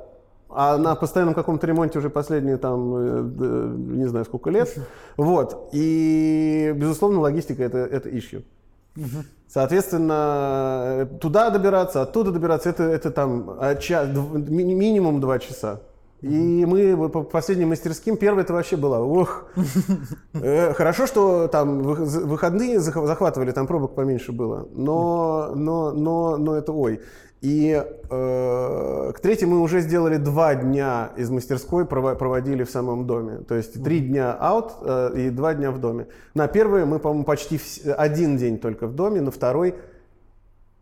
а 0.55 0.77
на 0.77 0.97
постоянном 0.97 1.35
каком-то 1.35 1.67
ремонте 1.67 1.99
уже 1.99 2.11
последние 2.11 2.57
там, 2.59 2.95
э, 2.97 3.75
не 3.97 4.07
знаю 4.07 4.25
сколько 4.25 4.51
лет. 4.51 4.75
Вот. 5.17 5.69
И, 5.73 6.73
безусловно, 6.75 7.21
логистика 7.21 7.63
это, 7.63 7.79
это 7.79 8.09
issue. 8.09 8.43
Соответственно, 9.49 11.09
туда 11.20 11.51
добираться, 11.51 12.03
оттуда 12.03 12.30
добираться, 12.30 12.70
это, 12.70 12.84
это 12.84 13.11
там 13.11 13.57
а, 13.59 13.74
час, 13.74 14.09
минимум 14.09 15.20
два 15.20 15.38
часа. 15.38 15.80
И 16.22 16.64
мы 16.64 17.09
по 17.09 17.24
последним 17.24 17.70
мастерским, 17.70 18.16
первое 18.16 18.45
это 18.45 18.53
вообще 18.53 18.76
было, 18.76 18.99
ох, 19.01 19.47
э, 20.34 20.72
хорошо, 20.72 21.07
что 21.09 21.49
там 21.49 21.82
выходные 21.82 22.78
захватывали, 22.78 23.51
там 23.51 23.66
пробок 23.66 23.97
поменьше 23.97 24.30
было, 24.30 24.68
но, 24.72 25.53
но, 25.57 25.90
но, 25.90 26.36
но 26.36 26.57
это 26.57 26.72
ой. 26.72 27.01
И 27.43 27.72
э, 27.74 29.12
к 29.14 29.20
третьему 29.20 29.57
мы 29.57 29.62
уже 29.62 29.80
сделали 29.80 30.16
два 30.16 30.55
дня 30.55 31.11
из 31.16 31.28
мастерской, 31.28 31.84
проводили 31.84 32.62
в 32.62 32.70
самом 32.70 33.05
доме. 33.05 33.38
То 33.38 33.57
есть 33.57 33.82
три 33.82 33.99
дня 33.99 34.38
out 34.40 34.74
э, 34.80 35.18
и 35.18 35.30
два 35.30 35.53
дня 35.53 35.72
в 35.72 35.80
доме. 35.80 36.07
На 36.34 36.47
первое 36.47 36.86
мы, 36.86 37.01
по-моему, 37.01 37.24
почти 37.24 37.59
в, 37.59 37.95
один 37.95 38.36
день 38.36 38.59
только 38.59 38.86
в 38.86 38.95
доме, 38.95 39.20
на 39.20 39.32
второй... 39.32 39.74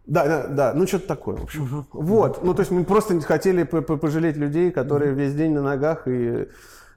Да, 0.04 0.26
да, 0.26 0.46
да, 0.48 0.72
ну 0.74 0.86
что-то 0.86 1.08
такое, 1.08 1.36
в 1.36 1.44
общем. 1.44 1.86
Вот, 1.92 2.44
ну 2.44 2.52
то 2.52 2.60
есть 2.60 2.72
мы 2.72 2.84
просто 2.84 3.18
хотели 3.20 3.62
пожалеть 3.62 4.36
людей, 4.36 4.70
которые 4.70 5.14
весь 5.14 5.34
день 5.34 5.52
на 5.52 5.62
ногах 5.62 6.08
и 6.08 6.48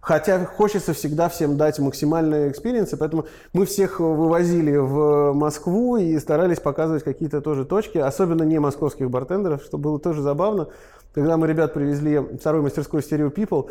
Хотя 0.04 0.46
хочется 0.46 0.92
всегда 0.92 1.30
всем 1.30 1.56
дать 1.56 1.80
максимальные 1.80 2.52
experience 2.52 2.90
ы, 2.90 2.98
поэтому 2.98 3.26
мы 3.54 3.66
всех 3.66 4.02
вывозили 4.02 4.76
в 4.76 5.32
Москву 5.32 5.96
и 5.96 6.20
старались 6.20 6.60
показывать 6.60 7.06
какие-то 7.06 7.40
тоже 7.40 7.64
точки, 7.64 8.00
особенно 8.00 8.44
не 8.44 8.60
московских 8.60 9.10
бартендеров, 9.10 9.64
что 9.64 9.78
было 9.78 9.98
тоже 10.00 10.22
забавно. 10.22 10.68
Когда 11.14 11.38
мы 11.38 11.48
ребят 11.48 11.74
привезли 11.74 12.20
второй 12.38 12.62
мастерской 12.62 13.00
Stereo 13.00 13.34
People, 13.34 13.70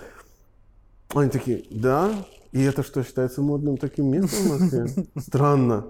они 1.14 1.28
такие, 1.28 1.64
да, 1.70 2.11
и 2.53 2.62
это 2.62 2.83
что, 2.83 3.03
считается 3.05 3.43
модным 3.43 3.76
таким 3.76 4.07
местом 4.11 4.39
в 4.39 4.61
Москве? 4.61 4.87
Странно. 5.18 5.85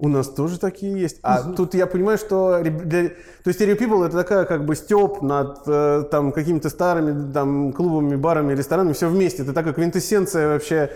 У 0.00 0.08
нас 0.08 0.28
тоже 0.28 0.60
такие 0.60 1.00
есть. 1.00 1.18
А 1.22 1.40
угу. 1.40 1.54
тут 1.54 1.74
я 1.74 1.88
понимаю, 1.88 2.18
что 2.18 2.62
для... 2.62 3.08
то 3.08 3.14
есть 3.46 3.60
Stereo 3.60 3.76
People 3.76 4.06
это 4.06 4.16
такая 4.16 4.44
как 4.44 4.64
бы 4.64 4.76
степ 4.76 5.22
над 5.22 5.62
э, 5.66 6.04
там 6.08 6.30
какими-то 6.30 6.70
старыми 6.70 7.32
там 7.32 7.72
клубами, 7.72 8.14
барами, 8.14 8.54
ресторанами, 8.54 8.92
все 8.92 9.08
вместе. 9.08 9.42
Это 9.42 9.52
такая 9.52 9.72
квинтэссенция 9.72 10.48
вообще 10.52 10.92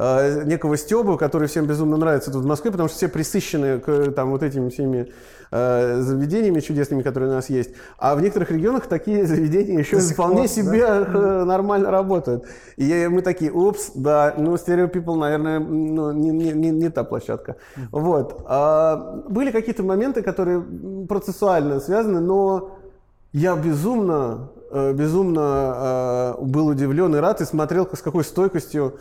э, 0.00 0.44
некого 0.44 0.76
стеба, 0.76 1.18
который 1.18 1.48
всем 1.48 1.66
безумно 1.66 1.96
нравится 1.96 2.32
тут 2.32 2.44
в 2.44 2.46
Москве, 2.46 2.70
потому 2.70 2.88
что 2.88 2.96
все 2.96 3.08
присыщены 3.08 3.78
к 3.78 4.12
там 4.12 4.30
вот 4.30 4.42
этими 4.42 4.70
всеми 4.70 5.12
э, 5.50 6.00
заведениями 6.00 6.60
чудесными, 6.60 7.02
которые 7.02 7.30
у 7.30 7.34
нас 7.34 7.50
есть. 7.50 7.70
А 7.98 8.14
в 8.14 8.22
некоторых 8.22 8.50
регионах 8.50 8.86
такие 8.86 9.26
заведения 9.26 9.78
еще 9.78 9.96
До 9.96 10.02
вполне 10.02 10.42
пор, 10.42 10.48
себе 10.48 10.86
да? 10.86 11.44
нормально 11.44 11.90
работают. 11.90 12.46
И 12.76 13.08
мы 13.10 13.20
такие, 13.22 13.52
упс, 13.52 13.90
да, 13.94 14.34
ну, 14.38 14.54
Stereo 14.54 14.90
People, 14.90 15.16
наверное, 15.16 15.60
ну, 15.60 16.12
не, 16.12 16.30
не, 16.30 16.52
не, 16.52 16.70
не 16.70 16.88
та 16.88 17.04
площадка. 17.04 17.56
Вот. 17.92 18.42
А, 18.46 19.22
были 19.28 19.50
какие-то 19.50 19.82
моменты, 19.82 20.22
которые 20.22 20.64
процессуально 21.08 21.80
связаны, 21.80 22.20
но 22.20 22.78
я 23.32 23.54
безумно, 23.54 24.48
э, 24.70 24.92
безумно 24.92 26.36
э, 26.40 26.42
был 26.42 26.68
удивлен 26.68 27.14
и 27.14 27.18
рад, 27.18 27.40
и 27.40 27.44
смотрел, 27.44 27.88
с 27.92 28.00
какой 28.00 28.24
стойкостью 28.24 28.98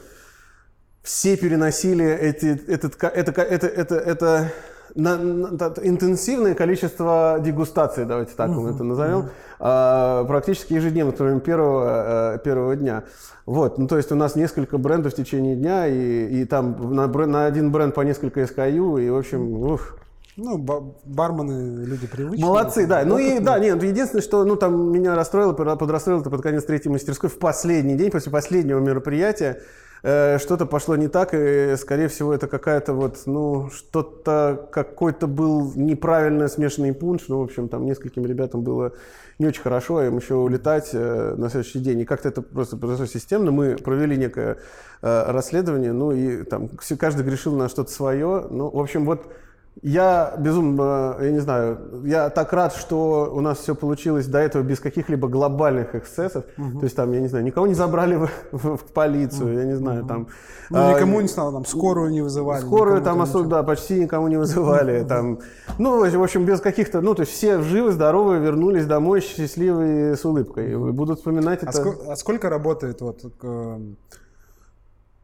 все 1.04 1.38
переносили 1.38 2.06
эти, 2.06 2.48
этот, 2.68 3.02
это, 3.04 3.42
это, 3.42 3.68
это, 3.68 3.96
это 3.96 4.52
на, 4.96 5.18
на, 5.18 5.74
интенсивное 5.82 6.56
количество 6.56 7.40
дегустаций, 7.42 8.06
давайте 8.06 8.34
так 8.36 8.50
мы 8.50 8.72
это 8.72 8.84
назовем, 8.84 9.30
а, 9.60 10.24
практически 10.26 10.74
ежедневно, 10.74 11.12
кроме 11.12 11.40
первого, 11.40 12.36
э, 12.36 12.40
первого 12.44 12.76
дня. 12.76 13.04
Вот, 13.46 13.78
ну 13.78 13.88
то 13.88 13.98
есть 13.98 14.12
у 14.12 14.16
нас 14.16 14.36
несколько 14.36 14.78
брендов 14.78 15.14
в 15.14 15.16
течение 15.16 15.56
дня, 15.56 15.88
и, 15.88 16.42
и 16.42 16.46
там 16.46 16.94
на, 16.94 17.08
на 17.08 17.46
один 17.46 17.72
бренд 17.72 17.96
по 17.96 18.02
несколько 18.02 18.42
SKU, 18.42 19.02
и 19.02 19.10
в 19.10 19.18
общем, 19.18 19.58
ух, 19.64 19.96
ну, 20.38 20.58
бармены 21.06 21.84
люди 21.84 22.08
привычные. 22.08 22.46
Молодцы, 22.46 22.88
да. 22.88 23.04
Ну 23.04 23.18
и 23.18 23.40
да, 23.40 23.60
нет, 23.60 23.82
единственное, 23.84 24.22
что 24.22 24.46
ну 24.46 24.56
там 24.56 24.92
меня 24.92 25.16
расстроило, 25.16 25.54
подрастроило 25.54 26.22
это 26.22 26.30
под 26.30 26.42
конец 26.42 26.64
третьей 26.64 26.92
мастерской 26.92 27.30
в 27.30 27.38
последний 27.40 27.96
день, 27.96 28.10
после 28.10 28.32
последнего 28.32 28.80
мероприятия. 28.80 29.62
Э, 30.04 30.38
что-то 30.40 30.66
пошло 30.66 30.96
не 30.96 31.08
так, 31.08 31.34
и, 31.34 31.76
скорее 31.78 32.08
всего, 32.08 32.34
это 32.34 32.48
какая-то 32.48 32.94
вот, 32.94 33.24
ну, 33.26 33.70
что-то, 33.70 34.70
какой-то 34.72 35.28
был 35.28 35.74
неправильно 35.76 36.48
смешанный 36.48 36.94
пунш, 36.94 37.24
ну, 37.28 37.40
в 37.40 37.44
общем, 37.44 37.68
там 37.68 37.86
нескольким 37.86 38.26
ребятам 38.26 38.62
было 38.62 38.94
не 39.40 39.48
очень 39.48 39.62
хорошо, 39.62 39.98
а 39.98 40.06
им 40.06 40.18
еще 40.18 40.36
улетать 40.36 40.90
э, 40.94 41.36
на 41.38 41.50
следующий 41.50 41.80
день. 41.80 42.02
И 42.02 42.06
как-то 42.06 42.28
это 42.28 42.42
просто 42.42 42.76
произошло 42.78 43.06
системно. 43.06 43.52
Мы 43.52 43.78
провели 43.78 44.18
некое 44.18 44.58
э, 45.02 45.32
расследование, 45.32 45.94
ну, 45.94 46.12
и 46.12 46.44
там 46.44 46.70
каждый 46.98 47.26
грешил 47.26 47.56
на 47.56 47.70
что-то 47.70 47.92
свое. 47.92 48.48
Ну, 48.50 48.70
в 48.70 48.80
общем, 48.80 49.06
вот 49.06 49.28
я 49.82 50.34
безумно, 50.38 51.16
я 51.22 51.32
не 51.32 51.40
знаю, 51.40 52.02
я 52.04 52.30
так 52.30 52.52
рад, 52.52 52.74
что 52.74 53.32
у 53.34 53.40
нас 53.40 53.60
все 53.60 53.76
получилось 53.76 54.28
до 54.28 54.40
этого 54.40 54.62
без 54.62 54.80
каких-либо 54.80 55.28
глобальных 55.28 55.96
эксцессов. 55.96 56.44
Угу. 56.58 56.80
То 56.80 56.84
есть 56.84 56.96
там, 56.96 57.12
я 57.14 57.22
не 57.22 57.28
знаю, 57.28 57.46
никого 57.46 57.66
не 57.66 57.74
забрали 57.74 58.16
в, 58.16 58.30
в, 58.52 58.78
в 58.78 58.84
полицию, 58.94 59.52
угу. 59.52 59.58
я 59.60 59.66
не 59.66 59.76
знаю, 59.76 60.06
там... 60.06 60.28
Ну, 60.70 60.78
а, 60.78 60.94
никому 60.94 61.22
не 61.22 61.28
стало, 61.28 61.54
там, 61.54 61.66
скорую 61.66 62.12
не 62.12 62.22
вызывали. 62.22 62.62
Скорую 62.62 63.02
там 63.02 63.22
особо, 63.22 63.50
да, 63.50 63.64
почти 63.64 64.00
никому 64.00 64.28
не 64.28 64.38
вызывали. 64.38 65.04
Там, 65.10 65.40
ну, 65.80 66.00
в 66.00 66.24
общем, 66.24 66.46
без 66.46 66.62
каких-то, 66.62 67.02
ну, 67.02 67.16
то 67.16 67.22
есть 67.22 67.34
все 67.34 67.60
живы, 67.62 67.92
здоровы, 67.92 68.38
вернулись 68.38 68.86
домой 68.86 69.22
счастливые 69.22 70.16
с 70.16 70.24
улыбкой. 70.26 70.78
Будут 70.92 71.18
вспоминать 71.18 71.64
а 71.64 71.70
это. 71.70 71.78
Сколько, 71.78 72.12
а 72.12 72.16
сколько 72.16 72.50
работает 72.50 73.02
вот 73.02 73.24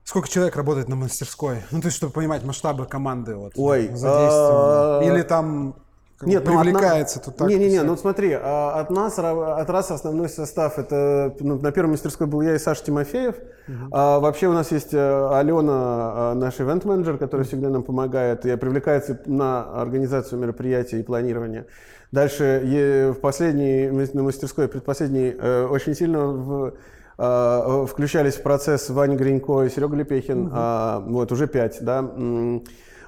Сколько 0.06 0.30
человек 0.30 0.56
работает 0.56 0.88
на 0.88 0.96
мастерской? 0.96 1.64
Ну, 1.72 1.82
то 1.82 1.88
есть, 1.88 1.98
чтобы 1.98 2.14
понимать 2.14 2.44
масштабы 2.44 2.86
команды 2.86 3.36
вот, 3.36 3.54
Ой, 3.56 3.88
задействования. 3.88 5.00
А, 5.00 5.02
Или 5.04 5.24
там 5.24 5.76
нет, 6.22 6.46
ну, 6.46 6.62
привлекается 6.62 7.18
ну, 7.18 7.26
тут 7.26 7.38
так. 7.38 7.50
Не-не-не, 7.50 7.82
ну 7.82 7.98
смотри, 7.98 8.38
а, 8.40 8.80
от 8.80 8.92
нас, 8.92 9.18
от 9.18 9.68
раз 9.68 9.90
основной 9.90 10.30
состав, 10.30 10.78
это 10.78 11.36
ну, 11.40 11.60
на 11.60 11.72
первой 11.72 11.90
мастерской 11.90 12.28
был 12.28 12.42
я 12.42 12.54
и 12.54 12.60
Саша 12.60 12.86
Тимофеев. 12.86 13.36
Uh-huh. 13.36 13.88
А, 13.92 14.20
вообще 14.20 14.48
у 14.48 14.54
нас 14.54 14.72
есть 14.72 14.94
э, 14.94 15.30
Алена, 15.34 15.74
а, 15.74 16.34
наш 16.36 16.60
ивент-менеджер, 16.60 17.18
который 17.18 17.46
всегда 17.48 17.70
нам 17.70 17.82
помогает 17.82 18.46
и 18.46 18.56
привлекается 18.58 19.20
на 19.26 19.82
организацию 19.82 20.40
мероприятий 20.40 21.00
и 21.00 21.04
планирование. 21.04 21.66
Дальше 22.12 23.12
в 23.18 23.20
последней, 23.20 23.90
на 23.90 24.22
мастерской, 24.22 24.68
предпоследней, 24.68 25.36
э, 25.38 25.66
очень 25.66 25.96
сильно 25.96 26.28
в 26.28 26.74
Э, 27.18 27.86
включались 27.90 28.36
в 28.36 28.44
процесс 28.44 28.90
Ваня 28.90 29.16
Гринько 29.16 29.64
и 29.64 29.70
Серега 29.70 29.96
Лепехин, 29.96 30.48
угу. 30.48 31.14
вот 31.14 31.32
уже 31.32 31.48
пять, 31.48 31.78
да. 31.82 32.10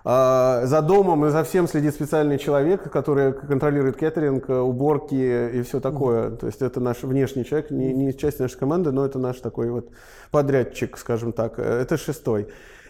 А, 0.10 0.66
за 0.66 0.82
домом 0.82 1.26
и 1.26 1.32
за 1.32 1.44
всем 1.44 1.68
следит 1.68 1.94
специальный 1.94 2.38
человек, 2.38 2.90
который 2.90 3.34
контролирует 3.34 3.98
кеттеринг, 3.98 4.48
уборки 4.48 5.50
и 5.54 5.62
все 5.64 5.82
такое. 5.82 6.30
Mm-hmm. 6.30 6.38
То 6.38 6.46
есть 6.46 6.62
это 6.62 6.80
наш 6.80 7.04
внешний 7.04 7.44
человек, 7.44 7.72
не, 7.72 7.92
не 7.92 8.14
часть 8.18 8.40
нашей 8.40 8.58
команды, 8.58 8.94
но 8.94 9.06
это 9.06 9.20
наш 9.20 9.36
такой 9.40 9.70
вот 9.70 9.90
подрядчик, 10.32 10.98
скажем 10.98 11.34
так. 11.34 11.60
Это 11.60 11.98
шестой. 11.98 12.48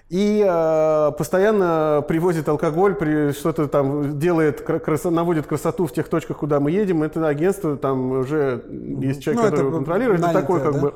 И 0.09 0.41
э, 0.47 1.11
постоянно 1.17 2.03
привозит 2.07 2.47
алкоголь, 2.47 2.95
при, 2.95 3.33
что-то 3.33 3.67
там 3.67 4.17
делает, 4.17 4.61
крас, 4.61 5.03
наводит 5.03 5.47
красоту 5.47 5.85
в 5.85 5.91
тех 5.91 6.07
точках, 6.07 6.37
куда 6.37 6.61
мы 6.61 6.71
едем. 6.71 7.03
Это 7.03 7.27
агентство, 7.27 7.75
там 7.75 8.11
уже 8.11 8.63
есть 9.01 9.21
человек, 9.21 9.43
ну, 9.43 9.49
который 9.49 9.71
контролирует. 9.71 10.21
Это 10.21 10.31
такой 10.31 10.61
как 10.61 10.73
да? 10.75 10.79
бы 10.79 10.93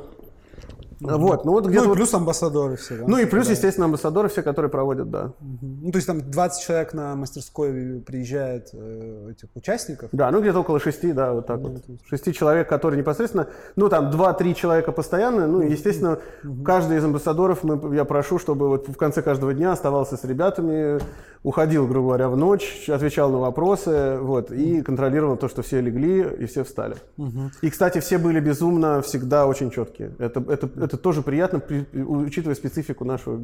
вот, 1.02 1.46
ну 1.46 1.52
вот 1.52 1.68
где-то... 1.68 1.86
Ну 1.86 1.94
и 1.94 1.96
плюс 1.96 2.14
амбассадоры 2.14 2.76
все, 2.76 2.98
да? 2.98 3.06
Ну 3.08 3.18
и 3.18 3.26
плюс, 3.26 3.48
да. 3.48 3.54
естественно, 3.54 3.86
амбассадоры 3.86 4.30
все, 4.30 4.44
которые 4.44 4.70
проводят, 4.70 5.10
да. 5.10 5.34
Ну 5.40 5.92
то 5.92 5.98
есть 5.98 6.08
там 6.08 6.30
20 6.30 6.64
человек 6.64 6.94
на 6.94 7.16
мастерской 7.16 8.04
приезжает 8.06 8.70
э, 8.74 9.32
этих 9.32 9.50
участников? 9.56 10.10
Да, 10.12 10.30
ну 10.32 10.42
где-то 10.42 10.60
около 10.60 10.80
6, 10.80 11.14
да, 11.14 11.34
вот 11.34 11.48
так 11.48 11.60
ну, 11.60 11.70
вот. 11.70 12.00
Шести 12.08 12.34
человек, 12.34 12.70
которые 12.70 13.00
непосредственно, 13.00 13.48
ну 13.76 13.90
там 13.90 14.12
2-3 14.12 14.54
человека 14.54 14.92
постоянно, 14.92 15.48
ну 15.48 15.62
естественно, 15.62 16.20
угу. 16.44 16.64
каждый 16.64 16.98
из 16.98 17.04
амбассадоров 17.04 17.64
мы, 17.64 17.96
я 17.96 18.06
прошу, 18.06 18.38
чтобы 18.38 18.68
вот 18.68 18.88
в 18.88 18.96
конце 18.96 19.22
каждого 19.22 19.54
дня 19.54 19.72
оставался 19.72 20.18
с 20.18 20.24
ребятами, 20.24 21.00
уходил, 21.44 21.88
грубо 21.88 22.10
говоря, 22.10 22.30
в 22.30 22.38
ночь, 22.38 22.88
отвечал 22.90 23.32
на 23.32 23.40
вопросы, 23.40 24.18
вот, 24.20 24.52
и 24.52 24.82
контролировал 24.82 25.38
то, 25.38 25.50
что 25.50 25.62
все 25.62 25.82
легли 25.82 26.22
и 26.40 26.46
все 26.46 26.64
встали. 26.64 26.96
Угу. 27.18 27.52
И, 27.62 27.70
кстати, 27.70 28.00
все 28.00 28.18
были 28.18 28.40
безумно 28.40 29.02
всегда 29.02 29.48
очень 29.48 29.72
четкие. 29.72 30.14
Это, 30.20 30.40
это, 30.48 30.70
это 30.76 30.98
тоже 30.98 31.22
приятно, 31.22 31.62
учитывая 31.94 32.56
специфику 32.56 33.06
нашего 33.06 33.44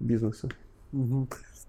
бизнеса. 0.00 0.48
Угу. 0.92 1.28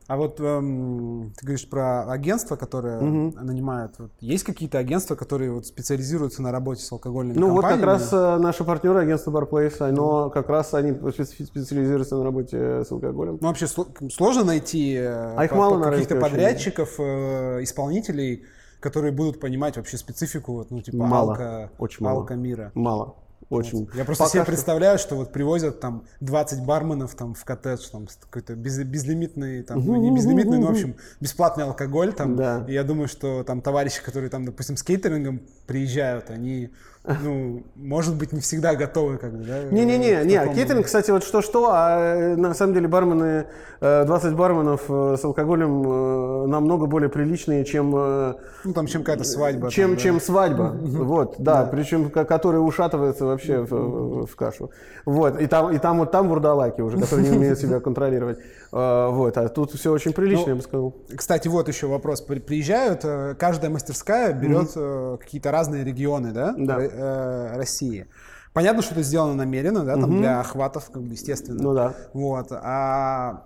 А 0.09 0.17
вот 0.17 0.39
эм, 0.39 1.31
ты 1.37 1.45
говоришь 1.45 1.69
про 1.69 2.11
агентства, 2.11 2.55
которые 2.55 2.97
угу. 2.97 3.37
нанимают. 3.43 3.93
Вот, 3.99 4.11
есть 4.21 4.43
какие-то 4.43 4.79
агентства, 4.79 5.13
которые 5.13 5.51
вот 5.51 5.67
специализируются 5.67 6.41
на 6.41 6.51
работе 6.51 6.81
с 6.81 6.91
алкогольными 6.91 7.37
ну, 7.37 7.53
компаниями? 7.53 7.81
Ну 7.81 7.91
вот 7.91 7.99
как 7.99 8.11
раз 8.11 8.11
э, 8.11 8.41
наши 8.41 8.63
партнеры 8.63 9.01
агентства 9.01 9.29
Barplace, 9.29 9.87
оно 9.87 10.23
угу. 10.23 10.31
как 10.31 10.49
раз 10.49 10.73
они 10.73 10.93
специализируются 10.93 12.15
на 12.15 12.23
работе 12.23 12.83
с 12.83 12.91
алкоголем. 12.91 13.37
Ну 13.39 13.47
вообще 13.49 13.67
сложно 13.67 14.45
найти 14.45 14.95
э, 14.95 15.35
а 15.37 15.45
их 15.45 15.51
мало 15.51 15.77
по, 15.77 15.91
каких-то 15.91 16.15
подрядчиков, 16.15 16.95
э, 16.97 17.61
исполнителей, 17.61 18.45
которые 18.79 19.11
будут 19.11 19.39
понимать 19.39 19.77
вообще 19.77 19.97
специфику, 19.97 20.53
вот, 20.53 20.71
ну 20.71 20.81
типа 20.81 20.97
мало. 20.97 21.33
алка, 21.33 21.71
Очень 21.77 22.07
алка 22.07 22.33
мира. 22.33 22.71
Мало. 22.73 23.13
Очень. 23.49 23.89
Я 23.95 24.05
просто 24.05 24.25
Пока 24.25 24.31
себе 24.31 24.43
что... 24.43 24.51
представляю, 24.51 24.99
что 24.99 25.15
вот 25.15 25.31
привозят 25.31 25.79
там 25.79 26.05
20 26.19 26.63
барменов 26.65 27.15
там 27.15 27.33
в 27.33 27.43
коттедж, 27.43 27.89
там 27.91 28.07
какой-то 28.19 28.55
без, 28.55 28.77
безлимитный, 28.83 29.63
там, 29.63 29.83
ну 29.83 29.95
не 29.95 30.11
безлимитный, 30.11 30.59
но 30.59 30.67
в 30.67 30.71
общем 30.71 30.95
бесплатный 31.19 31.63
алкоголь 31.63 32.13
там. 32.13 32.35
Да. 32.35 32.63
И 32.67 32.73
я 32.73 32.83
думаю, 32.83 33.07
что 33.07 33.43
там 33.43 33.61
товарищи, 33.61 34.03
которые 34.03 34.29
там, 34.29 34.45
допустим, 34.45 34.77
с 34.77 34.83
кейтерингом 34.83 35.41
приезжают, 35.65 36.29
они 36.29 36.69
ну, 37.05 37.63
может 37.75 38.15
быть, 38.15 38.33
не 38.33 38.41
всегда 38.41 38.75
готовы, 38.75 39.17
как 39.17 39.31
бы, 39.31 39.45
да? 39.45 39.63
Не-не-не, 39.71 40.25
не, 40.25 40.37
такому... 40.37 40.55
кейтеринг, 40.55 40.85
кстати, 40.85 41.11
вот 41.11 41.23
что-что, 41.23 41.69
а 41.71 41.97
э, 41.97 42.35
на 42.35 42.53
самом 42.53 42.73
деле 42.73 42.89
бармены, 42.89 43.45
20 43.79 44.33
э, 44.33 44.35
барменов 44.35 44.83
э, 44.89 45.15
с 45.17 45.23
алкоголем 45.23 46.49
намного 46.49 46.87
более 46.87 47.09
приличные, 47.09 47.63
чем... 47.63 47.91
Ну, 47.91 48.73
там, 48.73 48.87
чем 48.87 49.03
какая-то 49.03 49.23
свадьба. 49.23 49.71
Чем, 49.71 49.91
там, 49.91 49.95
да. 49.95 50.01
чем 50.01 50.19
свадьба, 50.19 50.75
вот, 50.81 51.35
да, 51.39 51.65
причем, 51.71 52.09
которая 52.09 52.61
ушатывается 52.61 53.25
вообще 53.25 53.59
в, 53.61 54.25
в 54.25 54.35
кашу. 54.35 54.71
Вот, 55.05 55.39
и 55.39 55.47
там, 55.47 55.73
и 55.73 55.77
там 55.77 55.99
вот 55.99 56.11
там 56.11 56.27
бурдалаки 56.27 56.81
уже, 56.81 56.97
которые 56.97 57.29
не 57.29 57.37
умеют 57.37 57.59
себя 57.59 57.79
контролировать. 57.79 58.39
Вот, 58.71 59.35
а 59.37 59.49
тут 59.49 59.71
все 59.71 59.91
очень 59.91 60.13
прилично, 60.13 60.43
ну, 60.43 60.49
я 60.49 60.55
бы 60.55 60.61
сказал. 60.61 60.95
Кстати, 61.15 61.47
вот 61.47 61.67
еще 61.67 61.87
вопрос. 61.87 62.21
Приезжают, 62.21 63.03
каждая 63.39 63.71
мастерская 63.71 64.31
берет 64.31 64.75
mm-hmm. 64.75 65.17
какие-то 65.17 65.49
разные 65.51 65.83
регионы, 65.83 66.31
да? 66.31 66.53
Да 66.55 66.88
э, 66.91 67.55
России. 67.55 68.07
Понятно, 68.53 68.81
что 68.81 68.93
это 68.93 69.03
сделано 69.03 69.35
намеренно, 69.35 69.85
да, 69.85 69.93
там 69.93 70.11
угу. 70.11 70.17
для 70.19 70.39
охватов, 70.39 70.89
как 70.89 71.03
бы, 71.03 71.13
естественно. 71.13 71.61
Ну 71.61 71.73
да. 71.73 71.93
Вот. 72.13 72.47
А 72.51 73.45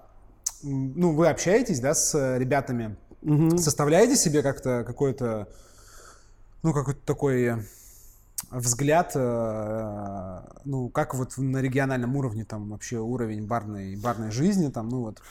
ну, 0.63 1.13
вы 1.13 1.27
общаетесь, 1.27 1.79
да, 1.79 1.93
с 1.93 2.37
ребятами, 2.37 2.95
угу. 3.21 3.57
составляете 3.57 4.15
себе 4.15 4.41
как-то 4.41 4.83
какой-то, 4.85 5.47
ну, 6.63 6.73
какой-то 6.73 7.01
такой 7.05 7.63
взгляд, 8.51 9.11
э, 9.15 10.41
ну, 10.65 10.89
как 10.89 11.15
вот 11.15 11.37
на 11.37 11.57
региональном 11.57 12.15
уровне 12.15 12.45
там 12.45 12.69
вообще 12.69 12.97
уровень 12.97 13.45
барной, 13.45 13.95
барной 13.95 14.31
жизни, 14.31 14.69
там, 14.69 14.89
ну, 14.89 15.01
вот 15.01 15.21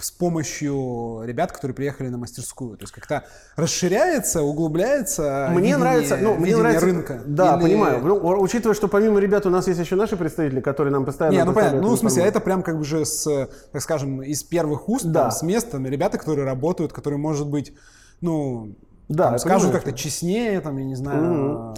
с 0.00 0.12
помощью 0.12 1.22
ребят, 1.24 1.50
которые 1.50 1.74
приехали 1.74 2.08
на 2.08 2.18
мастерскую. 2.18 2.76
То 2.76 2.84
есть 2.84 2.92
как-то 2.92 3.24
расширяется, 3.56 4.42
углубляется. 4.42 5.48
Мне 5.50 5.58
видение, 5.58 5.76
нравится, 5.76 6.16
ну, 6.20 6.34
мне 6.36 6.56
нравится 6.56 6.86
рынка. 6.86 7.22
Да, 7.26 7.56
Или... 7.56 7.62
понимаю. 7.62 8.00
Ну, 8.04 8.40
учитывая, 8.40 8.74
что 8.74 8.86
помимо 8.86 9.18
ребят 9.18 9.44
у 9.46 9.50
нас 9.50 9.66
есть 9.66 9.80
еще 9.80 9.96
наши 9.96 10.16
представители, 10.16 10.60
которые 10.60 10.92
нам 10.92 11.04
постоянно. 11.04 11.34
Не, 11.34 11.44
ну 11.44 11.52
понятно. 11.52 11.80
Ну 11.80 11.94
в 11.94 11.98
смысле, 11.98 12.24
это 12.24 12.40
прям 12.40 12.62
как 12.62 12.78
бы 12.78 12.84
же 12.84 13.04
с, 13.04 13.48
так 13.72 13.82
скажем, 13.82 14.22
из 14.22 14.44
первых 14.44 14.88
уст, 14.88 15.04
да. 15.06 15.22
там, 15.22 15.30
с 15.32 15.42
места, 15.42 15.78
ребята, 15.78 16.16
которые 16.18 16.46
работают, 16.46 16.92
которые, 16.92 17.18
может 17.18 17.48
быть, 17.48 17.74
ну, 18.20 18.76
да, 19.08 19.30
там, 19.30 19.38
скажут 19.40 19.72
как-то 19.72 19.92
честнее, 19.92 20.60
там, 20.60 20.78
я 20.78 20.84
не 20.84 20.94
знаю. 20.94 21.70
Угу. 21.70 21.74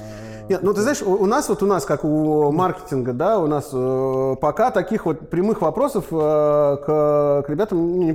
Нет, 0.51 0.64
ну 0.64 0.74
ты 0.74 0.80
знаешь, 0.80 1.01
у, 1.01 1.26
нас 1.26 1.48
вот 1.48 1.62
у 1.62 1.66
нас 1.66 1.84
как 1.84 2.05
у 2.05 2.51
маркетинга, 2.51 3.12
да, 3.12 3.38
у 3.38 3.46
нас 3.46 3.70
э, 3.72 4.34
пока 4.40 4.72
таких 4.72 5.07
вот 5.07 5.30
прямых 5.30 5.61
вопросов 5.61 6.07
э, 6.11 6.16
к, 6.16 7.44
к 7.46 7.48
ребятам 7.48 8.01
не, 8.01 8.07
не 8.07 8.12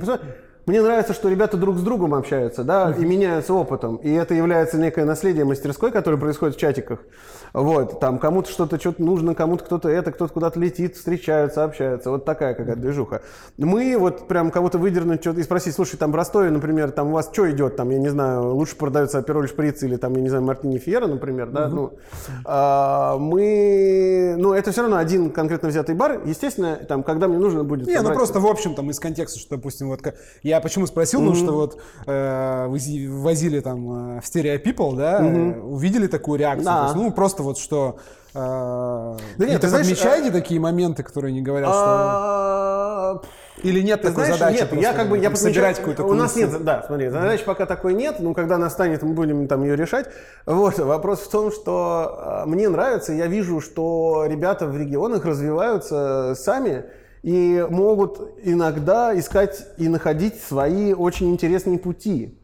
мне 0.66 0.82
нравится, 0.82 1.14
что 1.14 1.28
ребята 1.28 1.56
друг 1.56 1.78
с 1.78 1.82
другом 1.82 2.12
общаются, 2.12 2.64
да, 2.64 2.92
и 2.96 3.04
меняются 3.04 3.54
опытом. 3.54 3.96
И 3.96 4.12
это 4.12 4.34
является 4.34 4.78
некое 4.78 5.04
наследие 5.04 5.44
мастерской, 5.44 5.92
которое 5.92 6.16
происходит 6.16 6.56
в 6.56 6.58
чатиках. 6.58 7.00
Вот, 7.52 8.00
там 8.00 8.18
кому-то 8.18 8.50
что-то 8.50 8.78
что-то 8.78 9.02
нужно, 9.02 9.34
кому-то 9.34 9.64
кто-то 9.64 9.88
это, 9.88 10.10
кто-то 10.10 10.32
куда-то 10.32 10.58
летит, 10.58 10.96
встречаются, 10.96 11.62
общаются. 11.62 12.10
Вот 12.10 12.24
такая 12.24 12.54
какая-то 12.54 12.80
движуха. 12.80 13.22
Мы 13.56 13.96
вот 13.96 14.26
прям 14.26 14.50
кого-то 14.50 14.78
выдернуть 14.78 15.20
что-то 15.20 15.38
и 15.40 15.42
спросить, 15.44 15.74
слушай, 15.74 15.96
там 15.96 16.10
в 16.10 16.16
Ростове, 16.16 16.50
например, 16.50 16.90
там 16.90 17.08
у 17.08 17.12
вас 17.12 17.30
что 17.32 17.48
идет, 17.50 17.76
там, 17.76 17.90
я 17.90 17.98
не 17.98 18.08
знаю, 18.08 18.54
лучше 18.54 18.76
продается 18.76 19.18
апероль 19.18 19.48
шприц 19.48 19.84
или 19.84 19.96
там, 19.96 20.14
я 20.16 20.20
не 20.20 20.28
знаю, 20.28 20.44
мартини 20.44 20.78
фьера, 20.78 21.06
например, 21.06 21.50
да, 21.50 21.68
ну, 21.68 21.92
а, 22.44 23.16
мы, 23.18 24.34
ну, 24.36 24.52
это 24.52 24.72
все 24.72 24.82
равно 24.82 24.96
один 24.96 25.30
конкретно 25.30 25.68
взятый 25.68 25.94
бар, 25.94 26.22
естественно, 26.24 26.76
там, 26.76 27.04
когда 27.04 27.28
мне 27.28 27.38
нужно 27.38 27.62
будет... 27.62 27.86
Не, 27.86 28.00
ну 28.02 28.12
просто 28.12 28.40
в 28.40 28.46
общем 28.46 28.74
там 28.74 28.90
из 28.90 28.98
контекста, 28.98 29.38
что, 29.38 29.56
допустим, 29.56 29.88
вот 29.88 30.00
я 30.42 30.55
почему 30.60 30.86
спросил, 30.86 31.20
ну, 31.20 31.34
что 31.34 31.52
вот 31.52 31.80
э, 32.06 32.66
возили 32.68 33.60
там 33.60 34.18
э, 34.18 34.20
в 34.20 34.24
Stereo 34.24 34.62
People, 34.62 34.96
да, 34.96 35.20
mm-hmm. 35.20 35.60
увидели 35.62 36.06
такую 36.06 36.38
реакцию, 36.38 36.64
да. 36.64 36.84
есть, 36.84 36.96
ну, 36.96 37.10
просто 37.10 37.42
вот 37.42 37.58
что... 37.58 37.98
Э, 38.34 39.16
да 39.38 39.46
нет, 39.46 39.60
ты 39.60 39.68
знаешь, 39.68 39.86
подмечаете 39.86 40.28
а... 40.28 40.32
такие 40.32 40.60
моменты, 40.60 41.02
которые 41.02 41.32
не 41.32 41.42
говорят, 41.42 41.70
что... 41.70 41.84
А, 41.86 43.20
Или 43.62 43.80
нет 43.80 44.02
ты 44.02 44.08
такой 44.08 44.24
знаешь, 44.24 44.38
задачи? 44.40 44.74
Нет, 44.74 44.82
я 44.82 44.92
как 44.92 45.08
бы 45.08 45.18
я 45.18 45.34
собирать 45.34 45.78
какую-то 45.78 46.04
У 46.04 46.14
нас 46.14 46.36
нет, 46.36 46.62
да, 46.64 46.82
смотри, 46.86 47.08
задачи 47.08 47.44
пока 47.44 47.66
такой 47.66 47.94
нет, 47.94 48.20
но 48.20 48.34
когда 48.34 48.58
настанет, 48.58 49.02
мы 49.02 49.14
будем 49.14 49.48
там 49.48 49.62
ее 49.62 49.76
решать. 49.76 50.08
Вот, 50.44 50.78
вопрос 50.78 51.20
в 51.20 51.30
том, 51.30 51.50
что 51.50 52.18
а, 52.18 52.46
мне 52.46 52.68
нравится, 52.68 53.12
я 53.12 53.26
вижу, 53.26 53.60
что 53.60 54.24
ребята 54.26 54.66
в 54.66 54.76
регионах 54.76 55.24
развиваются 55.24 56.34
сами 56.36 56.84
и 57.22 57.66
могут 57.70 58.20
иногда 58.42 59.18
искать 59.18 59.66
и 59.78 59.88
находить 59.88 60.40
свои 60.40 60.92
очень 60.92 61.30
интересные 61.30 61.78
пути 61.78 62.38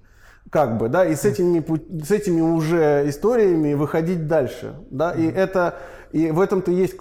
как 0.51 0.77
бы, 0.77 0.91
да, 0.91 1.07
и 1.07 1.15
с 1.15 1.25
этими, 1.25 1.65
с 2.05 2.11
этими 2.11 2.43
уже 2.43 3.05
историями 3.07 3.73
выходить 3.73 4.27
дальше, 4.27 4.75
да, 4.91 5.13
и 5.13 5.25
это 5.25 5.77
и 6.13 6.31
в 6.31 6.41
этом-то 6.41 6.71
есть 6.71 6.95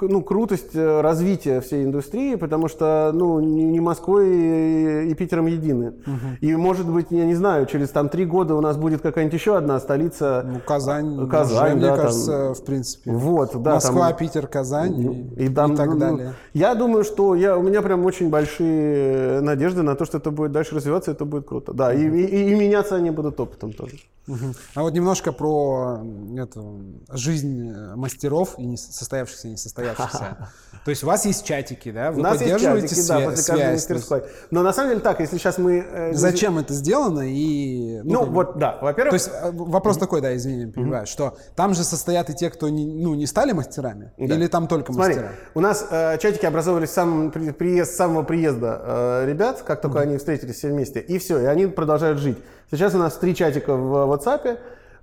ну, 0.00 0.22
крутость 0.22 0.74
э, 0.74 1.00
развития 1.00 1.60
всей 1.60 1.84
индустрии, 1.84 2.34
потому 2.34 2.68
что 2.68 3.12
ну, 3.14 3.40
не 3.40 3.80
Москвой 3.80 5.10
и 5.10 5.14
Питером 5.14 5.46
едины. 5.46 5.88
Угу. 5.88 6.16
И 6.40 6.56
может 6.56 6.88
быть, 6.88 7.06
я 7.10 7.24
не 7.24 7.34
знаю, 7.34 7.66
через 7.66 7.90
там 7.90 8.08
три 8.08 8.24
года 8.24 8.54
у 8.54 8.60
нас 8.60 8.76
будет 8.76 9.00
какая-нибудь 9.00 9.38
еще 9.38 9.56
одна 9.56 9.78
столица. 9.78 10.44
Ну, 10.44 10.60
Казань, 10.66 11.28
Казань 11.28 11.78
уже, 11.78 11.80
да, 11.80 11.92
мне 11.92 12.02
кажется, 12.02 12.44
там, 12.46 12.54
в 12.54 12.64
принципе. 12.64 13.12
Вот, 13.12 13.62
да. 13.62 13.74
Москва, 13.74 14.08
там, 14.08 14.18
Питер, 14.18 14.46
Казань 14.46 15.34
и, 15.36 15.44
и, 15.44 15.48
там, 15.48 15.74
и 15.74 15.76
так 15.76 15.88
ну, 15.88 15.98
далее. 15.98 16.34
Я 16.52 16.74
думаю, 16.74 17.04
что 17.04 17.34
я, 17.34 17.56
у 17.56 17.62
меня 17.62 17.80
прям 17.82 18.04
очень 18.04 18.28
большие 18.28 19.40
надежды 19.40 19.82
на 19.82 19.94
то, 19.94 20.04
что 20.04 20.18
это 20.18 20.30
будет 20.30 20.52
дальше 20.52 20.74
развиваться, 20.74 21.12
это 21.12 21.24
будет 21.24 21.46
круто. 21.46 21.72
Да, 21.72 21.88
угу. 21.88 21.98
и, 21.98 22.24
и, 22.24 22.50
и 22.50 22.54
меняться 22.54 22.96
они 22.96 23.10
будут 23.10 23.38
опытом 23.38 23.72
тоже. 23.72 23.98
Угу. 24.26 24.54
А 24.74 24.82
вот 24.82 24.92
немножко 24.92 25.32
про 25.32 26.00
эту 26.36 26.80
жизнь 27.10 27.72
мастеров 27.94 28.47
и 28.56 28.64
не 28.64 28.76
состоявшихся 28.76 29.48
и 29.48 29.50
несостоявшихся. 29.52 30.36
То 30.84 30.90
есть 30.90 31.02
у 31.02 31.06
вас 31.06 31.26
есть 31.26 31.44
чатики, 31.44 31.90
да? 31.90 32.10
Вы 32.10 32.20
у 32.20 32.22
нас 32.22 32.38
поддерживаете 32.38 32.94
есть 32.94 33.08
чатики, 33.08 33.12
свя- 33.12 33.24
да, 33.24 33.30
после 33.30 33.54
каждой 33.54 33.72
мастерской. 33.72 34.22
Но 34.50 34.62
на 34.62 34.72
самом 34.72 34.90
деле 34.90 35.00
так, 35.00 35.20
если 35.20 35.36
сейчас 35.36 35.58
мы... 35.58 35.84
Э, 35.86 36.14
Зачем 36.14 36.58
это 36.58 36.72
сделано 36.72 37.20
и... 37.28 38.00
Ну, 38.04 38.24
ну 38.24 38.32
вот, 38.32 38.58
да, 38.58 38.78
во-первых... 38.80 39.10
То 39.10 39.14
есть 39.14 39.30
э, 39.30 39.50
вопрос 39.52 39.96
mm-hmm. 39.96 40.00
такой, 40.00 40.20
да, 40.22 40.34
извини, 40.36 40.72
понимаю, 40.72 41.04
mm-hmm. 41.04 41.10
что 41.10 41.36
там 41.56 41.74
же 41.74 41.84
состоят 41.84 42.30
и 42.30 42.34
те, 42.34 42.48
кто 42.48 42.68
не, 42.68 42.86
ну, 42.86 43.14
не 43.14 43.26
стали 43.26 43.52
мастерами? 43.52 44.12
Да. 44.16 44.24
Или 44.24 44.46
там 44.46 44.66
только 44.66 44.92
Смотри, 44.92 45.16
мастера? 45.16 45.32
у 45.54 45.60
нас 45.60 45.86
э, 45.90 46.18
чатики 46.18 46.46
образовывались 46.46 46.90
с 46.90 46.94
самого, 46.94 47.30
приезд, 47.30 47.94
самого 47.94 48.22
приезда 48.22 48.80
э, 48.82 49.26
ребят, 49.26 49.62
как 49.62 49.82
только 49.82 49.98
mm-hmm. 49.98 50.02
они 50.02 50.16
встретились 50.18 50.56
все 50.56 50.68
вместе, 50.68 51.00
и 51.00 51.18
все, 51.18 51.40
и 51.40 51.44
они 51.44 51.66
продолжают 51.66 52.18
жить. 52.18 52.38
Сейчас 52.70 52.94
у 52.94 52.98
нас 52.98 53.14
три 53.14 53.34
чатика 53.34 53.74
в 53.74 54.12
WhatsApp, 54.12 54.58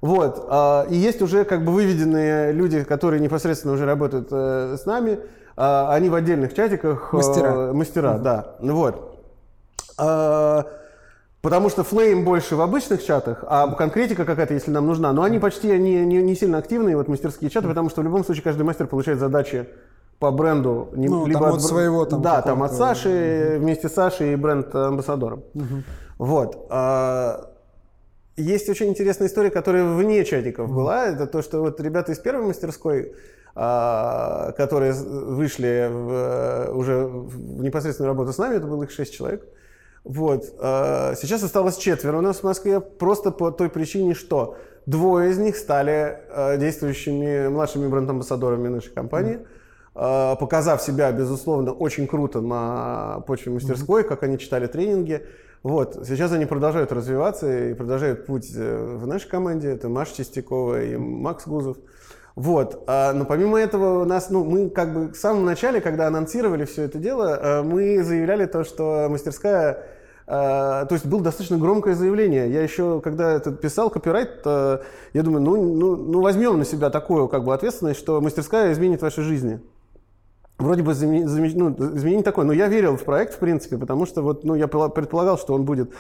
вот. 0.06 0.46
А, 0.50 0.86
и 0.88 0.96
есть 0.96 1.22
уже 1.24 1.46
как 1.46 1.66
бы 1.66 1.72
выведенные 1.72 2.52
люди, 2.52 2.84
которые 2.84 3.20
непосредственно 3.20 3.74
уже 3.74 3.86
работают 3.86 4.28
э, 4.30 4.78
с 4.80 4.86
нами. 4.86 5.18
А, 5.58 5.92
они 5.92 6.10
в 6.10 6.16
отдельных 6.16 6.54
чатиках. 6.54 7.10
Э, 7.12 7.16
мастера. 7.16 7.74
Мастера, 7.74 8.12
угу. 8.14 8.24
да. 8.24 8.56
Вот. 8.60 9.20
А, 9.98 10.68
потому 11.42 11.70
что 11.72 11.84
флейм 11.84 12.24
больше 12.24 12.56
в 12.56 12.62
обычных 12.62 13.04
чатах, 13.04 13.44
а 13.48 13.68
конкретика 13.72 14.26
какая-то, 14.26 14.54
если 14.54 14.70
нам 14.70 14.86
нужна. 14.86 15.12
Но 15.12 15.24
они 15.24 15.40
почти 15.40 15.70
не, 15.80 16.06
не, 16.06 16.22
не 16.22 16.36
сильно 16.36 16.60
активные, 16.60 16.96
вот 16.98 17.08
мастерские 17.08 17.50
чаты, 17.50 17.68
потому 17.68 17.90
что 17.90 18.02
в 18.02 18.04
любом 18.04 18.24
случае 18.24 18.44
каждый 18.44 18.62
мастер 18.62 18.86
получает 18.86 19.18
задачи 19.18 19.68
по 20.20 20.30
бренду. 20.30 20.90
Ну, 20.94 21.26
либо 21.26 21.40
там 21.40 21.50
от, 21.50 21.56
от 21.56 21.64
своего 21.64 22.06
там. 22.06 22.22
Да, 22.22 22.44
там 22.44 22.62
от 22.62 22.74
Саши, 22.74 23.58
вместе 23.60 23.90
с 23.90 23.94
Сашей 23.94 24.34
и 24.34 24.36
бренд-амбассадором. 24.36 25.44
Угу. 25.56 25.84
Вот. 26.20 26.68
Есть 28.38 28.68
очень 28.70 28.88
интересная 28.90 29.30
история, 29.30 29.50
которая 29.50 29.86
вне 29.86 30.26
чатиков 30.26 30.70
была. 30.70 31.08
Это 31.08 31.26
то, 31.26 31.42
что 31.42 31.62
вот 31.62 31.80
ребята 31.80 32.12
из 32.12 32.20
первой 32.20 32.46
мастерской, 32.46 33.14
а, 33.56 34.52
которые 34.58 34.92
вышли 34.92 35.88
в, 35.90 36.72
уже 36.74 37.06
в 37.06 37.64
непосредственную 37.64 38.12
работу 38.12 38.34
с 38.34 38.38
нами, 38.38 38.58
это 38.58 38.68
было 38.68 38.84
их 38.84 38.92
шесть 38.92 39.14
человек. 39.14 39.48
Вот. 40.04 40.54
А, 40.60 41.14
сейчас 41.16 41.44
осталось 41.44 41.78
четверо 41.78 42.18
у 42.18 42.22
нас 42.22 42.40
в 42.40 42.44
Москве, 42.44 42.82
просто 42.82 43.32
по 43.32 43.52
той 43.52 43.70
причине, 43.70 44.14
что 44.14 44.58
двое 44.86 45.32
из 45.32 45.38
них 45.38 45.56
стали 45.56 46.20
а, 46.30 46.58
действующими 46.58 47.48
младшими 47.48 47.88
бренд-амбассадорами 47.88 48.68
нашей 48.68 48.92
компании. 48.92 49.40
Показав 49.94 50.82
себя, 50.82 51.10
безусловно, 51.14 51.72
очень 51.72 52.06
круто 52.06 52.42
на 52.42 53.22
почве 53.28 53.54
мастерской, 53.54 54.04
как 54.04 54.24
они 54.24 54.38
читали 54.38 54.68
тренинги, 54.68 55.26
вот, 55.66 56.06
сейчас 56.08 56.32
они 56.32 56.46
продолжают 56.46 56.92
развиваться 56.92 57.70
и 57.70 57.74
продолжают 57.74 58.28
путь 58.28 58.52
э, 58.56 58.98
в 59.02 59.08
нашей 59.08 59.28
команде. 59.28 59.72
Это 59.72 59.90
Маша 59.90 60.18
Чистякова 60.18 60.84
и 60.84 60.96
Макс 60.96 61.48
Гузов. 61.48 61.78
Вот. 62.36 62.84
А, 62.86 63.14
но 63.14 63.26
помимо 63.26 63.60
этого 63.60 64.04
у 64.04 64.06
нас, 64.06 64.30
ну, 64.30 64.46
мы 64.46 64.70
как 64.70 64.94
бы 64.94 65.08
в 65.12 65.16
самом 65.16 65.44
начале, 65.44 65.82
когда 65.82 66.06
анонсировали 66.06 66.66
все 66.66 66.84
это 66.84 67.00
дело, 67.00 67.40
э, 67.42 67.64
мы 67.64 68.04
заявляли 68.04 68.46
то, 68.46 68.64
что 68.64 69.08
мастерская 69.10 69.88
Uh, 70.28 70.88
то 70.88 70.94
есть 70.94 71.06
было 71.06 71.22
достаточно 71.22 71.60
громкое 71.60 71.94
заявление. 71.94 72.50
Я 72.50 72.64
еще, 72.64 73.00
когда 73.00 73.32
это 73.34 73.52
писал 73.52 73.92
копирайт, 73.92 74.44
я 74.44 75.22
думаю, 75.22 75.44
ну, 75.44 75.76
ну, 75.76 75.96
ну 75.96 76.20
возьмем 76.20 76.58
на 76.58 76.66
себя 76.66 76.90
такую 76.90 77.28
как 77.28 77.44
бы 77.44 77.54
ответственность, 77.54 78.00
что 78.00 78.20
мастерская 78.22 78.72
изменит 78.72 79.04
ваши 79.04 79.22
жизни 79.22 79.60
вроде 80.58 80.84
бы 80.84 80.94
заменить, 80.94 81.56
ну, 81.56 81.72
изменить 81.96 82.26
такое. 82.26 82.46
Но 82.46 82.54
я 82.54 82.68
верил 82.68 82.98
в 82.98 83.04
проект, 83.04 83.34
в 83.34 83.40
принципе, 83.40 83.78
потому 83.78 84.06
что 84.06 84.22
вот, 84.22 84.44
ну, 84.44 84.56
я 84.56 84.68
предполагал, 84.68 85.38
что 85.38 85.54
он 85.54 85.64
будет, 85.64 85.92
э, 85.92 85.94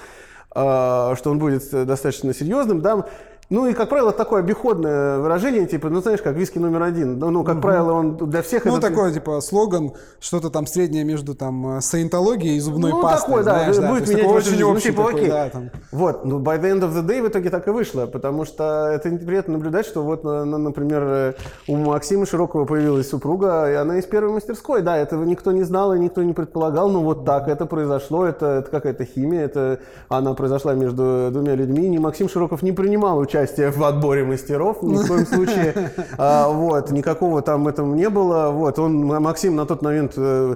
что 1.15 1.31
он 1.31 1.39
будет 1.39 1.69
достаточно 1.71 2.33
серьезным. 2.33 2.81
Да? 2.81 3.05
Ну 3.51 3.67
и, 3.67 3.73
как 3.73 3.89
правило, 3.89 4.11
такое 4.11 4.39
обиходное 4.39 5.19
выражение, 5.19 5.67
типа, 5.67 5.89
ну 5.89 6.01
знаешь, 6.01 6.21
как 6.21 6.35
виски 6.35 6.57
номер 6.57 6.81
один. 6.81 7.19
Ну, 7.19 7.29
ну 7.29 7.43
как 7.43 7.55
угу. 7.55 7.61
правило, 7.61 7.93
он 7.93 8.17
для 8.17 8.41
всех... 8.41 8.65
Ну, 8.65 8.77
это... 8.77 8.89
такой, 8.89 9.13
типа, 9.13 9.39
слоган, 9.39 9.93
что-то 10.19 10.49
там 10.49 10.65
среднее 10.65 11.03
между 11.03 11.35
там 11.35 11.79
саентологией 11.79 12.57
и 12.57 12.59
зубной 12.59 12.89
ну, 12.89 13.03
пастой. 13.03 13.37
Ну, 13.37 13.43
такой, 13.43 13.43
да, 13.43 13.73
знаешь, 13.73 13.91
будет 13.91 14.07
да, 14.07 14.13
менять 14.13 14.31
очень. 14.31 14.59
Ну, 14.59 14.79
типа, 14.79 15.03
такой, 15.03 15.13
окей. 15.13 15.29
Да, 15.29 15.49
там. 15.49 15.69
Вот, 15.91 16.25
ну, 16.25 16.39
by 16.39 16.59
the 16.59 16.71
end 16.71 16.81
of 16.81 16.93
the 16.95 17.05
day 17.05 17.21
в 17.21 17.27
итоге 17.27 17.51
так 17.51 17.67
и 17.67 17.69
вышло, 17.69 18.07
потому 18.07 18.45
что 18.45 18.87
это 18.87 19.11
приятно 19.11 19.53
наблюдать, 19.53 19.85
что 19.85 20.01
вот, 20.01 20.23
например, 20.23 21.35
у 21.67 21.75
Максима 21.75 22.25
Широкого 22.25 22.65
появилась 22.65 23.09
супруга, 23.09 23.71
и 23.71 23.75
она 23.75 23.99
из 23.99 24.05
первой 24.05 24.33
мастерской. 24.33 24.81
Да, 24.81 24.97
этого 24.97 25.23
никто 25.23 25.51
не 25.51 25.63
знал 25.63 25.93
и 25.93 25.99
никто 25.99 26.23
не 26.23 26.33
предполагал, 26.33 26.89
но 26.89 27.01
вот 27.01 27.25
так 27.25 27.47
это 27.47 27.67
произошло, 27.67 28.25
это, 28.25 28.47
это 28.47 28.71
какая-то 28.71 29.05
химия, 29.05 29.45
это 29.45 29.79
она 30.09 30.33
произошла 30.33 30.73
между 30.73 31.29
двумя 31.31 31.53
людьми. 31.53 31.87
Ни 31.87 31.99
Максим 31.99 32.27
Широков 32.27 32.63
не 32.63 32.71
принимал 32.71 33.19
участие 33.19 33.34
в 33.71 33.83
отборе 33.83 34.23
мастеров 34.23 34.81
ни 34.81 34.95
в 34.97 35.07
коем 35.07 35.25
случае. 35.25 35.91
А, 36.17 36.47
вот, 36.49 36.91
никакого 36.91 37.41
там 37.41 37.67
этом 37.67 37.95
не 37.95 38.09
было. 38.09 38.49
Вот, 38.51 38.79
он, 38.79 39.05
Максим 39.05 39.55
на 39.55 39.65
тот 39.65 39.81
момент 39.81 40.13
э, 40.17 40.55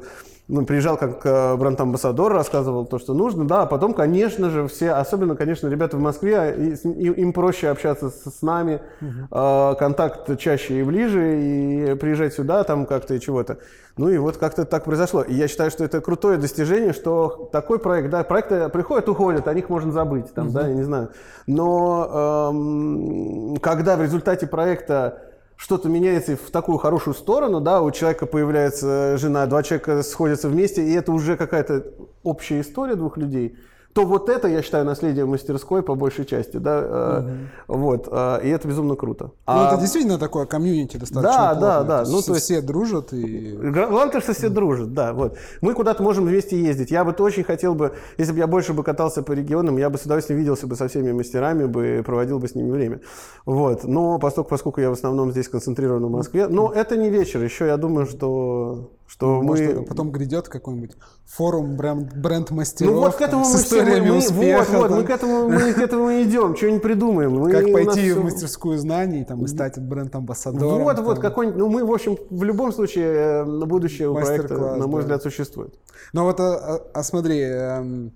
ну, 0.49 0.65
приезжал 0.65 0.97
как 0.97 1.23
э, 1.25 1.55
бренд-амбассадор, 1.57 2.33
рассказывал 2.33 2.85
то, 2.85 2.97
что 2.97 3.13
нужно, 3.13 3.47
да, 3.47 3.61
а 3.61 3.65
потом, 3.67 3.93
конечно 3.93 4.49
же, 4.49 4.67
все, 4.67 4.93
особенно, 4.93 5.35
конечно, 5.35 5.67
ребята 5.67 5.95
в 5.95 5.99
Москве, 5.99 6.75
им 6.83 7.33
проще 7.33 7.69
общаться 7.69 8.09
с, 8.09 8.41
нами, 8.41 8.81
угу. 8.99 9.75
контакт 9.77 10.39
чаще 10.39 10.79
и 10.79 10.83
ближе, 10.83 11.39
и 11.39 11.95
приезжать 11.95 12.33
сюда 12.33 12.63
там 12.63 12.87
как-то 12.87 13.13
и 13.13 13.19
чего-то. 13.19 13.59
Ну 13.95 14.09
и 14.09 14.17
вот 14.17 14.37
как-то 14.37 14.65
так 14.65 14.85
произошло. 14.85 15.21
И 15.21 15.35
я 15.35 15.47
считаю, 15.47 15.69
что 15.69 15.83
это 15.83 16.01
крутое 16.01 16.37
достижение, 16.37 16.93
что 16.93 17.49
такой 17.51 17.77
проект, 17.77 18.09
да, 18.09 18.23
проекты 18.23 18.69
приходят, 18.69 19.07
уходят, 19.07 19.47
о 19.47 19.53
них 19.53 19.69
можно 19.69 19.91
забыть, 19.91 20.33
там, 20.33 20.47
угу. 20.47 20.53
да, 20.53 20.67
я 20.67 20.73
не 20.73 20.83
знаю. 20.83 21.09
Но 21.45 22.49
эм, 22.51 23.57
когда 23.57 23.97
в 23.97 24.01
результате 24.01 24.47
проекта 24.47 25.28
что-то 25.59 25.89
меняется 25.89 26.37
в 26.37 26.51
такую 26.51 26.77
хорошую 26.77 27.13
сторону, 27.13 27.59
да, 27.59 27.81
у 27.81 27.91
человека 27.91 28.25
появляется 28.25 29.17
жена, 29.17 29.45
два 29.45 29.61
человека 29.61 30.01
сходятся 30.03 30.47
вместе, 30.47 30.87
и 30.87 30.93
это 30.93 31.11
уже 31.11 31.35
какая-то 31.35 31.85
общая 32.23 32.61
история 32.61 32.95
двух 32.95 33.17
людей– 33.17 33.57
то 33.93 34.05
вот 34.05 34.29
это, 34.29 34.47
я 34.47 34.61
считаю, 34.61 34.85
наследие 34.85 35.25
мастерской 35.25 35.81
по 35.81 35.95
большей 35.95 36.25
части, 36.25 36.57
да, 36.57 37.23
угу. 37.67 37.79
вот, 37.79 38.07
э, 38.11 38.39
и 38.43 38.49
это 38.49 38.67
безумно 38.67 38.95
круто. 38.95 39.25
Ну, 39.25 39.31
а... 39.45 39.67
это 39.67 39.81
действительно 39.81 40.17
такое 40.19 40.45
комьюнити 40.45 40.97
достаточно 40.97 41.31
Да, 41.31 41.49
плотное. 41.49 41.83
да, 41.83 41.83
да. 41.83 42.09
Ну, 42.09 42.21
то 42.21 42.33
есть 42.33 42.45
все 42.45 42.61
дружат 42.61 43.13
и... 43.13 43.57
Главное, 43.57 44.21
что 44.21 44.33
все 44.33 44.49
дружат, 44.49 44.93
да, 44.93 45.13
вот. 45.13 45.37
Мы 45.61 45.73
куда-то 45.73 46.03
можем 46.03 46.25
вместе 46.25 46.61
ездить. 46.61 46.91
Я 46.91 47.03
бы 47.03 47.11
очень 47.19 47.43
хотел 47.43 47.73
бы, 47.73 47.93
если 48.17 48.31
бы 48.31 48.37
я 48.39 48.47
больше 48.47 48.73
бы 48.73 48.83
катался 48.83 49.23
по 49.23 49.31
регионам, 49.31 49.77
я 49.77 49.89
бы 49.89 49.97
с 49.97 50.03
удовольствием 50.03 50.39
виделся 50.39 50.67
бы 50.67 50.75
со 50.75 50.87
всеми 50.87 51.11
мастерами, 51.11 51.65
бы 51.65 52.03
проводил 52.05 52.39
бы 52.39 52.47
с 52.47 52.55
ними 52.55 52.71
время. 52.71 53.01
Вот, 53.45 53.83
но 53.83 54.19
поскольку, 54.19 54.49
поскольку 54.49 54.81
я 54.81 54.89
в 54.89 54.93
основном 54.93 55.31
здесь 55.31 55.47
концентрирован 55.47 56.05
в 56.05 56.11
Москве, 56.11 56.47
но 56.47 56.71
это 56.71 56.95
не 56.95 57.09
вечер, 57.09 57.43
еще 57.43 57.65
я 57.65 57.77
думаю, 57.77 58.05
что 58.05 58.91
что 59.09 59.41
Может, 59.41 59.75
мы... 59.75 59.85
потом 59.85 60.11
грядет 60.11 60.49
какой-нибудь 60.49 60.91
форум 61.25 61.75
бренд, 61.75 62.13
бренд-мастеров 62.13 62.93
ну, 62.93 62.99
вот 62.99 63.15
к 63.15 63.21
этому 63.21 63.43
там, 63.43 63.51
мы 63.51 63.57
с 63.57 63.63
историями 63.63 64.09
мы, 64.11 64.17
успеха. 64.17 64.71
Вот, 64.77 64.91
вот, 64.91 64.97
мы 64.99 65.03
к 65.03 65.09
этому, 65.09 65.49
мы 65.49 65.73
к 65.73 65.77
этому 65.79 66.21
идем, 66.21 66.55
что-нибудь 66.55 66.83
придумаем. 66.83 67.31
Мы, 67.39 67.51
как 67.51 67.71
пойти 67.71 68.11
в 68.13 68.23
мастерскую 68.23 68.77
знаний 68.77 69.25
там, 69.25 69.43
и 69.43 69.47
стать 69.47 69.79
бренд-амбассадором. 69.79 70.83
Вот, 70.83 70.95
там. 70.95 71.05
вот, 71.05 71.17
какой-нибудь... 71.17 71.59
Ну, 71.59 71.69
мы, 71.69 71.83
в 71.85 71.91
общем, 71.91 72.17
в 72.29 72.43
любом 72.43 72.71
случае, 72.71 73.05
э, 73.05 73.45
на 73.45 73.65
будущее 73.65 74.09
у 74.09 74.13
проекта, 74.13 74.75
на 74.75 74.85
мой 74.85 75.01
да. 75.01 75.05
взгляд, 75.05 75.23
существует. 75.23 75.73
Ну 76.13 76.25
вот, 76.25 76.39
а, 76.39 76.79
а, 76.93 77.03
смотри, 77.03 77.41
эм, 77.41 78.11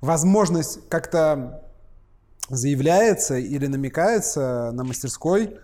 возможность 0.00 0.88
как-то 0.88 1.64
заявляется 2.48 3.36
или 3.36 3.66
намекается 3.66 4.70
на 4.72 4.84
мастерской 4.84 5.58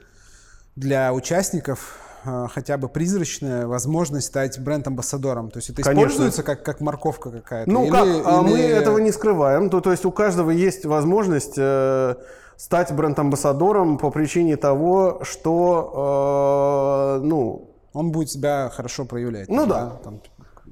для 0.75 1.13
участников 1.13 2.01
хотя 2.25 2.77
бы 2.77 2.89
призрачная 2.89 3.67
возможность 3.67 4.29
стать 4.29 4.59
бренд-амбассадором? 4.59 5.51
То 5.51 5.59
есть 5.59 5.71
это 5.71 5.83
Конечно. 5.83 6.09
используется 6.09 6.43
как, 6.43 6.63
как 6.63 6.81
морковка 6.81 7.31
какая-то? 7.31 7.71
Ну, 7.71 7.85
или, 7.85 7.91
как? 7.91 8.03
А 8.03 8.43
или... 8.43 8.51
мы 8.51 8.59
этого 8.59 8.99
не 8.99 9.13
скрываем. 9.13 9.71
То, 9.71 9.81
то 9.81 9.91
есть 9.91 10.05
у 10.05 10.13
каждого 10.13 10.51
есть 10.51 10.85
возможность 10.87 11.55
э, 11.57 12.15
стать 12.57 12.93
бренд-амбассадором 12.93 13.99
по 13.99 14.11
причине 14.11 14.57
того, 14.57 15.21
что, 15.23 17.19
э, 17.21 17.25
ну... 17.25 17.69
Он 17.95 18.11
будет 18.11 18.31
себя 18.31 18.71
хорошо 18.75 19.05
проявлять. 19.05 19.51
Ну 19.51 19.67
да. 19.67 19.85
да? 19.85 19.91
Там, 20.03 20.21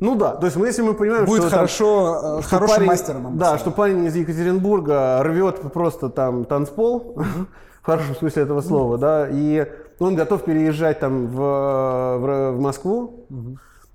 ну 0.00 0.14
да, 0.14 0.34
то 0.34 0.46
есть 0.46 0.56
мы, 0.56 0.66
если 0.66 0.82
мы 0.82 0.94
понимаем, 0.94 1.26
будет 1.26 1.42
что 1.42 1.50
хорошо, 1.50 2.20
там, 2.20 2.38
э, 2.38 2.42
хорошим 2.42 2.76
парень, 2.76 2.88
мастером. 2.88 3.38
Да, 3.38 3.58
что 3.58 3.70
парень 3.70 4.04
из 4.06 4.16
Екатеринбурга 4.16 5.22
рвет 5.22 5.60
просто 5.72 6.08
там 6.08 6.44
танцпол, 6.46 7.16
в 7.82 7.86
хорошем 7.86 8.16
смысле 8.16 8.42
этого 8.42 8.62
слова, 8.62 8.98
да, 8.98 9.28
и 9.30 9.66
он 9.98 10.14
готов 10.14 10.44
переезжать 10.44 11.00
там 11.00 11.26
в, 11.28 11.36
в, 11.36 12.52
в 12.52 12.60
Москву. 12.60 13.26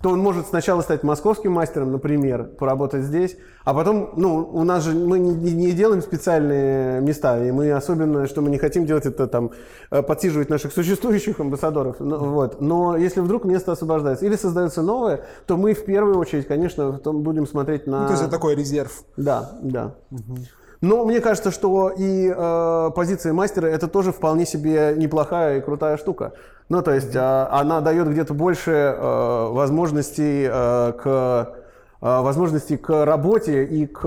То 0.06 0.12
он 0.12 0.20
может 0.20 0.45
сначала 0.45 0.82
стать 0.82 1.01
московским 1.01 1.53
мастером, 1.53 1.91
например, 1.91 2.43
поработать 2.43 3.06
здесь, 3.06 3.38
а 3.64 3.74
потом, 3.74 4.12
ну, 4.16 4.47
у 4.53 4.64
нас 4.64 4.84
же 4.84 4.91
мы 4.91 5.18
не, 5.18 5.51
не 5.51 5.72
делаем 5.72 6.03
специальные 6.03 7.01
места, 7.01 7.43
и 7.43 7.51
мы 7.51 7.72
особенно, 7.72 8.28
что 8.28 8.41
мы 8.41 8.51
не 8.51 8.60
хотим 8.60 8.86
делать, 8.86 9.08
это 9.08 9.26
там 9.26 9.49
э, 9.89 10.03
подсиживать 10.03 10.47
наших 10.47 10.74
существующих 10.74 11.39
амбассадоров, 11.39 11.95
ну, 11.99 12.20
вот. 12.20 12.62
Но 12.62 12.95
если 12.95 13.20
вдруг 13.20 13.45
место 13.45 13.72
освобождается 13.72 14.28
или 14.28 14.36
создается 14.36 14.84
новое, 14.84 15.22
то 15.47 15.58
мы 15.58 15.74
в 15.74 15.84
первую 15.86 16.20
очередь, 16.20 16.45
конечно, 16.45 16.91
будем 17.03 17.47
смотреть 17.47 17.88
на... 17.88 18.01
Ну, 18.01 18.06
то 18.06 18.12
есть 18.12 18.22
это 18.22 18.32
такой 18.32 18.53
резерв. 18.53 19.03
Да, 19.18 19.58
да. 19.64 19.95
Угу. 20.12 20.38
Но 20.86 21.03
мне 21.03 21.19
кажется, 21.19 21.49
что 21.49 21.89
и 21.89 22.31
э, 22.31 22.91
позиция 22.95 23.33
мастера 23.33 23.65
это 23.65 23.88
тоже 23.88 24.11
вполне 24.11 24.45
себе 24.45 24.93
неплохая 24.95 25.57
и 25.57 25.61
крутая 25.61 25.97
штука. 25.97 26.33
Ну, 26.69 26.83
то 26.83 26.93
есть 26.93 27.15
э, 27.15 27.19
она 27.49 27.81
дает 27.81 28.07
где-то 28.07 28.36
больше 28.36 28.71
э, 28.71 29.47
возможностей, 29.49 30.47
э, 30.47 30.91
к, 30.93 31.55
э, 32.01 32.21
возможностей 32.21 32.77
к 32.77 33.03
работе 33.03 33.63
и 33.65 33.88
к, 33.88 34.05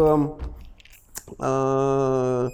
э, 1.41 2.49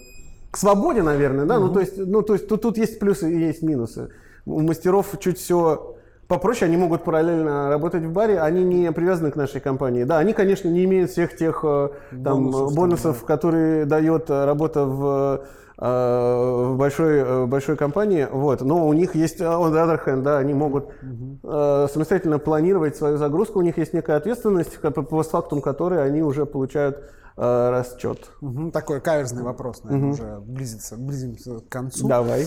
к 0.51 0.57
свободе, 0.57 1.03
наверное. 1.03 1.45
Да? 1.45 1.57
Mm-hmm. 1.57 1.61
Ну, 1.61 1.72
то 1.75 1.81
есть, 1.81 1.99
ну, 1.99 2.22
то 2.22 2.33
есть 2.33 2.49
тут, 2.49 2.62
тут 2.62 2.79
есть 2.79 2.99
плюсы 2.99 3.31
и 3.31 3.39
есть 3.39 3.61
минусы. 3.61 4.09
У 4.47 4.62
мастеров 4.62 5.14
чуть 5.20 5.39
все 5.39 5.94
попроще, 6.29 6.66
они 6.68 6.77
могут 6.77 7.05
параллельно 7.05 7.68
работать 7.68 8.05
в 8.05 8.12
баре, 8.12 8.41
они 8.41 8.64
не 8.64 8.91
привязаны 8.93 9.31
к 9.31 9.37
нашей 9.37 9.61
компании. 9.61 10.05
Да, 10.05 10.18
они, 10.18 10.33
конечно, 10.33 10.68
не 10.68 10.85
имеют 10.85 11.11
всех 11.11 11.37
тех 11.37 11.61
э, 11.64 11.89
там, 12.11 12.45
бонусов, 12.45 12.75
бонусов 12.75 13.20
да. 13.20 13.27
которые 13.27 13.85
дает 13.85 14.31
э, 14.31 14.45
работа 14.45 14.85
в 14.85 15.45
э, 15.79 15.85
в 15.87 16.77
большой, 16.77 17.47
большой 17.47 17.77
компании, 17.77 18.29
вот, 18.31 18.61
но 18.62 18.87
у 18.87 18.93
них 18.93 19.16
есть, 19.16 19.41
on 19.41 19.72
the 19.72 19.85
other 19.85 20.01
hand, 20.05 20.22
да, 20.22 20.39
они 20.39 20.55
могут 20.55 20.85
угу. 21.03 21.89
самостоятельно 21.89 22.39
планировать 22.39 22.97
свою 22.97 23.16
загрузку, 23.18 23.59
у 23.59 23.62
них 23.62 23.77
есть 23.77 23.93
некая 23.93 24.16
ответственность, 24.16 24.81
по 24.81 24.91
постфактум 25.03 25.61
которой 25.61 26.05
они 26.05 26.22
уже 26.22 26.47
получают 26.47 27.11
расчет. 27.37 28.31
Угу. 28.41 28.70
Такой 28.70 29.01
каверзный 29.01 29.43
вопрос, 29.43 29.83
наверное, 29.83 30.11
угу. 30.11 30.14
уже 30.14 30.41
близится, 30.47 30.97
близимся 30.97 31.59
к 31.59 31.68
концу. 31.68 32.07
Давай. 32.07 32.47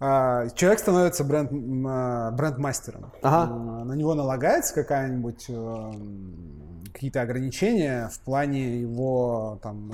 А, 0.00 0.48
человек 0.50 0.78
становится 0.78 1.24
бренд, 1.24 1.50
а, 1.86 2.30
бренд-мастером. 2.30 3.12
Ага. 3.22 3.84
На 3.84 3.92
него 3.94 4.14
налагается 4.14 4.74
какая-нибудь 4.74 5.46
э, 5.48 5.92
какие-то 6.92 7.22
ограничения 7.22 8.08
в 8.08 8.20
плане 8.20 8.80
его 8.80 9.58
там, 9.62 9.92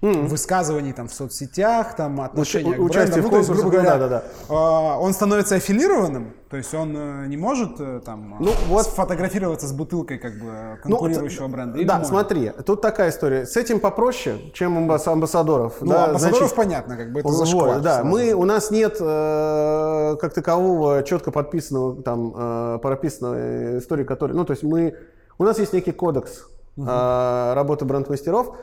mm. 0.00 0.26
высказываний 0.26 0.92
там 0.92 1.08
в 1.08 1.14
соцсетях, 1.14 1.96
там 1.96 2.20
отношения 2.20 2.76
У, 2.76 2.86
к 2.86 2.90
брендам. 2.90 3.22
Ну, 3.22 3.30
то 3.30 3.36
есть, 3.38 3.50
грубо 3.50 3.70
говоря, 3.70 3.98
да, 3.98 4.08
да, 4.08 4.24
да. 4.48 4.98
он 4.98 5.12
становится 5.12 5.56
аффилированным, 5.56 6.34
то 6.48 6.56
есть 6.56 6.72
он 6.72 6.96
э, 6.96 7.26
не 7.26 7.36
может 7.36 7.78
э, 7.78 8.00
там 8.04 8.36
ну, 8.40 8.52
вот, 8.68 8.86
сфотографироваться 8.86 9.66
с 9.66 9.72
бутылкой 9.72 10.18
как 10.18 10.38
бы 10.38 10.78
конкурирующего 10.82 11.46
ну, 11.46 11.52
бренда. 11.52 11.84
да, 11.84 11.94
может? 11.94 12.08
смотри, 12.08 12.52
тут 12.64 12.80
такая 12.80 13.10
история. 13.10 13.44
С 13.44 13.56
этим 13.56 13.80
попроще, 13.80 14.38
чем 14.54 14.78
амбассадоров. 14.78 15.76
Ну, 15.80 15.90
да, 15.90 16.06
амбассадоров 16.06 16.38
значит, 16.38 16.56
понятно, 16.56 16.96
как 16.96 17.12
бы 17.12 17.20
это 17.20 17.28
зашквар. 17.30 17.74
Вот, 17.74 17.82
да, 17.82 18.02
мы, 18.04 18.32
у 18.32 18.44
нас 18.44 18.70
нет 18.70 18.96
э, 19.00 20.16
как 20.20 20.32
такового 20.32 21.02
четко 21.02 21.30
подписанного, 21.30 22.02
там, 22.02 22.32
э, 22.34 22.78
прописанного 22.80 23.78
истории, 23.78 24.04
который, 24.04 24.32
ну, 24.32 24.44
то 24.44 24.52
есть 24.52 24.62
мы, 24.62 24.96
у 25.38 25.44
нас 25.44 25.58
есть 25.58 25.72
некий 25.72 25.92
кодекс 25.92 26.46
угу. 26.76 26.86
э, 26.88 27.52
работы 27.54 27.84
бренд-мастеров, 27.84 28.56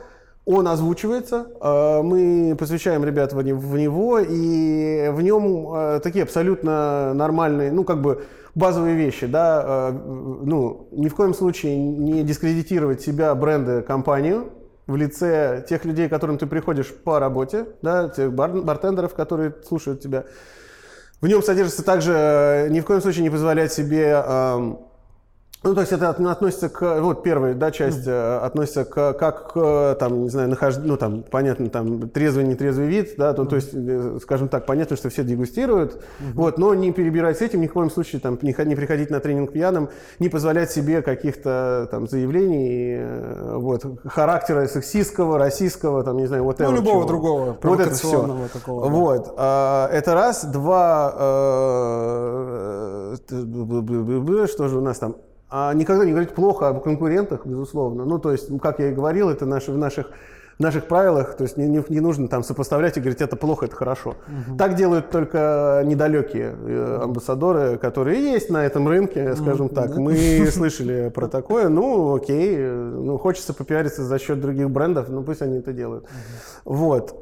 он 0.46 0.68
озвучивается, 0.68 1.48
э, 1.60 2.02
мы 2.02 2.56
посвящаем 2.56 3.04
ребят 3.04 3.32
в 3.32 3.42
него, 3.42 4.20
и 4.20 5.08
в 5.08 5.20
нем 5.20 5.74
э, 5.74 6.00
такие 6.00 6.22
абсолютно 6.22 7.12
нормальные, 7.14 7.72
ну, 7.72 7.82
как 7.82 8.00
бы 8.00 8.24
базовые 8.54 8.94
вещи, 8.94 9.26
да, 9.26 9.64
э, 9.66 9.92
ну, 9.92 10.88
ни 10.92 11.08
в 11.08 11.16
коем 11.16 11.34
случае 11.34 11.76
не 11.76 12.22
дискредитировать 12.22 13.00
себя, 13.00 13.34
бренды, 13.34 13.82
компанию 13.82 14.52
в 14.86 14.94
лице 14.94 15.66
тех 15.68 15.84
людей, 15.84 16.06
к 16.06 16.10
которым 16.10 16.38
ты 16.38 16.46
приходишь 16.46 16.94
по 16.94 17.18
работе, 17.18 17.66
да, 17.82 18.08
тех 18.08 18.32
бар 18.32 18.52
бартендеров, 18.52 19.14
которые 19.14 19.52
слушают 19.66 20.00
тебя. 20.00 20.26
В 21.20 21.26
нем 21.26 21.42
содержится 21.42 21.84
также 21.84 22.68
ни 22.70 22.78
в 22.78 22.84
коем 22.84 23.00
случае 23.00 23.24
не 23.24 23.30
позволять 23.30 23.72
себе 23.72 24.22
эм, 24.24 24.78
ну, 25.62 25.74
то 25.74 25.80
есть 25.80 25.92
это 25.92 26.10
относится 26.10 26.68
к, 26.68 27.00
вот 27.00 27.22
первая, 27.24 27.54
да, 27.54 27.70
часть 27.72 28.06
mm. 28.06 28.38
относится 28.38 28.84
к, 28.84 29.14
как 29.14 29.52
к, 29.52 29.96
там, 29.98 30.22
не 30.22 30.28
знаю, 30.28 30.48
нахож... 30.48 30.76
ну, 30.76 30.96
там, 30.96 31.24
понятно, 31.28 31.68
там, 31.70 32.08
трезвый, 32.08 32.44
нетрезвый 32.44 32.86
вид, 32.86 33.14
да, 33.16 33.32
то, 33.32 33.42
mm. 33.42 33.46
то 33.48 33.56
есть, 33.56 33.70
э, 33.72 34.18
скажем 34.22 34.48
так, 34.48 34.64
понятно, 34.64 34.96
что 34.96 35.08
все 35.08 35.24
дегустируют, 35.24 35.94
mm-hmm. 35.94 36.32
вот, 36.34 36.58
но 36.58 36.72
не 36.74 36.92
перебирать 36.92 37.38
с 37.38 37.40
этим, 37.40 37.62
ни 37.62 37.66
в 37.66 37.72
коем 37.72 37.90
случае, 37.90 38.20
там, 38.20 38.38
не, 38.42 38.54
не 38.64 38.76
приходить 38.76 39.10
на 39.10 39.18
тренинг 39.18 39.50
пьяным, 39.52 39.88
не 40.20 40.28
позволять 40.28 40.70
себе 40.70 41.02
каких-то, 41.02 41.88
там, 41.90 42.06
заявлений, 42.06 42.98
э, 42.98 43.56
вот, 43.56 43.84
характера 44.06 44.68
сексистского, 44.68 45.36
российского, 45.38 46.04
там, 46.04 46.18
не 46.18 46.26
знаю, 46.26 46.44
вот 46.44 46.60
Ну, 46.60 46.70
любого 46.72 46.98
чего. 47.00 47.08
другого, 47.08 47.56
вот 47.60 47.80
это 47.80 47.94
все. 47.94 48.48
Такого, 48.52 48.88
вот, 48.88 49.34
а, 49.36 49.88
это 49.90 50.14
раз, 50.14 50.44
два, 50.44 51.12
э, 51.18 53.16
что 54.46 54.68
же 54.68 54.78
у 54.78 54.80
нас 54.80 54.98
там, 54.98 55.16
а 55.48 55.72
никогда 55.74 56.04
не 56.04 56.10
говорить 56.10 56.34
плохо 56.34 56.68
об 56.68 56.82
конкурентах, 56.82 57.46
безусловно. 57.46 58.04
Ну, 58.04 58.18
то 58.18 58.32
есть, 58.32 58.48
как 58.60 58.78
я 58.80 58.90
и 58.90 58.92
говорил, 58.92 59.28
это 59.28 59.46
наши, 59.46 59.72
в 59.72 59.78
наших 59.78 60.10
в 60.58 60.62
наших 60.62 60.86
правилах, 60.86 61.36
то 61.36 61.44
есть 61.44 61.58
не, 61.58 61.68
не, 61.68 61.84
не 61.90 62.00
нужно 62.00 62.28
там 62.28 62.42
сопоставлять 62.42 62.96
и 62.96 63.00
говорить, 63.00 63.20
это 63.20 63.36
плохо, 63.36 63.66
это 63.66 63.76
хорошо. 63.76 64.16
Угу. 64.26 64.56
Так 64.56 64.74
делают 64.74 65.10
только 65.10 65.82
недалекие 65.84 66.56
э, 66.56 67.00
амбассадоры, 67.02 67.76
которые 67.76 68.32
есть 68.32 68.48
на 68.48 68.64
этом 68.64 68.88
рынке, 68.88 69.36
скажем 69.36 69.68
так. 69.68 69.94
Да? 69.94 70.00
Мы 70.00 70.46
слышали 70.50 71.10
про 71.10 71.28
такое, 71.28 71.68
ну 71.68 72.14
окей, 72.14 72.56
ну 72.58 73.18
хочется 73.18 73.52
попиариться 73.52 74.02
за 74.02 74.18
счет 74.18 74.40
других 74.40 74.70
брендов, 74.70 75.10
ну 75.10 75.22
пусть 75.22 75.42
они 75.42 75.58
это 75.58 75.72
делают. 75.72 76.04
Угу. 76.64 76.74
Вот. 76.74 77.20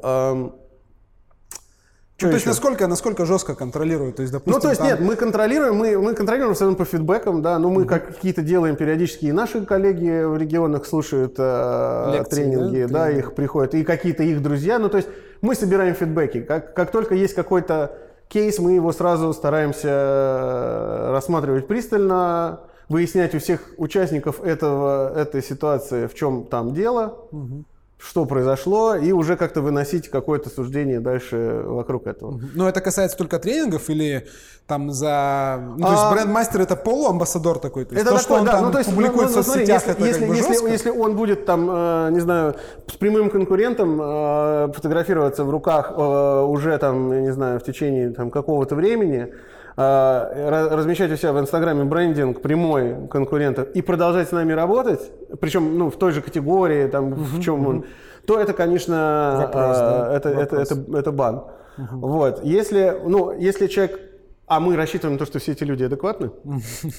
Что 2.17 2.27
ну, 2.27 2.31
то 2.31 2.35
есть 2.35 2.45
насколько, 2.45 2.87
насколько 2.87 3.25
жестко 3.25 3.55
контролируют? 3.55 4.15
То 4.15 4.21
есть, 4.21 4.31
допустим, 4.31 4.53
ну, 4.53 4.61
то 4.61 4.69
есть 4.69 4.79
там... 4.79 4.87
нет, 4.87 5.01
мы 5.01 5.17
контролируем, 5.17 5.75
мы, 5.75 5.97
мы 5.97 6.13
контролируем 6.13 6.55
все 6.55 6.73
по 6.73 6.85
фидбэкам, 6.85 7.41
да, 7.41 7.59
но 7.59 7.69
мы 7.69 7.81
mm-hmm. 7.81 7.87
как 7.87 8.07
какие-то 8.07 8.41
делаем 8.41 8.77
периодически, 8.77 9.25
и 9.25 9.33
наши 9.33 9.65
коллеги 9.65 10.23
в 10.23 10.37
регионах 10.37 10.85
слушают 10.85 11.35
э, 11.37 12.11
Лекции, 12.13 12.35
тренинги, 12.35 12.83
да, 12.83 13.07
да 13.07 13.11
их 13.11 13.35
приходят, 13.35 13.73
и 13.73 13.83
какие-то 13.83 14.23
их 14.23 14.41
друзья, 14.41 14.79
ну 14.79 14.87
то 14.87 14.95
есть 14.95 15.09
мы 15.41 15.55
собираем 15.55 15.93
фидбэки. 15.93 16.41
Как, 16.41 16.73
как 16.73 16.91
только 16.91 17.15
есть 17.15 17.33
какой-то 17.33 17.97
кейс, 18.29 18.59
мы 18.59 18.71
его 18.71 18.93
сразу 18.93 19.33
стараемся 19.33 19.89
э, 19.89 21.11
рассматривать 21.11 21.67
пристально, 21.67 22.61
выяснять 22.87 23.35
у 23.35 23.39
всех 23.39 23.59
участников 23.75 24.41
этого, 24.41 25.13
этой 25.19 25.43
ситуации, 25.43 26.07
в 26.07 26.13
чем 26.13 26.45
там 26.45 26.73
дело. 26.73 27.27
Mm-hmm 27.33 27.65
что 28.05 28.25
произошло, 28.25 28.95
и 28.95 29.11
уже 29.11 29.35
как-то 29.35 29.61
выносить 29.61 30.09
какое-то 30.09 30.49
суждение 30.49 30.99
дальше 30.99 31.63
вокруг 31.65 32.07
этого. 32.07 32.39
Но 32.53 32.69
это 32.69 32.81
касается 32.81 33.17
только 33.17 33.39
тренингов 33.39 33.89
или 33.89 34.27
там 34.67 34.91
за... 34.91 35.59
Ну, 35.77 35.83
то 35.85 35.91
есть 35.91 36.03
а... 36.03 36.11
бренд-мастер 36.11 36.61
это 36.61 36.75
полуамбассадор 36.75 37.59
такой? 37.59 37.85
То 37.85 37.95
есть 37.95 38.05
это 38.05 38.15
то, 38.15 38.21
такой, 38.21 38.23
что 38.23 38.33
он 38.35 38.45
да, 38.45 38.51
там 38.51 38.65
ну, 38.65 38.71
то 38.71 38.77
есть, 38.79 38.89
публикует 38.89 39.29
ну, 39.29 39.35
ну, 39.35 39.41
в 39.41 39.45
соцсетях, 39.45 39.81
если, 39.81 39.91
это 39.91 40.05
если, 40.05 40.19
как 40.21 40.29
бы 40.29 40.35
если, 40.35 40.71
если 40.71 40.89
он 40.89 41.15
будет 41.15 41.45
там, 41.45 41.69
э, 41.69 42.09
не 42.11 42.19
знаю, 42.19 42.55
с 42.87 42.93
прямым 42.93 43.29
конкурентом 43.29 43.99
э, 44.01 44.71
фотографироваться 44.73 45.43
в 45.43 45.49
руках 45.49 45.93
э, 45.95 46.41
уже 46.43 46.77
там, 46.77 47.23
не 47.23 47.31
знаю, 47.31 47.59
в 47.59 47.63
течение 47.63 48.11
там 48.11 48.31
какого-то 48.31 48.75
времени, 48.75 49.33
размещать 49.77 51.11
у 51.11 51.17
себя 51.17 51.33
в 51.33 51.39
Инстаграме 51.39 51.83
брендинг 51.83 52.41
прямой 52.41 53.07
конкурента 53.09 53.63
и 53.63 53.81
продолжать 53.81 54.29
с 54.29 54.31
нами 54.31 54.53
работать, 54.53 55.11
причем 55.41 55.77
ну, 55.77 55.89
в 55.89 55.97
той 55.97 56.13
же 56.13 56.21
категории, 56.21 56.87
там, 56.87 57.11
угу, 57.11 57.21
в 57.21 57.41
чем 57.41 57.61
угу. 57.61 57.69
он, 57.69 57.85
то 58.25 58.39
это, 58.39 58.53
конечно, 58.53 59.37
Вопрос, 59.41 59.77
да? 59.77 60.15
это, 60.15 60.29
это, 60.29 60.55
это, 60.57 60.97
это 60.97 61.11
бан. 61.11 61.43
Угу. 61.77 62.07
Вот. 62.07 62.43
Если, 62.45 63.01
ну, 63.05 63.37
если 63.37 63.67
человек 63.67 63.99
а 64.47 64.59
мы 64.59 64.75
рассчитываем 64.75 65.13
на 65.13 65.19
то, 65.19 65.25
что 65.25 65.39
все 65.39 65.53
эти 65.53 65.63
люди 65.63 65.83
адекватны, 65.83 66.29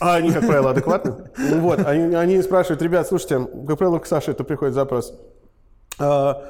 а 0.00 0.16
они, 0.16 0.32
как 0.32 0.46
правило, 0.46 0.70
адекватны. 0.70 1.14
Вот, 1.60 1.78
они, 1.86 2.14
они 2.14 2.42
спрашивают, 2.42 2.82
ребят, 2.82 3.06
слушайте, 3.06 3.46
как 3.66 3.78
правило, 3.78 4.00
к 4.00 4.06
Саше 4.06 4.32
это 4.32 4.42
приходит 4.42 4.74
запрос. 4.74 5.16
А, 6.00 6.42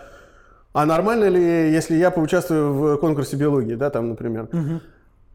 а 0.72 0.86
нормально 0.86 1.28
ли, 1.28 1.70
если 1.70 1.96
я 1.96 2.10
поучаствую 2.10 2.72
в 2.72 2.96
конкурсе 2.96 3.36
биологии, 3.36 3.74
да, 3.74 3.90
там, 3.90 4.08
например? 4.08 4.48
А, 4.52 4.56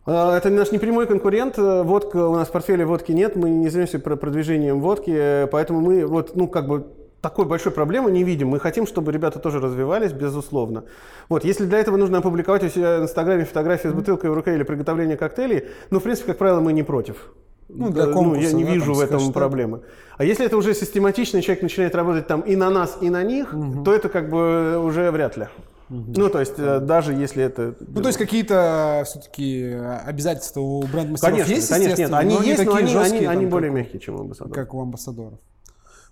это 0.06 0.50
наш 0.50 0.72
непрямой 0.72 1.08
конкурент. 1.08 1.58
Водка, 1.58 2.28
у 2.28 2.36
нас 2.36 2.48
в 2.48 2.52
портфеле 2.52 2.86
водки 2.86 3.12
нет, 3.12 3.36
мы 3.36 3.50
не 3.50 3.70
занимаемся 3.70 4.00
продвижением 4.00 4.82
водки, 4.82 5.48
поэтому 5.52 5.82
мы 5.82 6.06
вот, 6.06 6.36
ну, 6.36 6.48
как 6.48 6.68
бы 6.68 6.88
такой 7.22 7.46
большой 7.46 7.72
проблемы 7.72 8.12
не 8.12 8.24
видим. 8.24 8.50
Мы 8.50 8.60
хотим, 8.60 8.88
чтобы 8.88 9.12
ребята 9.12 9.40
тоже 9.40 9.60
развивались, 9.60 10.12
безусловно. 10.12 10.86
Вот, 11.30 11.46
если 11.46 11.66
для 11.66 11.80
этого 11.80 11.98
нужно 11.98 12.18
опубликовать 12.18 12.64
у 12.64 12.70
себя 12.70 13.00
в 13.00 13.04
Инстаграме 13.04 13.46
фотографии 13.46 13.88
с 13.90 13.94
бутылкой 13.94 14.32
в 14.32 14.34
руке 14.34 14.56
или 14.56 14.64
приготовление 14.64 15.18
коктейлей, 15.18 15.66
ну, 15.92 16.00
в 16.00 16.04
принципе, 16.04 16.28
как 16.28 16.40
правило, 16.40 16.60
мы 16.60 16.74
не 16.74 16.84
против. 16.84 17.32
Ну, 17.70 17.90
для 17.90 18.08
конкурса, 18.08 18.42
ну, 18.42 18.48
я 18.48 18.52
не 18.52 18.66
да, 18.66 18.72
вижу 18.72 18.94
в 18.94 19.00
этом 19.00 19.20
сказать, 19.20 19.34
проблемы. 19.34 19.82
А 20.18 20.26
если 20.26 20.46
это 20.46 20.58
уже 20.58 20.74
систематично, 20.74 21.42
человек 21.42 21.64
начинает 21.64 21.96
работать 21.96 22.28
там 22.28 22.42
и 22.42 22.56
на 22.58 22.70
нас, 22.70 22.98
и 23.00 23.10
на 23.10 23.24
них, 23.24 23.54
угу. 23.54 23.84
то 23.84 23.94
это 23.94 24.10
как 24.10 24.30
бы 24.30 24.78
уже 24.84 25.10
вряд 25.12 25.38
ли. 25.38 25.48
Угу. 25.92 26.14
Ну, 26.16 26.30
то 26.30 26.40
есть. 26.40 26.54
Э, 26.58 26.80
даже 26.80 27.14
если 27.14 27.44
это... 27.44 27.76
Ну, 27.82 28.02
то 28.02 28.08
есть, 28.08 28.18
какие-то 28.18 29.04
все-таки 29.06 29.74
обязательства 30.06 30.62
у 30.62 30.84
бренд-мастеров 30.84 31.34
конечно, 31.34 31.54
есть, 31.54 31.70
Конечно, 31.70 32.02
нет, 32.02 32.14
они 32.14 32.36
есть, 32.48 32.64
но 32.64 32.76
они, 32.76 32.88
жесткие, 32.88 33.30
они, 33.30 33.40
они 33.42 33.46
более 33.46 33.72
мягкие, 33.72 34.00
чем 34.00 34.16
у 34.16 34.22
амбассадоров. 34.22 34.56
Как 34.56 34.74
у 34.74 34.82
амбассадоров. 34.82 35.40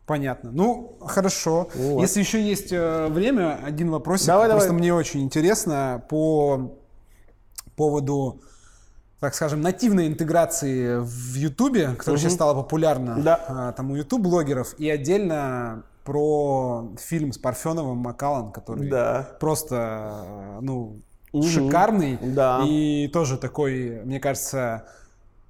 Понятно. 0.06 0.52
Ну, 0.52 0.98
хорошо. 1.00 1.70
Вот. 1.74 2.02
Если 2.02 2.20
еще 2.20 2.42
есть 2.42 2.74
э, 2.74 3.08
время, 3.08 3.60
один 3.64 3.90
вопрос. 3.90 4.26
Давай, 4.26 4.50
Просто 4.50 4.70
давай. 4.70 4.82
мне 4.82 4.94
очень 4.94 5.22
интересно 5.22 6.04
по 6.10 6.76
поводу, 7.78 8.42
так 9.22 9.34
скажем, 9.34 9.62
нативной 9.62 10.08
интеграции 10.08 10.98
в 11.00 11.36
Ютубе, 11.36 11.92
которая 11.96 12.18
угу. 12.18 12.22
сейчас 12.22 12.34
стала 12.34 12.54
популярна 12.54 13.22
да. 13.22 13.46
а, 13.48 13.72
там 13.72 13.92
у 13.92 13.96
Ютуб-блогеров, 13.96 14.76
и 14.78 14.90
отдельно 14.90 15.84
про 16.10 16.90
фильм 16.98 17.32
с 17.32 17.38
Парфеновым 17.38 18.00
Макалан, 18.00 18.52
который 18.52 18.90
да. 18.90 19.30
просто, 19.40 20.58
ну, 20.60 21.04
угу. 21.32 21.44
шикарный. 21.44 22.18
Да. 22.20 22.64
И 22.66 23.08
тоже 23.14 23.38
такой, 23.38 24.02
мне 24.06 24.20
кажется, 24.20 24.88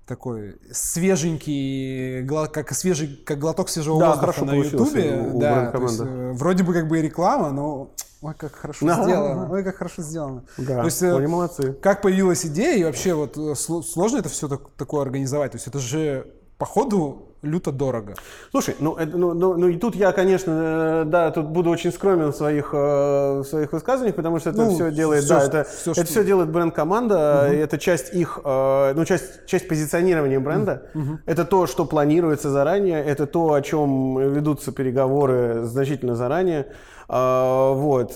такой 0.05 0.57
свеженький, 0.69 2.27
как 2.27 2.73
свежий, 2.73 3.23
как 3.25 3.39
глоток 3.39 3.69
свежего 3.69 4.01
да, 4.01 4.09
воздуха 4.09 4.43
на 4.43 4.55
Ютубе. 4.55 5.31
Да, 5.35 5.71
есть, 5.81 6.01
э, 6.01 6.31
вроде 6.33 6.65
бы 6.65 6.73
как 6.73 6.89
бы 6.89 6.99
и 6.99 7.03
реклама, 7.03 7.51
но 7.51 7.91
ой, 8.21 8.33
как 8.37 8.53
хорошо 8.53 8.85
да. 8.85 9.01
сделано, 9.01 9.49
ой, 9.49 9.63
как 9.63 9.77
хорошо 9.77 10.01
сделано. 10.01 10.43
Да, 10.57 10.79
то 10.79 10.85
есть, 10.85 11.01
э, 11.01 11.15
они 11.15 11.27
молодцы. 11.27 11.71
Как 11.71 12.01
появилась 12.01 12.45
идея 12.45 12.75
и 12.75 12.83
вообще 12.83 13.13
вот 13.13 13.37
э, 13.37 13.55
сложно 13.55 14.17
это 14.17 14.27
все 14.27 14.49
так, 14.49 14.71
такое 14.75 15.03
организовать? 15.03 15.53
То 15.53 15.55
есть 15.55 15.67
это 15.67 15.79
же 15.79 16.27
по 16.57 16.65
ходу 16.65 17.28
люто 17.41 17.71
дорого. 17.71 18.15
Слушай, 18.51 18.75
ну, 18.79 18.95
это, 18.95 19.17
ну, 19.17 19.33
ну, 19.33 19.55
ну 19.57 19.67
и 19.67 19.77
тут 19.77 19.95
я, 19.95 20.11
конечно, 20.11 20.51
э, 20.51 21.03
да, 21.05 21.31
тут 21.31 21.47
буду 21.47 21.69
очень 21.69 21.91
скромен 21.91 22.31
в 22.31 22.35
своих, 22.35 22.71
э, 22.73 23.39
в 23.39 23.43
своих 23.45 23.71
высказываниях, 23.71 24.15
потому 24.15 24.39
что 24.39 24.49
это 24.49 24.65
ну, 24.65 24.73
все 24.73 24.91
делает, 24.91 25.23
все, 25.23 25.35
да, 25.35 25.43
это, 25.45 25.63
все, 25.63 25.91
это 25.91 26.03
что... 26.03 26.11
все 26.11 26.23
делает 26.23 26.49
бренд-команда, 26.49 27.45
угу. 27.47 27.55
это 27.55 27.77
часть 27.77 28.13
их, 28.13 28.39
э, 28.43 28.93
ну, 28.93 29.05
часть, 29.05 29.45
часть 29.45 29.67
позиционирования 29.67 30.39
бренда, 30.39 30.83
угу. 30.93 31.19
это 31.25 31.45
то, 31.45 31.67
что 31.67 31.85
планируется 31.85 32.49
заранее, 32.49 33.03
это 33.03 33.25
то, 33.25 33.53
о 33.53 33.61
чем 33.61 34.19
ведутся 34.33 34.71
переговоры 34.71 35.63
значительно 35.63 36.15
заранее. 36.15 36.67
А, 37.11 37.73
вот. 37.73 38.11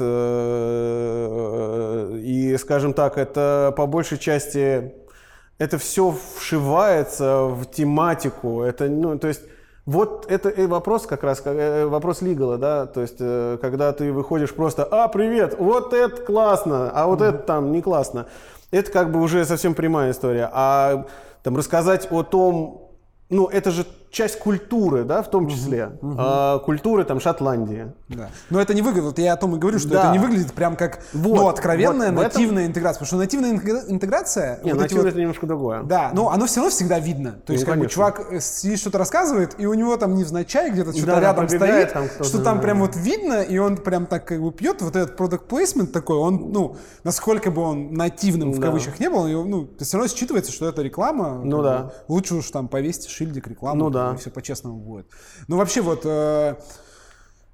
И, 2.22 2.58
скажем 2.60 2.94
так, 2.94 3.18
это 3.18 3.74
по 3.76 3.88
большей 3.88 4.20
части 4.20 4.94
это 5.58 5.78
все 5.78 6.16
вшивается 6.36 7.46
в 7.46 7.66
тематику. 7.66 8.62
Это, 8.64 8.90
ну, 8.90 9.18
то 9.18 9.28
есть, 9.28 9.42
вот 9.86 10.26
это 10.30 10.50
и 10.50 10.66
вопрос 10.66 11.06
как 11.06 11.24
раз, 11.24 11.42
э, 11.46 11.86
вопрос 11.86 12.22
лигала, 12.22 12.58
да, 12.58 12.86
то 12.86 13.02
есть, 13.02 13.18
э, 13.20 13.58
когда 13.62 13.92
ты 13.92 14.14
выходишь 14.14 14.54
просто, 14.54 14.88
а, 14.90 15.08
привет, 15.10 15.56
вот 15.60 15.94
это 15.94 16.22
классно, 16.22 16.90
а 16.94 17.06
вот 17.06 17.22
mm-hmm. 17.22 17.30
это 17.30 17.38
там 17.40 17.72
не 17.72 17.82
классно. 17.82 18.28
Это 18.72 18.92
как 18.92 19.12
бы 19.12 19.22
уже 19.22 19.46
совсем 19.46 19.76
прямая 19.76 20.12
история. 20.12 20.50
А 20.52 21.06
там 21.44 21.58
рассказать 21.58 22.08
о 22.12 22.24
том, 22.24 22.92
ну, 23.30 23.48
это 23.48 23.72
же 23.72 23.86
часть 24.14 24.38
культуры, 24.38 25.04
да, 25.04 25.24
в 25.24 25.30
том 25.30 25.50
числе. 25.50 25.98
Угу, 26.02 26.12
угу. 26.12 26.16
А, 26.20 26.60
культуры 26.60 27.04
там 27.04 27.20
Шотландии. 27.20 27.92
Да. 28.08 28.30
Но 28.52 28.62
это 28.62 28.76
не 28.76 28.84
выглядит, 28.84 29.06
вот 29.06 29.20
я 29.20 29.34
о 29.34 29.38
том 29.38 29.56
и 29.56 29.60
говорю, 29.60 29.80
что 29.80 29.90
да. 29.90 30.04
это 30.04 30.12
не 30.12 30.20
выглядит 30.20 30.54
прям 30.54 30.76
как 30.76 31.00
вот, 31.14 31.36
ну, 31.36 31.48
откровенная 31.48 32.12
вот 32.12 32.22
нативная 32.22 32.64
этом... 32.64 32.72
интеграция. 32.72 33.00
Потому 33.00 33.08
что 33.08 33.18
нативная 33.18 33.52
интеграция... 33.90 34.60
Не, 34.64 34.74
вот 34.74 34.82
нативная 34.82 35.06
вот, 35.06 35.10
это 35.10 35.20
немножко 35.20 35.48
другое. 35.48 35.84
Да, 35.84 36.12
но 36.14 36.30
оно 36.30 36.46
все 36.46 36.58
равно 36.58 36.70
всегда 36.70 37.00
видно. 37.00 37.32
То 37.32 37.40
ну, 37.48 37.54
есть, 37.56 37.66
как 37.66 37.80
бы 37.80 37.88
чувак 37.88 38.28
э, 38.32 38.40
сидит, 38.40 38.80
что-то 38.80 39.00
рассказывает, 39.00 39.56
и 39.58 39.66
у 39.66 39.74
него 39.74 39.98
там 39.98 40.14
невзначай 40.14 40.70
где-то 40.70 40.92
что-то 40.94 41.08
да, 41.08 41.20
рядом 41.20 41.50
стоит, 41.50 41.94
там 41.94 42.06
что 42.22 42.44
там 42.44 42.62
прям 42.62 42.82
вот 42.82 42.96
видно, 42.96 43.42
и 43.42 43.58
он 43.58 43.78
прям 43.78 44.06
так 44.06 44.26
как 44.26 44.40
бы 44.40 44.52
пьет. 44.52 44.84
Вот 44.84 44.96
этот 44.96 45.20
product 45.20 45.48
placement 45.50 45.88
такой, 45.88 46.18
он, 46.18 46.52
ну, 46.52 46.76
насколько 47.04 47.50
бы 47.50 47.64
он 47.64 47.94
нативным 47.94 48.52
в 48.52 48.60
да. 48.60 48.68
кавычках 48.68 49.00
не 49.00 49.10
был, 49.10 49.26
ну, 49.44 49.68
все 49.80 49.98
равно 49.98 50.14
считывается, 50.14 50.52
что 50.52 50.70
это 50.70 50.84
реклама. 50.84 51.42
Ну 51.44 51.64
да. 51.64 51.94
Лучше 52.08 52.36
уж 52.36 52.52
там 52.52 52.68
повесить 52.68 53.10
шильдик 53.10 53.48
рекламу. 53.48 53.86
Ну 53.86 53.90
да. 53.90 54.03
И 54.12 54.18
все 54.18 54.30
по-честному 54.30 54.78
будет. 54.78 55.08
Ну, 55.48 55.58
вообще 55.58 55.82
вот... 55.82 56.02
Э, 56.06 56.56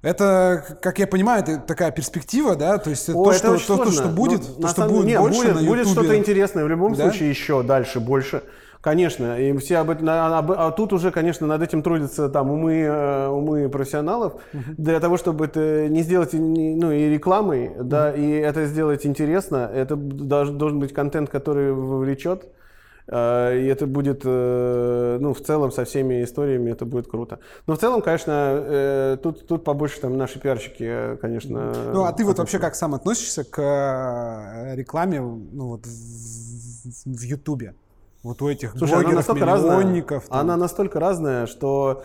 это, 0.02 0.78
как 0.80 0.98
я 0.98 1.06
понимаю, 1.06 1.42
это 1.42 1.58
такая 1.58 1.90
перспектива, 1.90 2.56
да? 2.56 2.78
То 2.78 2.88
есть 2.88 3.10
О, 3.10 3.22
то, 3.22 3.32
что, 3.34 3.58
то, 3.58 3.84
то, 3.84 3.90
что 3.90 4.08
будет, 4.08 4.40
ну, 4.56 4.62
то, 4.62 4.68
что 4.68 4.88
будет 4.88 5.06
нет, 5.06 5.20
больше 5.20 5.42
будет, 5.42 5.54
на 5.56 5.62
будет 5.62 5.88
что-то 5.88 6.16
интересное 6.16 6.64
в 6.64 6.68
любом 6.68 6.94
да? 6.94 7.02
случае 7.04 7.28
еще 7.28 7.62
дальше, 7.62 8.00
больше. 8.00 8.42
Конечно, 8.80 9.38
и 9.38 9.54
все 9.58 9.76
об 9.76 9.90
этом, 9.90 10.08
а 10.08 10.70
тут 10.70 10.94
уже, 10.94 11.10
конечно, 11.10 11.46
над 11.46 11.60
этим 11.60 11.82
трудятся 11.82 12.30
там 12.30 12.50
умы, 12.50 12.80
э, 12.80 13.28
умы 13.28 13.68
профессионалов 13.68 14.36
uh-huh. 14.54 14.74
для 14.78 15.00
того, 15.00 15.18
чтобы 15.18 15.44
это 15.44 15.86
не 15.88 16.02
сделать 16.02 16.32
ну, 16.32 16.90
и 16.90 17.10
рекламой, 17.10 17.66
uh-huh. 17.66 17.82
да, 17.82 18.10
и 18.10 18.30
это 18.30 18.64
сделать 18.64 19.04
интересно. 19.04 19.70
Это 19.70 19.96
должен 19.96 20.80
быть 20.80 20.94
контент, 20.94 21.28
который 21.28 21.74
вовлечет. 21.74 22.46
А, 23.12 23.52
и 23.52 23.66
это 23.66 23.86
будет, 23.86 24.22
э, 24.24 25.18
ну, 25.20 25.34
в 25.34 25.40
целом, 25.40 25.72
со 25.72 25.84
всеми 25.84 26.22
историями 26.22 26.70
это 26.70 26.84
будет 26.84 27.08
круто. 27.08 27.40
Но 27.66 27.74
в 27.74 27.78
целом, 27.78 28.02
конечно, 28.02 28.32
э, 28.32 29.16
тут, 29.20 29.46
тут 29.48 29.64
побольше 29.64 30.00
там 30.00 30.16
наши 30.16 30.38
пиарщики, 30.38 31.16
конечно... 31.20 31.72
Ну, 31.92 32.04
а 32.04 32.12
ты 32.12 32.24
вот 32.24 32.38
вообще 32.38 32.60
как 32.60 32.76
сам 32.76 32.94
относишься 32.94 33.42
к 33.42 33.58
э, 33.58 34.76
рекламе, 34.76 35.20
ну, 35.20 35.66
вот 35.66 35.86
в 35.86 37.22
Ютубе? 37.22 37.74
Вот 38.22 38.42
у 38.42 38.48
этих 38.48 38.72
Слушай, 38.76 39.02
блогеров, 39.02 39.08
она 39.08 39.16
настолько 39.16 39.46
разная, 39.46 40.22
она 40.28 40.56
настолько 40.56 41.00
разная, 41.00 41.46
что 41.46 42.04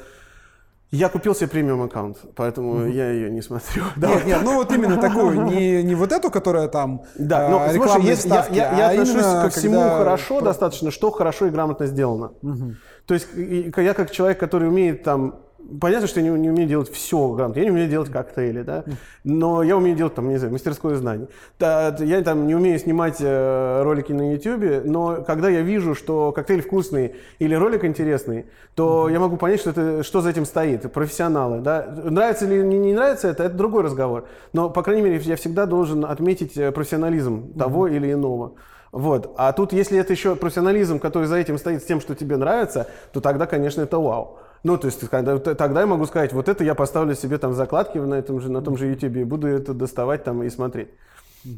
Я 0.96 1.10
купил 1.10 1.36
себе 1.36 1.48
премиум 1.48 1.82
аккаунт, 1.82 2.18
поэтому 2.36 2.76
mm-hmm. 2.76 2.92
я 2.92 3.10
ее 3.12 3.30
не 3.30 3.42
смотрю. 3.42 3.84
Нет, 3.96 4.26
нет, 4.26 4.40
ну 4.44 4.56
вот 4.56 4.72
именно 4.72 4.98
такую, 4.98 5.42
не, 5.52 5.84
не 5.84 5.96
вот 5.96 6.12
эту, 6.12 6.32
которая 6.32 6.68
там 6.68 7.04
Да, 7.16 7.50
но 7.50 7.68
слушай, 7.74 8.02
если 8.04 8.30
я, 8.30 8.48
я, 8.52 8.78
я 8.78 8.88
а 8.88 8.92
отношусь 8.92 9.24
ко 9.24 9.50
всему 9.50 9.82
когда... 9.82 9.98
хорошо 9.98 10.42
достаточно, 10.42 10.92
что 10.92 11.12
хорошо 11.12 11.48
и 11.48 11.50
грамотно 11.50 11.88
сделано. 11.88 12.32
Mm-hmm. 12.42 12.74
То 13.06 13.14
есть 13.14 13.28
я 13.36 13.94
как 13.94 14.12
человек, 14.12 14.40
который 14.40 14.70
умеет 14.70 15.04
там 15.04 15.36
Понятно, 15.80 16.08
что 16.08 16.20
я 16.20 16.30
не, 16.30 16.40
не 16.40 16.50
умею 16.50 16.68
делать 16.68 16.92
все 16.92 17.30
грамотно. 17.34 17.60
Я 17.60 17.66
не 17.66 17.72
умею 17.72 17.90
делать 17.90 18.12
коктейли, 18.12 18.62
да. 18.62 18.84
Но 19.24 19.64
я 19.64 19.78
умею 19.78 19.96
делать, 19.96 20.16
там, 20.16 20.30
не 20.30 20.38
знаю, 20.38 20.54
мастерское 20.54 20.96
знание. 20.96 21.28
Я 21.60 22.22
там 22.24 22.48
не 22.48 22.56
умею 22.56 22.78
снимать 22.80 23.18
э, 23.20 23.82
ролики 23.84 24.12
на 24.12 24.34
YouTube, 24.34 24.86
но 24.86 25.24
когда 25.26 25.50
я 25.50 25.62
вижу, 25.62 25.96
что 25.96 26.32
коктейль 26.32 26.62
вкусный 26.62 27.16
или 27.40 27.56
ролик 27.56 27.84
интересный, 27.84 28.46
то 28.76 29.10
я 29.10 29.20
могу 29.20 29.38
понять, 29.38 29.60
что, 29.60 29.72
это, 29.72 30.04
что 30.04 30.22
за 30.22 30.30
этим 30.30 30.46
стоит. 30.46 30.92
Профессионалы, 30.92 31.60
да. 31.60 31.88
Нравится 32.04 32.46
или 32.46 32.62
не, 32.62 32.78
не 32.78 32.94
нравится 32.94 33.30
это, 33.30 33.44
это 33.44 33.56
другой 33.56 33.84
разговор. 33.84 34.26
Но, 34.54 34.70
по 34.70 34.84
крайней 34.84 35.02
мере, 35.02 35.18
я 35.18 35.36
всегда 35.36 35.66
должен 35.66 36.06
отметить 36.06 36.58
э, 36.58 36.72
профессионализм 36.72 37.54
того 37.54 37.88
или 37.88 38.12
иного. 38.12 38.54
Вот. 38.92 39.34
А 39.38 39.52
тут, 39.52 39.74
если 39.74 40.00
это 40.00 40.14
еще 40.14 40.38
профессионализм, 40.38 41.00
который 41.00 41.26
за 41.26 41.36
этим 41.36 41.58
стоит 41.58 41.84
с 41.84 41.86
тем, 41.86 42.00
что 42.00 42.16
тебе 42.16 42.38
нравится, 42.38 42.88
то 43.12 43.20
тогда, 43.20 43.46
конечно, 43.46 43.82
это 43.82 44.00
вау. 44.00 44.40
Ну, 44.66 44.80
то 44.80 44.88
есть 44.88 45.08
когда, 45.10 45.38
тогда 45.38 45.82
я 45.82 45.86
могу 45.86 46.08
сказать, 46.08 46.34
вот 46.34 46.50
это 46.50 46.64
я 46.64 46.74
поставлю 46.74 47.14
себе 47.14 47.38
там 47.38 47.54
закладки 47.54 48.00
на, 48.00 48.16
этом 48.16 48.42
же, 48.42 48.52
на 48.52 48.64
том 48.64 48.78
же 48.78 48.88
YouTube 48.88 49.18
и 49.18 49.24
буду 49.24 49.46
это 49.48 49.76
доставать 49.76 50.24
там 50.24 50.42
и 50.42 50.50
смотреть. 50.50 50.88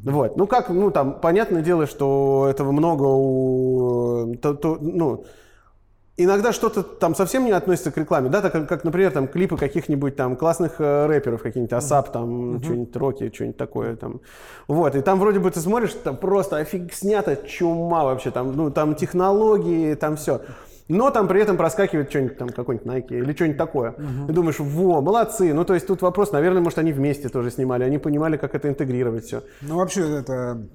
Вот. 0.04 0.36
Ну, 0.36 0.46
как, 0.46 0.68
ну, 0.68 0.92
там, 0.92 1.22
понятное 1.22 1.62
дело, 1.62 1.88
что 1.88 2.48
этого 2.50 2.74
много 2.74 3.04
у... 3.04 4.36
То, 4.42 4.54
то, 4.56 4.78
ну, 4.82 5.24
иногда 6.18 6.52
что-то 6.52 6.84
там 6.84 7.16
совсем 7.16 7.46
не 7.46 7.52
относится 7.52 7.92
к 7.92 7.98
рекламе, 7.98 8.28
да, 8.28 8.42
так 8.42 8.52
как, 8.52 8.68
как 8.68 8.84
например, 8.84 9.12
там 9.12 9.30
клипы 9.30 9.56
каких-нибудь 9.56 10.18
там 10.18 10.36
классных 10.36 10.82
э, 10.82 11.06
рэперов, 11.06 11.42
каких-нибудь 11.42 11.72
Асап, 11.72 12.12
там, 12.12 12.56
mm-hmm. 12.56 12.64
что-нибудь 12.66 12.96
Роки, 12.98 13.32
что-нибудь 13.34 13.56
такое 13.56 13.96
там. 13.96 14.20
Вот, 14.68 14.96
и 14.96 15.02
там 15.02 15.18
вроде 15.18 15.40
бы 15.40 15.50
ты 15.50 15.62
смотришь, 15.62 15.94
там 15.94 16.18
просто 16.18 16.58
офиг 16.58 16.92
снято, 16.92 17.38
чума 17.38 18.04
вообще, 18.04 18.32
там, 18.32 18.54
ну, 18.54 18.70
там 18.70 18.96
технологии, 18.96 19.94
там 19.94 20.18
все 20.18 20.42
но 20.88 21.12
там 21.12 21.28
при 21.28 21.42
этом 21.42 21.58
проскакивает 21.58 22.10
что-нибудь 22.10 22.38
там, 22.38 22.50
какой-нибудь 22.50 22.88
Nike 22.88 23.20
или 23.20 23.34
что-нибудь 23.34 23.58
такое. 23.58 23.92
Угу. 23.92 24.30
И 24.30 24.34
думаешь, 24.34 24.60
во, 24.60 25.02
молодцы. 25.02 25.54
Ну, 25.54 25.66
то 25.66 25.74
есть 25.74 25.88
тут 25.88 26.02
вопрос, 26.02 26.32
наверное, 26.32 26.62
может, 26.62 26.80
они 26.80 26.94
вместе 26.94 27.30
тоже 27.30 27.52
снимали, 27.52 27.84
они 27.84 27.98
понимали, 27.98 28.38
как 28.38 28.56
это 28.56 28.70
интегрировать 28.70 29.26
все. 29.26 29.44
Ну, 29.62 29.78
вообще, 29.78 30.20
это 30.20 30.68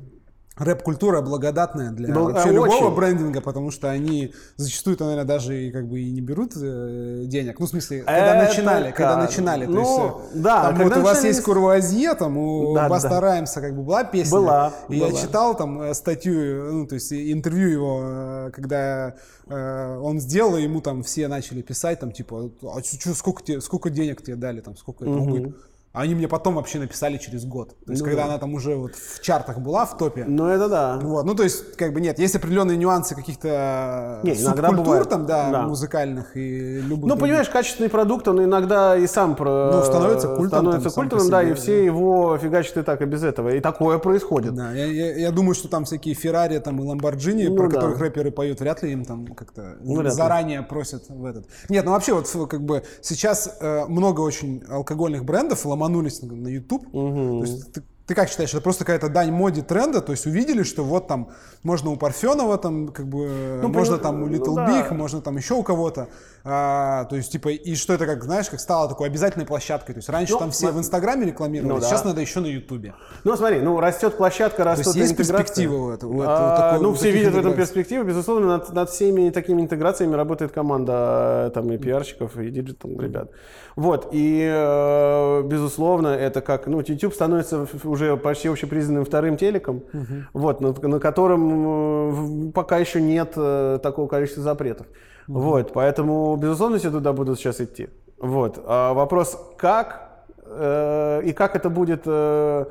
рэп-культура 0.57 1.23
благодатная 1.23 1.91
для 1.93 2.13
Бл... 2.13 2.25
вообще 2.25 2.51
любого 2.51 2.87
очень. 2.87 2.95
брендинга, 2.95 3.41
потому 3.41 3.71
что 3.71 3.91
они 3.91 4.35
зачастую, 4.57 4.97
наверное, 5.01 5.25
даже 5.25 5.69
и 5.69 5.71
как 5.71 5.89
бы 5.89 6.01
и 6.01 6.11
не 6.11 6.21
берут 6.21 6.53
э, 6.57 7.23
денег. 7.27 7.59
Ну, 7.59 7.67
в 7.67 7.69
смысле, 7.71 8.01
когда 8.01 8.41
Это 8.41 8.49
начинали, 8.49 8.87
как? 8.89 8.97
когда 8.97 9.17
начинали. 9.17 9.67
Ну, 9.67 9.75
то 9.75 9.81
есть, 9.81 10.35
э, 10.35 10.39
да, 10.41 10.63
там 10.73 10.89
вот 10.89 10.97
у 10.97 11.01
вас 11.01 11.25
есть 11.25 11.43
Курвуазье, 11.43 12.15
там 12.15 12.37
у 12.37 12.75
да, 12.75 12.89
Баста 12.89 13.09
да. 13.09 13.45
Как 13.55 13.75
бы 13.75 13.83
была 13.83 14.05
песня. 14.05 14.33
Была. 14.33 14.73
И 14.89 14.99
была. 14.99 15.09
я 15.09 15.21
читал 15.21 15.57
там 15.57 15.81
э, 15.81 15.95
статью, 15.95 16.73
ну, 16.73 16.87
то 16.87 16.97
есть 16.97 17.13
интервью 17.13 17.69
его, 17.69 18.01
э, 18.03 18.51
когда 18.53 19.15
э, 19.47 19.99
он 20.03 20.21
сделал, 20.21 20.57
и 20.57 20.63
ему 20.63 20.81
там 20.81 21.03
все 21.03 21.29
начали 21.29 21.63
писать, 21.63 22.01
там, 22.01 22.13
типа, 22.13 22.51
а 22.63 22.83
чё, 22.83 23.15
сколько, 23.15 23.43
тебе, 23.43 23.61
сколько 23.61 23.91
денег 23.91 24.23
тебе 24.23 24.37
дали, 24.37 24.61
там, 24.61 24.77
сколько 24.77 25.05
это 25.05 25.15
угу. 25.15 25.31
будет. 25.31 25.57
А 25.93 26.03
они 26.03 26.15
мне 26.15 26.27
потом 26.27 26.55
вообще 26.55 26.79
написали 26.79 27.19
через 27.19 27.45
год. 27.45 27.77
То 27.85 27.93
есть, 27.93 28.01
ну, 28.03 28.09
когда 28.09 28.23
да. 28.23 28.29
она 28.31 28.39
там 28.39 28.55
уже 28.55 28.77
вот 28.77 28.95
в 28.95 29.21
чартах 29.21 29.59
была, 29.59 29.85
в 29.85 29.99
топе. 29.99 30.25
Ну, 30.27 30.47
это 30.47 30.69
да. 30.69 30.99
Вот. 31.03 31.27
Ну, 31.27 31.35
то 31.35 31.43
есть, 31.43 31.77
как 31.77 31.93
бы 31.93 32.01
нет, 32.01 32.19
есть 32.19 32.35
определенные 32.35 32.79
нюансы 32.79 33.15
каких-то 33.15 34.21
не, 34.23 34.35
субкультур 34.35 35.05
там, 35.05 35.27
да, 35.27 35.51
да, 35.51 35.63
музыкальных 35.63 36.35
и 36.35 36.81
любых. 36.81 37.11
Ну, 37.11 37.19
понимаешь, 37.19 37.49
качественный 37.51 37.91
продукт, 37.91 38.27
он 38.27 38.43
иногда 38.43 38.97
и 38.97 39.07
сам 39.07 39.37
про... 39.37 39.71
ну, 39.71 39.83
становится 39.83 40.29
культом. 40.29 40.61
Становится 40.61 40.91
там, 40.91 40.95
культовым, 40.95 41.31
да, 41.31 41.43
и 41.43 41.53
все 41.53 41.85
его 41.85 42.39
фигачат 42.39 42.79
и 42.79 42.83
так, 42.83 43.03
и 43.03 43.05
без 43.05 43.23
этого. 43.23 43.51
И 43.51 43.61
такое 43.61 43.99
происходит. 43.99 44.55
Да, 44.55 44.73
я, 44.73 44.87
я, 44.87 45.17
я 45.17 45.31
думаю, 45.31 45.55
что 45.55 45.69
там 45.69 45.85
всякие 45.85 46.15
Феррари 46.15 46.59
там, 46.59 46.81
и 46.81 46.87
Ламборджини, 46.87 47.49
ну, 47.49 47.57
про 47.57 47.69
да. 47.69 47.75
которых 47.75 47.99
рэперы 48.01 48.31
поют, 48.31 48.61
вряд 48.61 48.83
ли 48.83 48.93
им 48.93 49.05
там 49.05 49.27
как-то 49.27 49.77
ну, 49.83 50.09
заранее 50.09 50.61
ли. 50.61 50.65
просят 50.65 51.05
в 51.11 51.25
этот. 51.27 51.47
Нет, 51.69 51.85
ну 51.85 51.91
вообще 51.91 52.15
вот 52.15 52.31
как 52.49 52.63
бы 52.63 52.83
сейчас 53.03 53.59
э, 53.61 53.85
много 53.89 54.23
очень 54.23 54.63
алкогольных 54.71 55.27
брендов 55.27 55.67
ломанулись 55.83 56.23
на 56.23 56.49
YouTube 56.49 56.49
YouTube. 56.49 56.87
Угу. 56.93 57.41
То 57.41 57.45
есть 57.45 57.73
ты, 57.73 57.83
ты 58.07 58.15
как 58.15 58.29
считаешь, 58.29 58.51
это 58.51 58.61
просто 58.61 58.85
какая-то 58.85 59.09
дань 59.09 59.31
моде 59.31 59.63
тренда? 59.63 60.01
То 60.01 60.13
есть 60.13 60.27
увидели, 60.27 60.63
что 60.65 60.83
вот 60.83 61.07
там 61.07 61.31
можно 61.63 61.91
у 61.91 61.97
Парфенова, 61.97 62.59
там 62.59 62.89
как 62.89 63.07
бы 63.07 63.61
ну, 63.63 63.69
можно 63.69 63.99
там 63.99 64.23
у 64.23 64.29
Little 64.29 64.55
ну, 64.57 64.67
Big, 64.67 64.89
да. 64.89 64.95
можно 64.95 65.21
там 65.21 65.37
еще 65.37 65.55
у 65.55 65.63
кого-то. 65.63 66.09
А, 66.45 67.05
то 67.05 67.15
есть, 67.15 67.31
типа, 67.31 67.51
и 67.51 67.77
что 67.77 67.93
это, 67.93 68.05
как, 68.07 68.25
знаешь, 68.25 68.49
как 68.49 68.59
стало 68.59 68.89
такой 68.89 69.07
обязательной 69.07 69.47
площадкой. 69.47 69.93
То 69.93 69.99
есть 69.99 70.09
раньше 70.09 70.33
ну, 70.33 70.39
там 70.41 70.51
все 70.51 70.73
в 70.73 70.79
Инстаграме 70.79 71.27
рекламировали, 71.27 71.73
ну, 71.75 71.81
да. 71.81 71.87
сейчас 71.87 72.05
надо 72.05 72.21
еще 72.21 72.41
на 72.41 72.47
Ютубе. 72.47 72.95
Ну, 73.23 73.37
смотри, 73.37 73.61
ну, 73.61 73.79
растет 73.79 74.17
площадка, 74.17 74.65
растет 74.65 74.85
То 74.85 74.99
есть 74.99 75.11
есть 75.11 75.17
перспектива 75.17 75.77
у 75.77 75.91
этого? 75.91 76.13
У 76.13 76.23
а, 76.27 76.71
такой, 76.73 76.83
ну, 76.83 76.95
все 76.95 77.13
видят 77.13 77.35
в 77.35 77.39
этом 77.39 77.55
перспективу. 77.55 78.05
Безусловно, 78.05 78.49
над, 78.49 78.73
над 78.73 78.91
всеми 78.91 79.31
такими 79.31 79.63
интеграциями 79.63 80.17
работает 80.17 80.51
команда 80.51 81.53
там 81.55 81.71
и 81.71 81.79
пиарщиков, 81.79 82.37
и 82.37 82.51
digital 82.51 82.91
ребят. 82.99 83.31
Вот, 83.77 84.09
и, 84.13 84.47
э, 84.53 85.43
безусловно, 85.45 86.09
это 86.09 86.43
как, 86.43 86.67
ну, 86.67 86.83
YouTube 86.85 87.15
становится 87.15 87.67
уже 87.85 88.02
почти 88.23 88.49
общепризнанным 88.49 89.05
вторым 89.05 89.37
телеком, 89.37 89.83
угу. 89.93 90.07
вот, 90.33 90.61
на, 90.61 90.73
на 90.73 90.99
котором 91.01 92.49
э, 92.49 92.53
пока 92.53 92.79
еще 92.79 93.01
нет 93.01 93.33
э, 93.37 93.79
такого 93.83 94.09
количества 94.09 94.43
запретов. 94.43 94.87
Угу. 95.29 95.39
Вот, 95.39 95.73
поэтому, 95.73 96.37
безусловно, 96.37 96.79
все 96.79 96.91
туда 96.91 97.13
будут 97.13 97.39
сейчас 97.39 97.61
идти. 97.61 97.89
Вот, 98.19 98.63
а 98.67 98.95
вопрос, 98.95 99.39
как 99.57 100.25
э, 100.45 101.23
и 101.25 101.33
как 101.33 101.57
это 101.57 101.71
будет 101.71 102.03
э, 102.07 102.67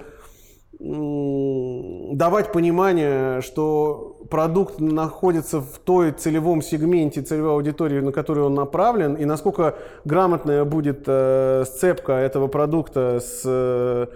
давать 0.80 2.52
понимание, 2.52 3.42
что 3.42 4.18
продукт 4.30 4.80
находится 4.80 5.60
в 5.60 5.78
той 5.84 6.12
целевом 6.12 6.62
сегменте 6.62 7.22
целевой 7.22 7.52
аудитории, 7.52 8.00
на 8.00 8.12
которую 8.12 8.48
он 8.48 8.56
направлен, 8.56 9.14
и 9.14 9.26
насколько 9.26 9.76
грамотная 10.06 10.66
будет 10.66 11.04
э, 11.06 11.66
сцепка 11.68 12.14
этого 12.14 12.48
продукта 12.48 13.20
с 13.20 13.44
э, 13.46 14.08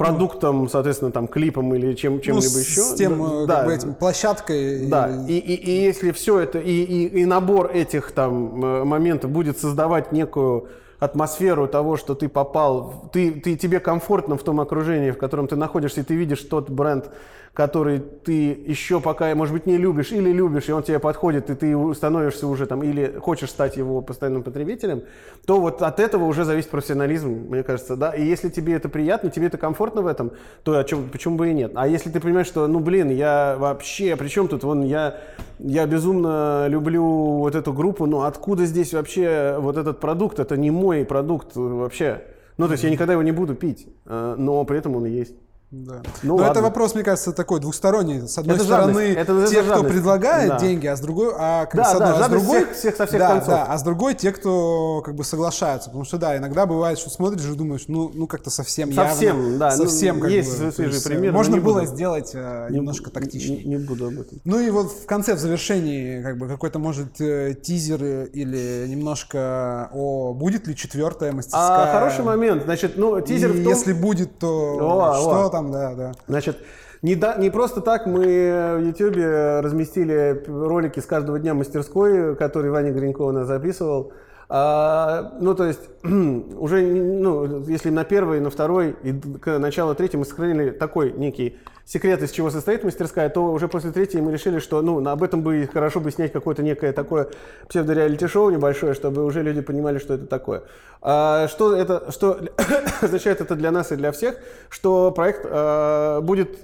продуктом, 0.00 0.68
соответственно, 0.68 1.12
там, 1.12 1.28
клипом 1.28 1.74
или 1.74 1.94
чем, 1.94 2.20
чем-либо 2.20 2.52
ну, 2.52 2.58
еще. 2.58 2.80
С 2.80 2.94
тем, 2.94 3.46
да, 3.46 3.56
как 3.56 3.66
бы 3.66 3.74
этим, 3.74 3.94
площадкой. 3.94 4.86
Да, 4.86 5.10
и, 5.28 5.34
и, 5.34 5.54
и 5.54 5.82
если 5.82 6.12
все 6.12 6.40
это, 6.40 6.58
и, 6.58 6.82
и, 6.82 7.20
и 7.20 7.24
набор 7.26 7.70
этих 7.72 8.12
там 8.12 8.64
э, 8.64 8.84
моментов 8.84 9.30
будет 9.30 9.58
создавать 9.58 10.12
некую 10.12 10.68
атмосферу 11.00 11.66
того, 11.66 11.96
что 11.96 12.14
ты 12.14 12.28
попал, 12.28 13.10
ты, 13.12 13.32
ты, 13.32 13.56
тебе 13.56 13.80
комфортно 13.80 14.36
в 14.36 14.42
том 14.42 14.60
окружении, 14.60 15.10
в 15.10 15.18
котором 15.18 15.48
ты 15.48 15.56
находишься, 15.56 16.02
и 16.02 16.04
ты 16.04 16.14
видишь 16.14 16.40
тот 16.42 16.70
бренд, 16.70 17.10
который 17.52 17.98
ты 17.98 18.52
еще 18.66 19.00
пока, 19.00 19.34
может 19.34 19.52
быть, 19.52 19.66
не 19.66 19.76
любишь 19.76 20.12
или 20.12 20.30
любишь, 20.30 20.68
и 20.68 20.72
он 20.72 20.82
тебе 20.82 20.98
подходит, 20.98 21.50
и 21.50 21.54
ты 21.54 21.94
становишься 21.94 22.46
уже 22.46 22.66
там, 22.66 22.82
или 22.82 23.18
хочешь 23.18 23.50
стать 23.50 23.76
его 23.76 24.02
постоянным 24.02 24.42
потребителем, 24.42 25.02
то 25.46 25.60
вот 25.60 25.82
от 25.82 25.98
этого 25.98 26.24
уже 26.24 26.44
зависит 26.44 26.70
профессионализм, 26.70 27.46
мне 27.48 27.62
кажется, 27.62 27.96
да. 27.96 28.12
И 28.12 28.24
если 28.24 28.50
тебе 28.50 28.74
это 28.74 28.88
приятно, 28.88 29.30
тебе 29.30 29.46
это 29.46 29.58
комфортно 29.58 30.02
в 30.02 30.06
этом, 30.06 30.30
то 30.62 30.78
о 30.78 30.84
чем, 30.84 31.08
почему 31.08 31.36
бы 31.36 31.50
и 31.50 31.52
нет. 31.52 31.72
А 31.74 31.88
если 31.88 32.10
ты 32.10 32.20
понимаешь, 32.20 32.46
что, 32.46 32.66
ну, 32.68 32.78
блин, 32.78 33.10
я 33.10 33.56
вообще, 33.58 34.14
при 34.16 34.28
чем 34.28 34.46
тут, 34.46 34.62
вон, 34.62 34.82
я, 34.82 35.16
я 35.58 35.86
безумно 35.86 36.66
люблю 36.68 37.04
вот 37.04 37.56
эту 37.56 37.72
группу, 37.72 38.06
но 38.06 38.22
откуда 38.22 38.64
здесь 38.64 38.94
вообще 38.94 39.56
вот 39.58 39.76
этот 39.76 39.98
продукт? 39.98 40.38
Это 40.38 40.56
не 40.56 40.70
мой 40.70 40.89
продукт 41.04 41.56
вообще. 41.56 42.22
Ну, 42.56 42.66
то 42.66 42.72
есть 42.72 42.84
я 42.84 42.90
никогда 42.90 43.14
его 43.14 43.22
не 43.22 43.32
буду 43.32 43.54
пить, 43.54 43.88
э, 44.04 44.34
но 44.36 44.64
при 44.64 44.78
этом 44.78 44.94
он 44.94 45.06
есть. 45.06 45.34
Да. 45.70 46.02
Ну, 46.24 46.30
Но 46.30 46.36
ладно. 46.36 46.50
это 46.50 46.62
вопрос, 46.62 46.94
мне 46.96 47.04
кажется, 47.04 47.32
такой 47.32 47.60
двухсторонний. 47.60 48.26
С 48.26 48.36
одной 48.38 48.56
это 48.56 48.64
стороны, 48.64 49.14
это, 49.14 49.46
те, 49.46 49.62
кто 49.62 49.84
предлагает 49.84 50.48
да. 50.48 50.58
деньги, 50.58 50.88
а 50.88 50.96
с 50.96 51.00
другой, 51.00 51.32
а, 51.38 51.66
как, 51.66 51.76
да, 51.76 51.84
с 51.84 51.94
одной, 51.94 52.08
да, 52.08 52.18
а 52.18 52.26
с 52.26 52.28
другой, 52.28 52.64
всех, 52.64 52.76
всех 52.76 52.96
со 52.96 53.06
всех 53.06 53.20
да, 53.20 53.28
концов. 53.28 53.48
Да, 53.48 53.66
а 53.66 53.78
с 53.78 53.82
другой 53.84 54.14
те, 54.14 54.32
кто 54.32 55.00
как 55.04 55.14
бы 55.14 55.22
соглашаются, 55.22 55.90
потому 55.90 56.04
что 56.04 56.18
да, 56.18 56.36
иногда 56.36 56.66
бывает, 56.66 56.98
что 56.98 57.08
смотришь 57.08 57.44
и 57.44 57.54
думаешь, 57.54 57.84
ну, 57.86 58.10
ну 58.12 58.26
как-то 58.26 58.50
совсем, 58.50 58.92
совсем, 58.92 59.36
явно, 59.36 59.58
да, 59.58 59.70
совсем 59.70 60.16
ну, 60.16 60.22
как 60.22 60.30
есть 60.32 60.50
бы, 60.50 60.72
свежие 60.72 60.94
есть, 60.94 61.04
примеры. 61.04 61.32
Можно 61.32 61.60
было 61.60 61.80
буду. 61.82 61.86
сделать 61.86 62.32
э, 62.34 62.66
немножко 62.70 63.10
тактичнее. 63.10 63.62
Не, 63.62 63.76
не 63.76 63.76
буду 63.76 64.06
об 64.06 64.18
этом. 64.18 64.40
Ну 64.44 64.58
и 64.58 64.70
вот 64.70 64.90
в 64.90 65.06
конце, 65.06 65.36
в 65.36 65.38
завершении, 65.38 66.20
как 66.20 66.36
бы 66.36 66.48
какой-то 66.48 66.80
может 66.80 67.20
э, 67.20 67.54
тизер 67.54 68.02
или 68.02 68.86
немножко 68.88 69.88
о 69.92 70.34
будет 70.34 70.66
ли 70.66 70.74
четвертая 70.74 71.30
мастерская. 71.30 71.92
А, 71.92 71.92
хороший 71.92 72.24
момент, 72.24 72.64
значит, 72.64 72.96
ну 72.96 73.20
тизер 73.20 73.50
и 73.50 73.60
в 73.60 73.62
том... 73.62 73.72
если 73.72 73.92
будет, 73.92 74.36
то 74.40 74.78
о, 74.80 75.14
что 75.14 75.46
о. 75.46 75.48
там, 75.48 75.59
да, 75.62 75.94
да. 75.94 76.12
Значит. 76.26 76.58
Не, 77.02 77.14
да, 77.14 77.36
не 77.36 77.48
просто 77.48 77.80
так 77.80 78.04
мы 78.04 78.76
в 78.76 78.82
YouTube 78.84 79.16
разместили 79.16 80.44
ролики 80.46 81.00
с 81.00 81.06
каждого 81.06 81.38
дня 81.38 81.54
мастерской, 81.54 82.36
который 82.36 82.70
Ваня 82.70 82.92
Гринько 82.92 83.22
у 83.22 83.32
нас 83.32 83.46
записывал. 83.46 84.12
А, 84.52 85.36
ну, 85.38 85.54
то 85.54 85.64
есть, 85.64 85.80
уже, 86.02 86.82
ну, 86.82 87.64
если 87.68 87.88
на 87.90 88.02
первый, 88.02 88.40
на 88.40 88.50
второй 88.50 88.96
и 89.04 89.12
к 89.12 89.60
началу 89.60 89.94
третьей 89.94 90.18
мы 90.18 90.24
сохранили 90.24 90.70
такой 90.70 91.12
некий 91.12 91.56
секрет, 91.84 92.20
из 92.20 92.32
чего 92.32 92.50
состоит 92.50 92.82
мастерская, 92.82 93.28
то 93.28 93.52
уже 93.52 93.68
после 93.68 93.92
третьей 93.92 94.20
мы 94.20 94.32
решили, 94.32 94.58
что, 94.58 94.82
ну, 94.82 95.08
об 95.08 95.22
этом 95.22 95.42
бы 95.42 95.68
хорошо 95.72 96.00
бы 96.00 96.10
снять 96.10 96.32
какое-то 96.32 96.64
некое 96.64 96.92
такое 96.92 97.28
псевдореалити-шоу 97.68 98.50
небольшое, 98.50 98.94
чтобы 98.94 99.24
уже 99.24 99.44
люди 99.44 99.60
понимали, 99.60 99.98
что 99.98 100.14
это 100.14 100.26
такое. 100.26 100.64
А, 101.00 101.46
что 101.46 101.76
это, 101.76 102.10
что 102.10 102.40
означает 103.00 103.40
это 103.40 103.54
для 103.54 103.70
нас 103.70 103.92
и 103.92 103.96
для 103.96 104.10
всех, 104.10 104.34
что 104.68 105.12
проект 105.12 105.46
а, 105.48 106.20
будет, 106.22 106.58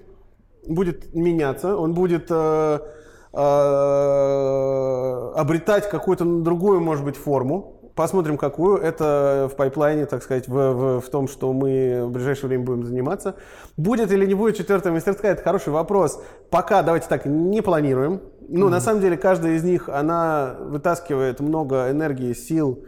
будет 0.66 1.14
меняться, 1.14 1.76
он 1.76 1.94
будет... 1.94 2.26
А, 2.30 2.82
а, 3.38 4.96
обретать 5.36 5.90
какую-то 5.90 6.24
другую, 6.24 6.80
может 6.80 7.04
быть, 7.04 7.16
форму. 7.16 7.75
Посмотрим, 7.96 8.36
какую. 8.36 8.76
Это 8.76 9.48
в 9.50 9.56
пайплайне, 9.56 10.04
так 10.04 10.22
сказать, 10.22 10.46
в, 10.48 10.52
в, 10.52 11.00
в 11.00 11.08
том, 11.08 11.26
что 11.26 11.50
мы 11.54 12.04
в 12.04 12.10
ближайшее 12.10 12.48
время 12.48 12.62
будем 12.62 12.84
заниматься. 12.84 13.36
Будет 13.78 14.12
или 14.12 14.26
не 14.26 14.34
будет 14.34 14.54
четвертая 14.54 14.92
мастерская, 14.92 15.32
это 15.32 15.42
хороший 15.42 15.72
вопрос. 15.72 16.22
Пока, 16.50 16.82
давайте 16.82 17.08
так, 17.08 17.24
не 17.24 17.62
планируем. 17.62 18.20
Ну, 18.48 18.66
mm-hmm. 18.66 18.70
на 18.70 18.80
самом 18.80 19.00
деле, 19.00 19.16
каждая 19.16 19.54
из 19.54 19.64
них, 19.64 19.88
она 19.88 20.56
вытаскивает 20.60 21.40
много 21.40 21.90
энергии, 21.90 22.34
сил, 22.34 22.84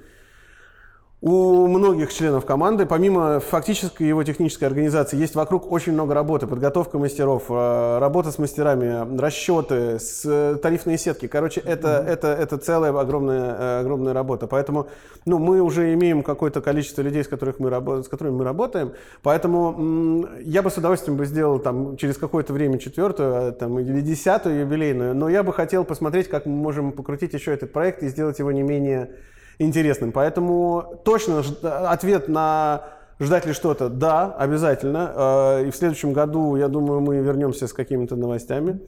у 1.21 1.67
многих 1.67 2.13
членов 2.13 2.47
команды, 2.47 2.87
помимо 2.87 3.41
фактической 3.41 4.05
его 4.05 4.23
технической 4.23 4.69
организации, 4.69 5.17
есть 5.17 5.35
вокруг 5.35 5.71
очень 5.71 5.93
много 5.93 6.15
работы. 6.15 6.47
Подготовка 6.47 6.97
мастеров, 6.99 7.47
э, 7.49 7.99
работа 7.99 8.31
с 8.31 8.39
мастерами, 8.39 9.19
расчеты, 9.19 9.99
с, 9.99 10.23
э, 10.25 10.57
тарифные 10.63 10.97
сетки. 10.97 11.27
Короче, 11.27 11.61
это, 11.61 11.89
mm-hmm. 11.89 12.09
это, 12.09 12.29
это 12.29 12.59
целая 12.59 12.97
огромная, 12.97 13.57
э, 13.59 13.81
огромная 13.81 14.13
работа. 14.13 14.47
Поэтому 14.47 14.87
ну, 15.27 15.41
мы 15.41 15.61
уже 15.61 15.93
имеем 15.95 16.23
какое-то 16.23 16.61
количество 16.61 17.03
людей, 17.03 17.25
с, 17.25 17.29
которых 17.29 17.59
мы, 17.59 17.69
с 18.05 18.07
которыми 18.07 18.37
мы 18.37 18.45
работаем. 18.45 18.93
Поэтому 19.25 20.25
я 20.41 20.63
бы 20.63 20.71
с 20.71 20.77
удовольствием 20.77 21.17
бы 21.17 21.27
сделал 21.27 21.59
там, 21.59 21.97
через 21.97 22.17
какое-то 22.17 22.53
время 22.53 22.79
четвертую 22.79 23.55
там, 23.55 23.77
или 23.81 24.01
десятую 24.03 24.61
юбилейную. 24.61 25.17
Но 25.17 25.29
я 25.29 25.43
бы 25.43 25.53
хотел 25.53 25.85
посмотреть, 25.85 26.29
как 26.29 26.47
мы 26.47 26.53
можем 26.53 26.93
покрутить 26.93 27.35
еще 27.35 27.53
этот 27.53 27.73
проект 27.73 28.05
и 28.05 28.09
сделать 28.09 28.39
его 28.39 28.53
не 28.53 28.63
менее 28.63 29.11
интересным. 29.59 30.13
Поэтому 30.13 31.01
точно 31.05 31.43
ответ 31.63 32.29
на 32.29 32.99
ждать 33.21 33.47
ли 33.47 33.53
что-то, 33.53 33.89
да, 33.89 34.33
обязательно. 34.33 35.13
Э, 35.15 35.67
и 35.67 35.71
в 35.71 35.77
следующем 35.77 36.13
году, 36.13 36.57
я 36.57 36.69
думаю, 36.69 37.01
мы 37.01 37.17
вернемся 37.19 37.67
с 37.67 37.73
какими-то 37.73 38.17
новостями. 38.17 38.81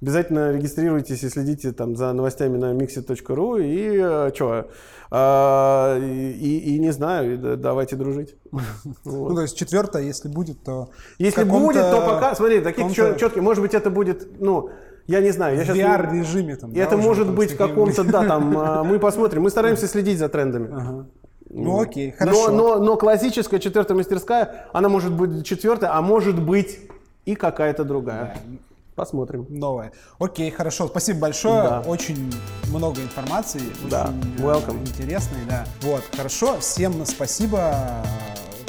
Обязательно 0.00 0.52
регистрируйтесь 0.52 1.22
и 1.22 1.28
следите 1.28 1.70
там 1.70 1.94
за 1.94 2.12
новостями 2.12 2.56
на 2.56 2.72
mixit.ru 2.72 3.62
и 3.62 4.00
э, 4.02 4.30
что, 4.34 4.68
э, 5.12 6.00
и, 6.00 6.74
и 6.74 6.78
не 6.80 6.92
знаю, 6.92 7.56
давайте 7.56 7.96
дружить. 7.96 8.36
Ну, 9.04 9.34
то 9.34 9.42
есть 9.42 9.56
четвертое, 9.56 10.02
если 10.02 10.28
будет, 10.28 10.62
то... 10.64 10.90
Если 11.18 11.44
будет, 11.44 11.82
то 11.82 12.00
пока, 12.00 12.34
смотри, 12.34 12.60
такие 12.60 12.90
четкие, 12.90 13.42
может 13.42 13.62
быть, 13.62 13.74
это 13.74 13.90
будет, 13.90 14.40
ну, 14.40 14.70
я 15.12 15.20
не 15.20 15.30
знаю. 15.30 15.58
Я 15.58 15.64
в 15.64 15.76
VR-режиме 15.76 16.56
там. 16.56 16.72
Это 16.74 16.96
да, 16.96 16.96
может 16.96 17.30
быть 17.30 17.52
в 17.52 17.56
каком-то, 17.56 18.02
да, 18.02 18.24
там, 18.24 18.56
а, 18.58 18.82
мы 18.82 18.98
посмотрим. 18.98 19.42
Мы 19.42 19.50
стараемся 19.50 19.86
следить 19.86 20.18
за 20.18 20.28
трендами. 20.28 20.68
Ага. 20.72 21.06
Ну 21.50 21.80
окей, 21.80 22.12
хорошо. 22.12 22.50
Но, 22.50 22.76
но, 22.76 22.84
но 22.84 22.96
классическая 22.96 23.60
четвертая 23.60 23.94
мастерская, 23.94 24.68
она 24.72 24.88
может 24.88 25.12
быть 25.12 25.44
четвертая, 25.44 25.94
а 25.94 26.00
может 26.00 26.42
быть 26.42 26.78
и 27.26 27.34
какая-то 27.34 27.84
другая. 27.84 28.36
Да. 28.42 28.56
Посмотрим. 28.94 29.46
Новая. 29.50 29.92
Окей, 30.18 30.50
хорошо. 30.50 30.86
Спасибо 30.88 31.20
большое. 31.20 31.62
Да. 31.62 31.80
Очень 31.86 32.32
много 32.68 33.02
информации. 33.02 33.62
Да. 33.90 34.12
Очень 34.38 34.44
Welcome. 34.44 34.80
интересной, 34.80 35.40
да. 35.48 35.66
Вот, 35.82 36.02
хорошо. 36.16 36.58
Всем 36.60 37.04
спасибо. 37.04 37.74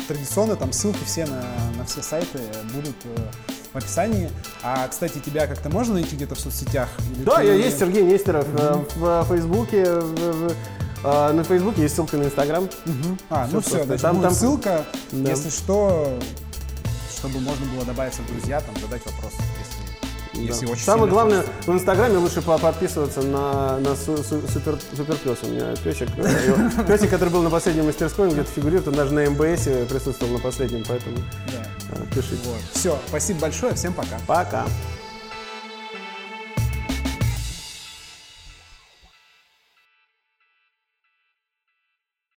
Традиционно 0.07 0.57
там 0.57 0.73
ссылки 0.73 1.03
все 1.05 1.25
на, 1.25 1.41
на 1.77 1.85
все 1.85 2.01
сайты 2.01 2.39
будут 2.73 2.95
э, 3.05 3.52
в 3.73 3.77
описании. 3.77 4.29
А, 4.61 4.87
кстати, 4.87 5.19
тебя 5.19 5.47
как-то 5.47 5.69
можно 5.69 5.95
найти 5.95 6.15
где-то 6.15 6.35
в 6.35 6.39
соцсетях? 6.39 6.89
Или 7.15 7.23
да, 7.23 7.37
ты... 7.37 7.45
я 7.45 7.53
есть 7.53 7.79
Сергей 7.79 8.03
Нестеров 8.03 8.47
mm-hmm. 8.47 8.91
в, 8.95 9.23
в 9.23 9.27
Фейсбуке. 9.27 9.85
В, 9.85 10.49
в, 10.49 10.55
а, 11.03 11.33
на 11.33 11.43
Фейсбуке 11.43 11.81
есть 11.81 11.95
ссылка 11.95 12.17
на 12.17 12.23
Инстаграм. 12.23 12.63
Угу. 12.63 13.17
А, 13.29 13.45
все 13.45 13.55
ну 13.55 13.61
все, 13.61 13.83
значит, 13.83 14.01
там, 14.01 14.21
там... 14.21 14.33
ссылка. 14.33 14.85
Да. 15.11 15.29
Если 15.29 15.49
что, 15.49 16.17
чтобы 17.17 17.39
можно 17.39 17.65
было 17.73 17.83
добавиться 17.83 18.21
в 18.21 18.27
друзья, 18.27 18.61
там 18.61 18.75
задать 18.79 19.01
вопрос, 19.05 19.33
если, 20.33 20.45
если 20.45 20.65
очень 20.65 20.83
Самое 20.83 21.09
главное, 21.09 21.41
хочется. 21.41 21.71
в 21.71 21.75
Инстаграме 21.75 22.17
лучше 22.17 22.41
подписываться 22.41 23.21
на, 23.21 23.79
на 23.79 23.95
су, 23.97 24.17
су, 24.17 24.41
супер, 24.47 24.79
супер 24.95 25.15
пес. 25.17 25.39
У 25.43 25.47
меня 25.47 25.75
песик, 25.83 26.07
песик, 26.87 27.09
который 27.09 27.29
был 27.29 27.41
на 27.41 27.49
последнем 27.49 27.85
мастерской, 27.85 28.29
где-то 28.29 28.49
фигурирует, 28.49 28.87
он 28.87 28.93
даже 28.93 29.13
на 29.13 29.29
МБС 29.29 29.63
присутствовал 29.89 30.33
на 30.33 30.39
последнем, 30.39 30.83
поэтому... 30.87 31.17
Да. 31.47 31.82
Пишите. 32.13 32.37
Вот. 32.45 32.61
Все, 32.73 32.99
спасибо 33.07 33.39
большое, 33.41 33.73
всем 33.75 33.93
пока. 33.93 34.19
Пока. 34.27 34.65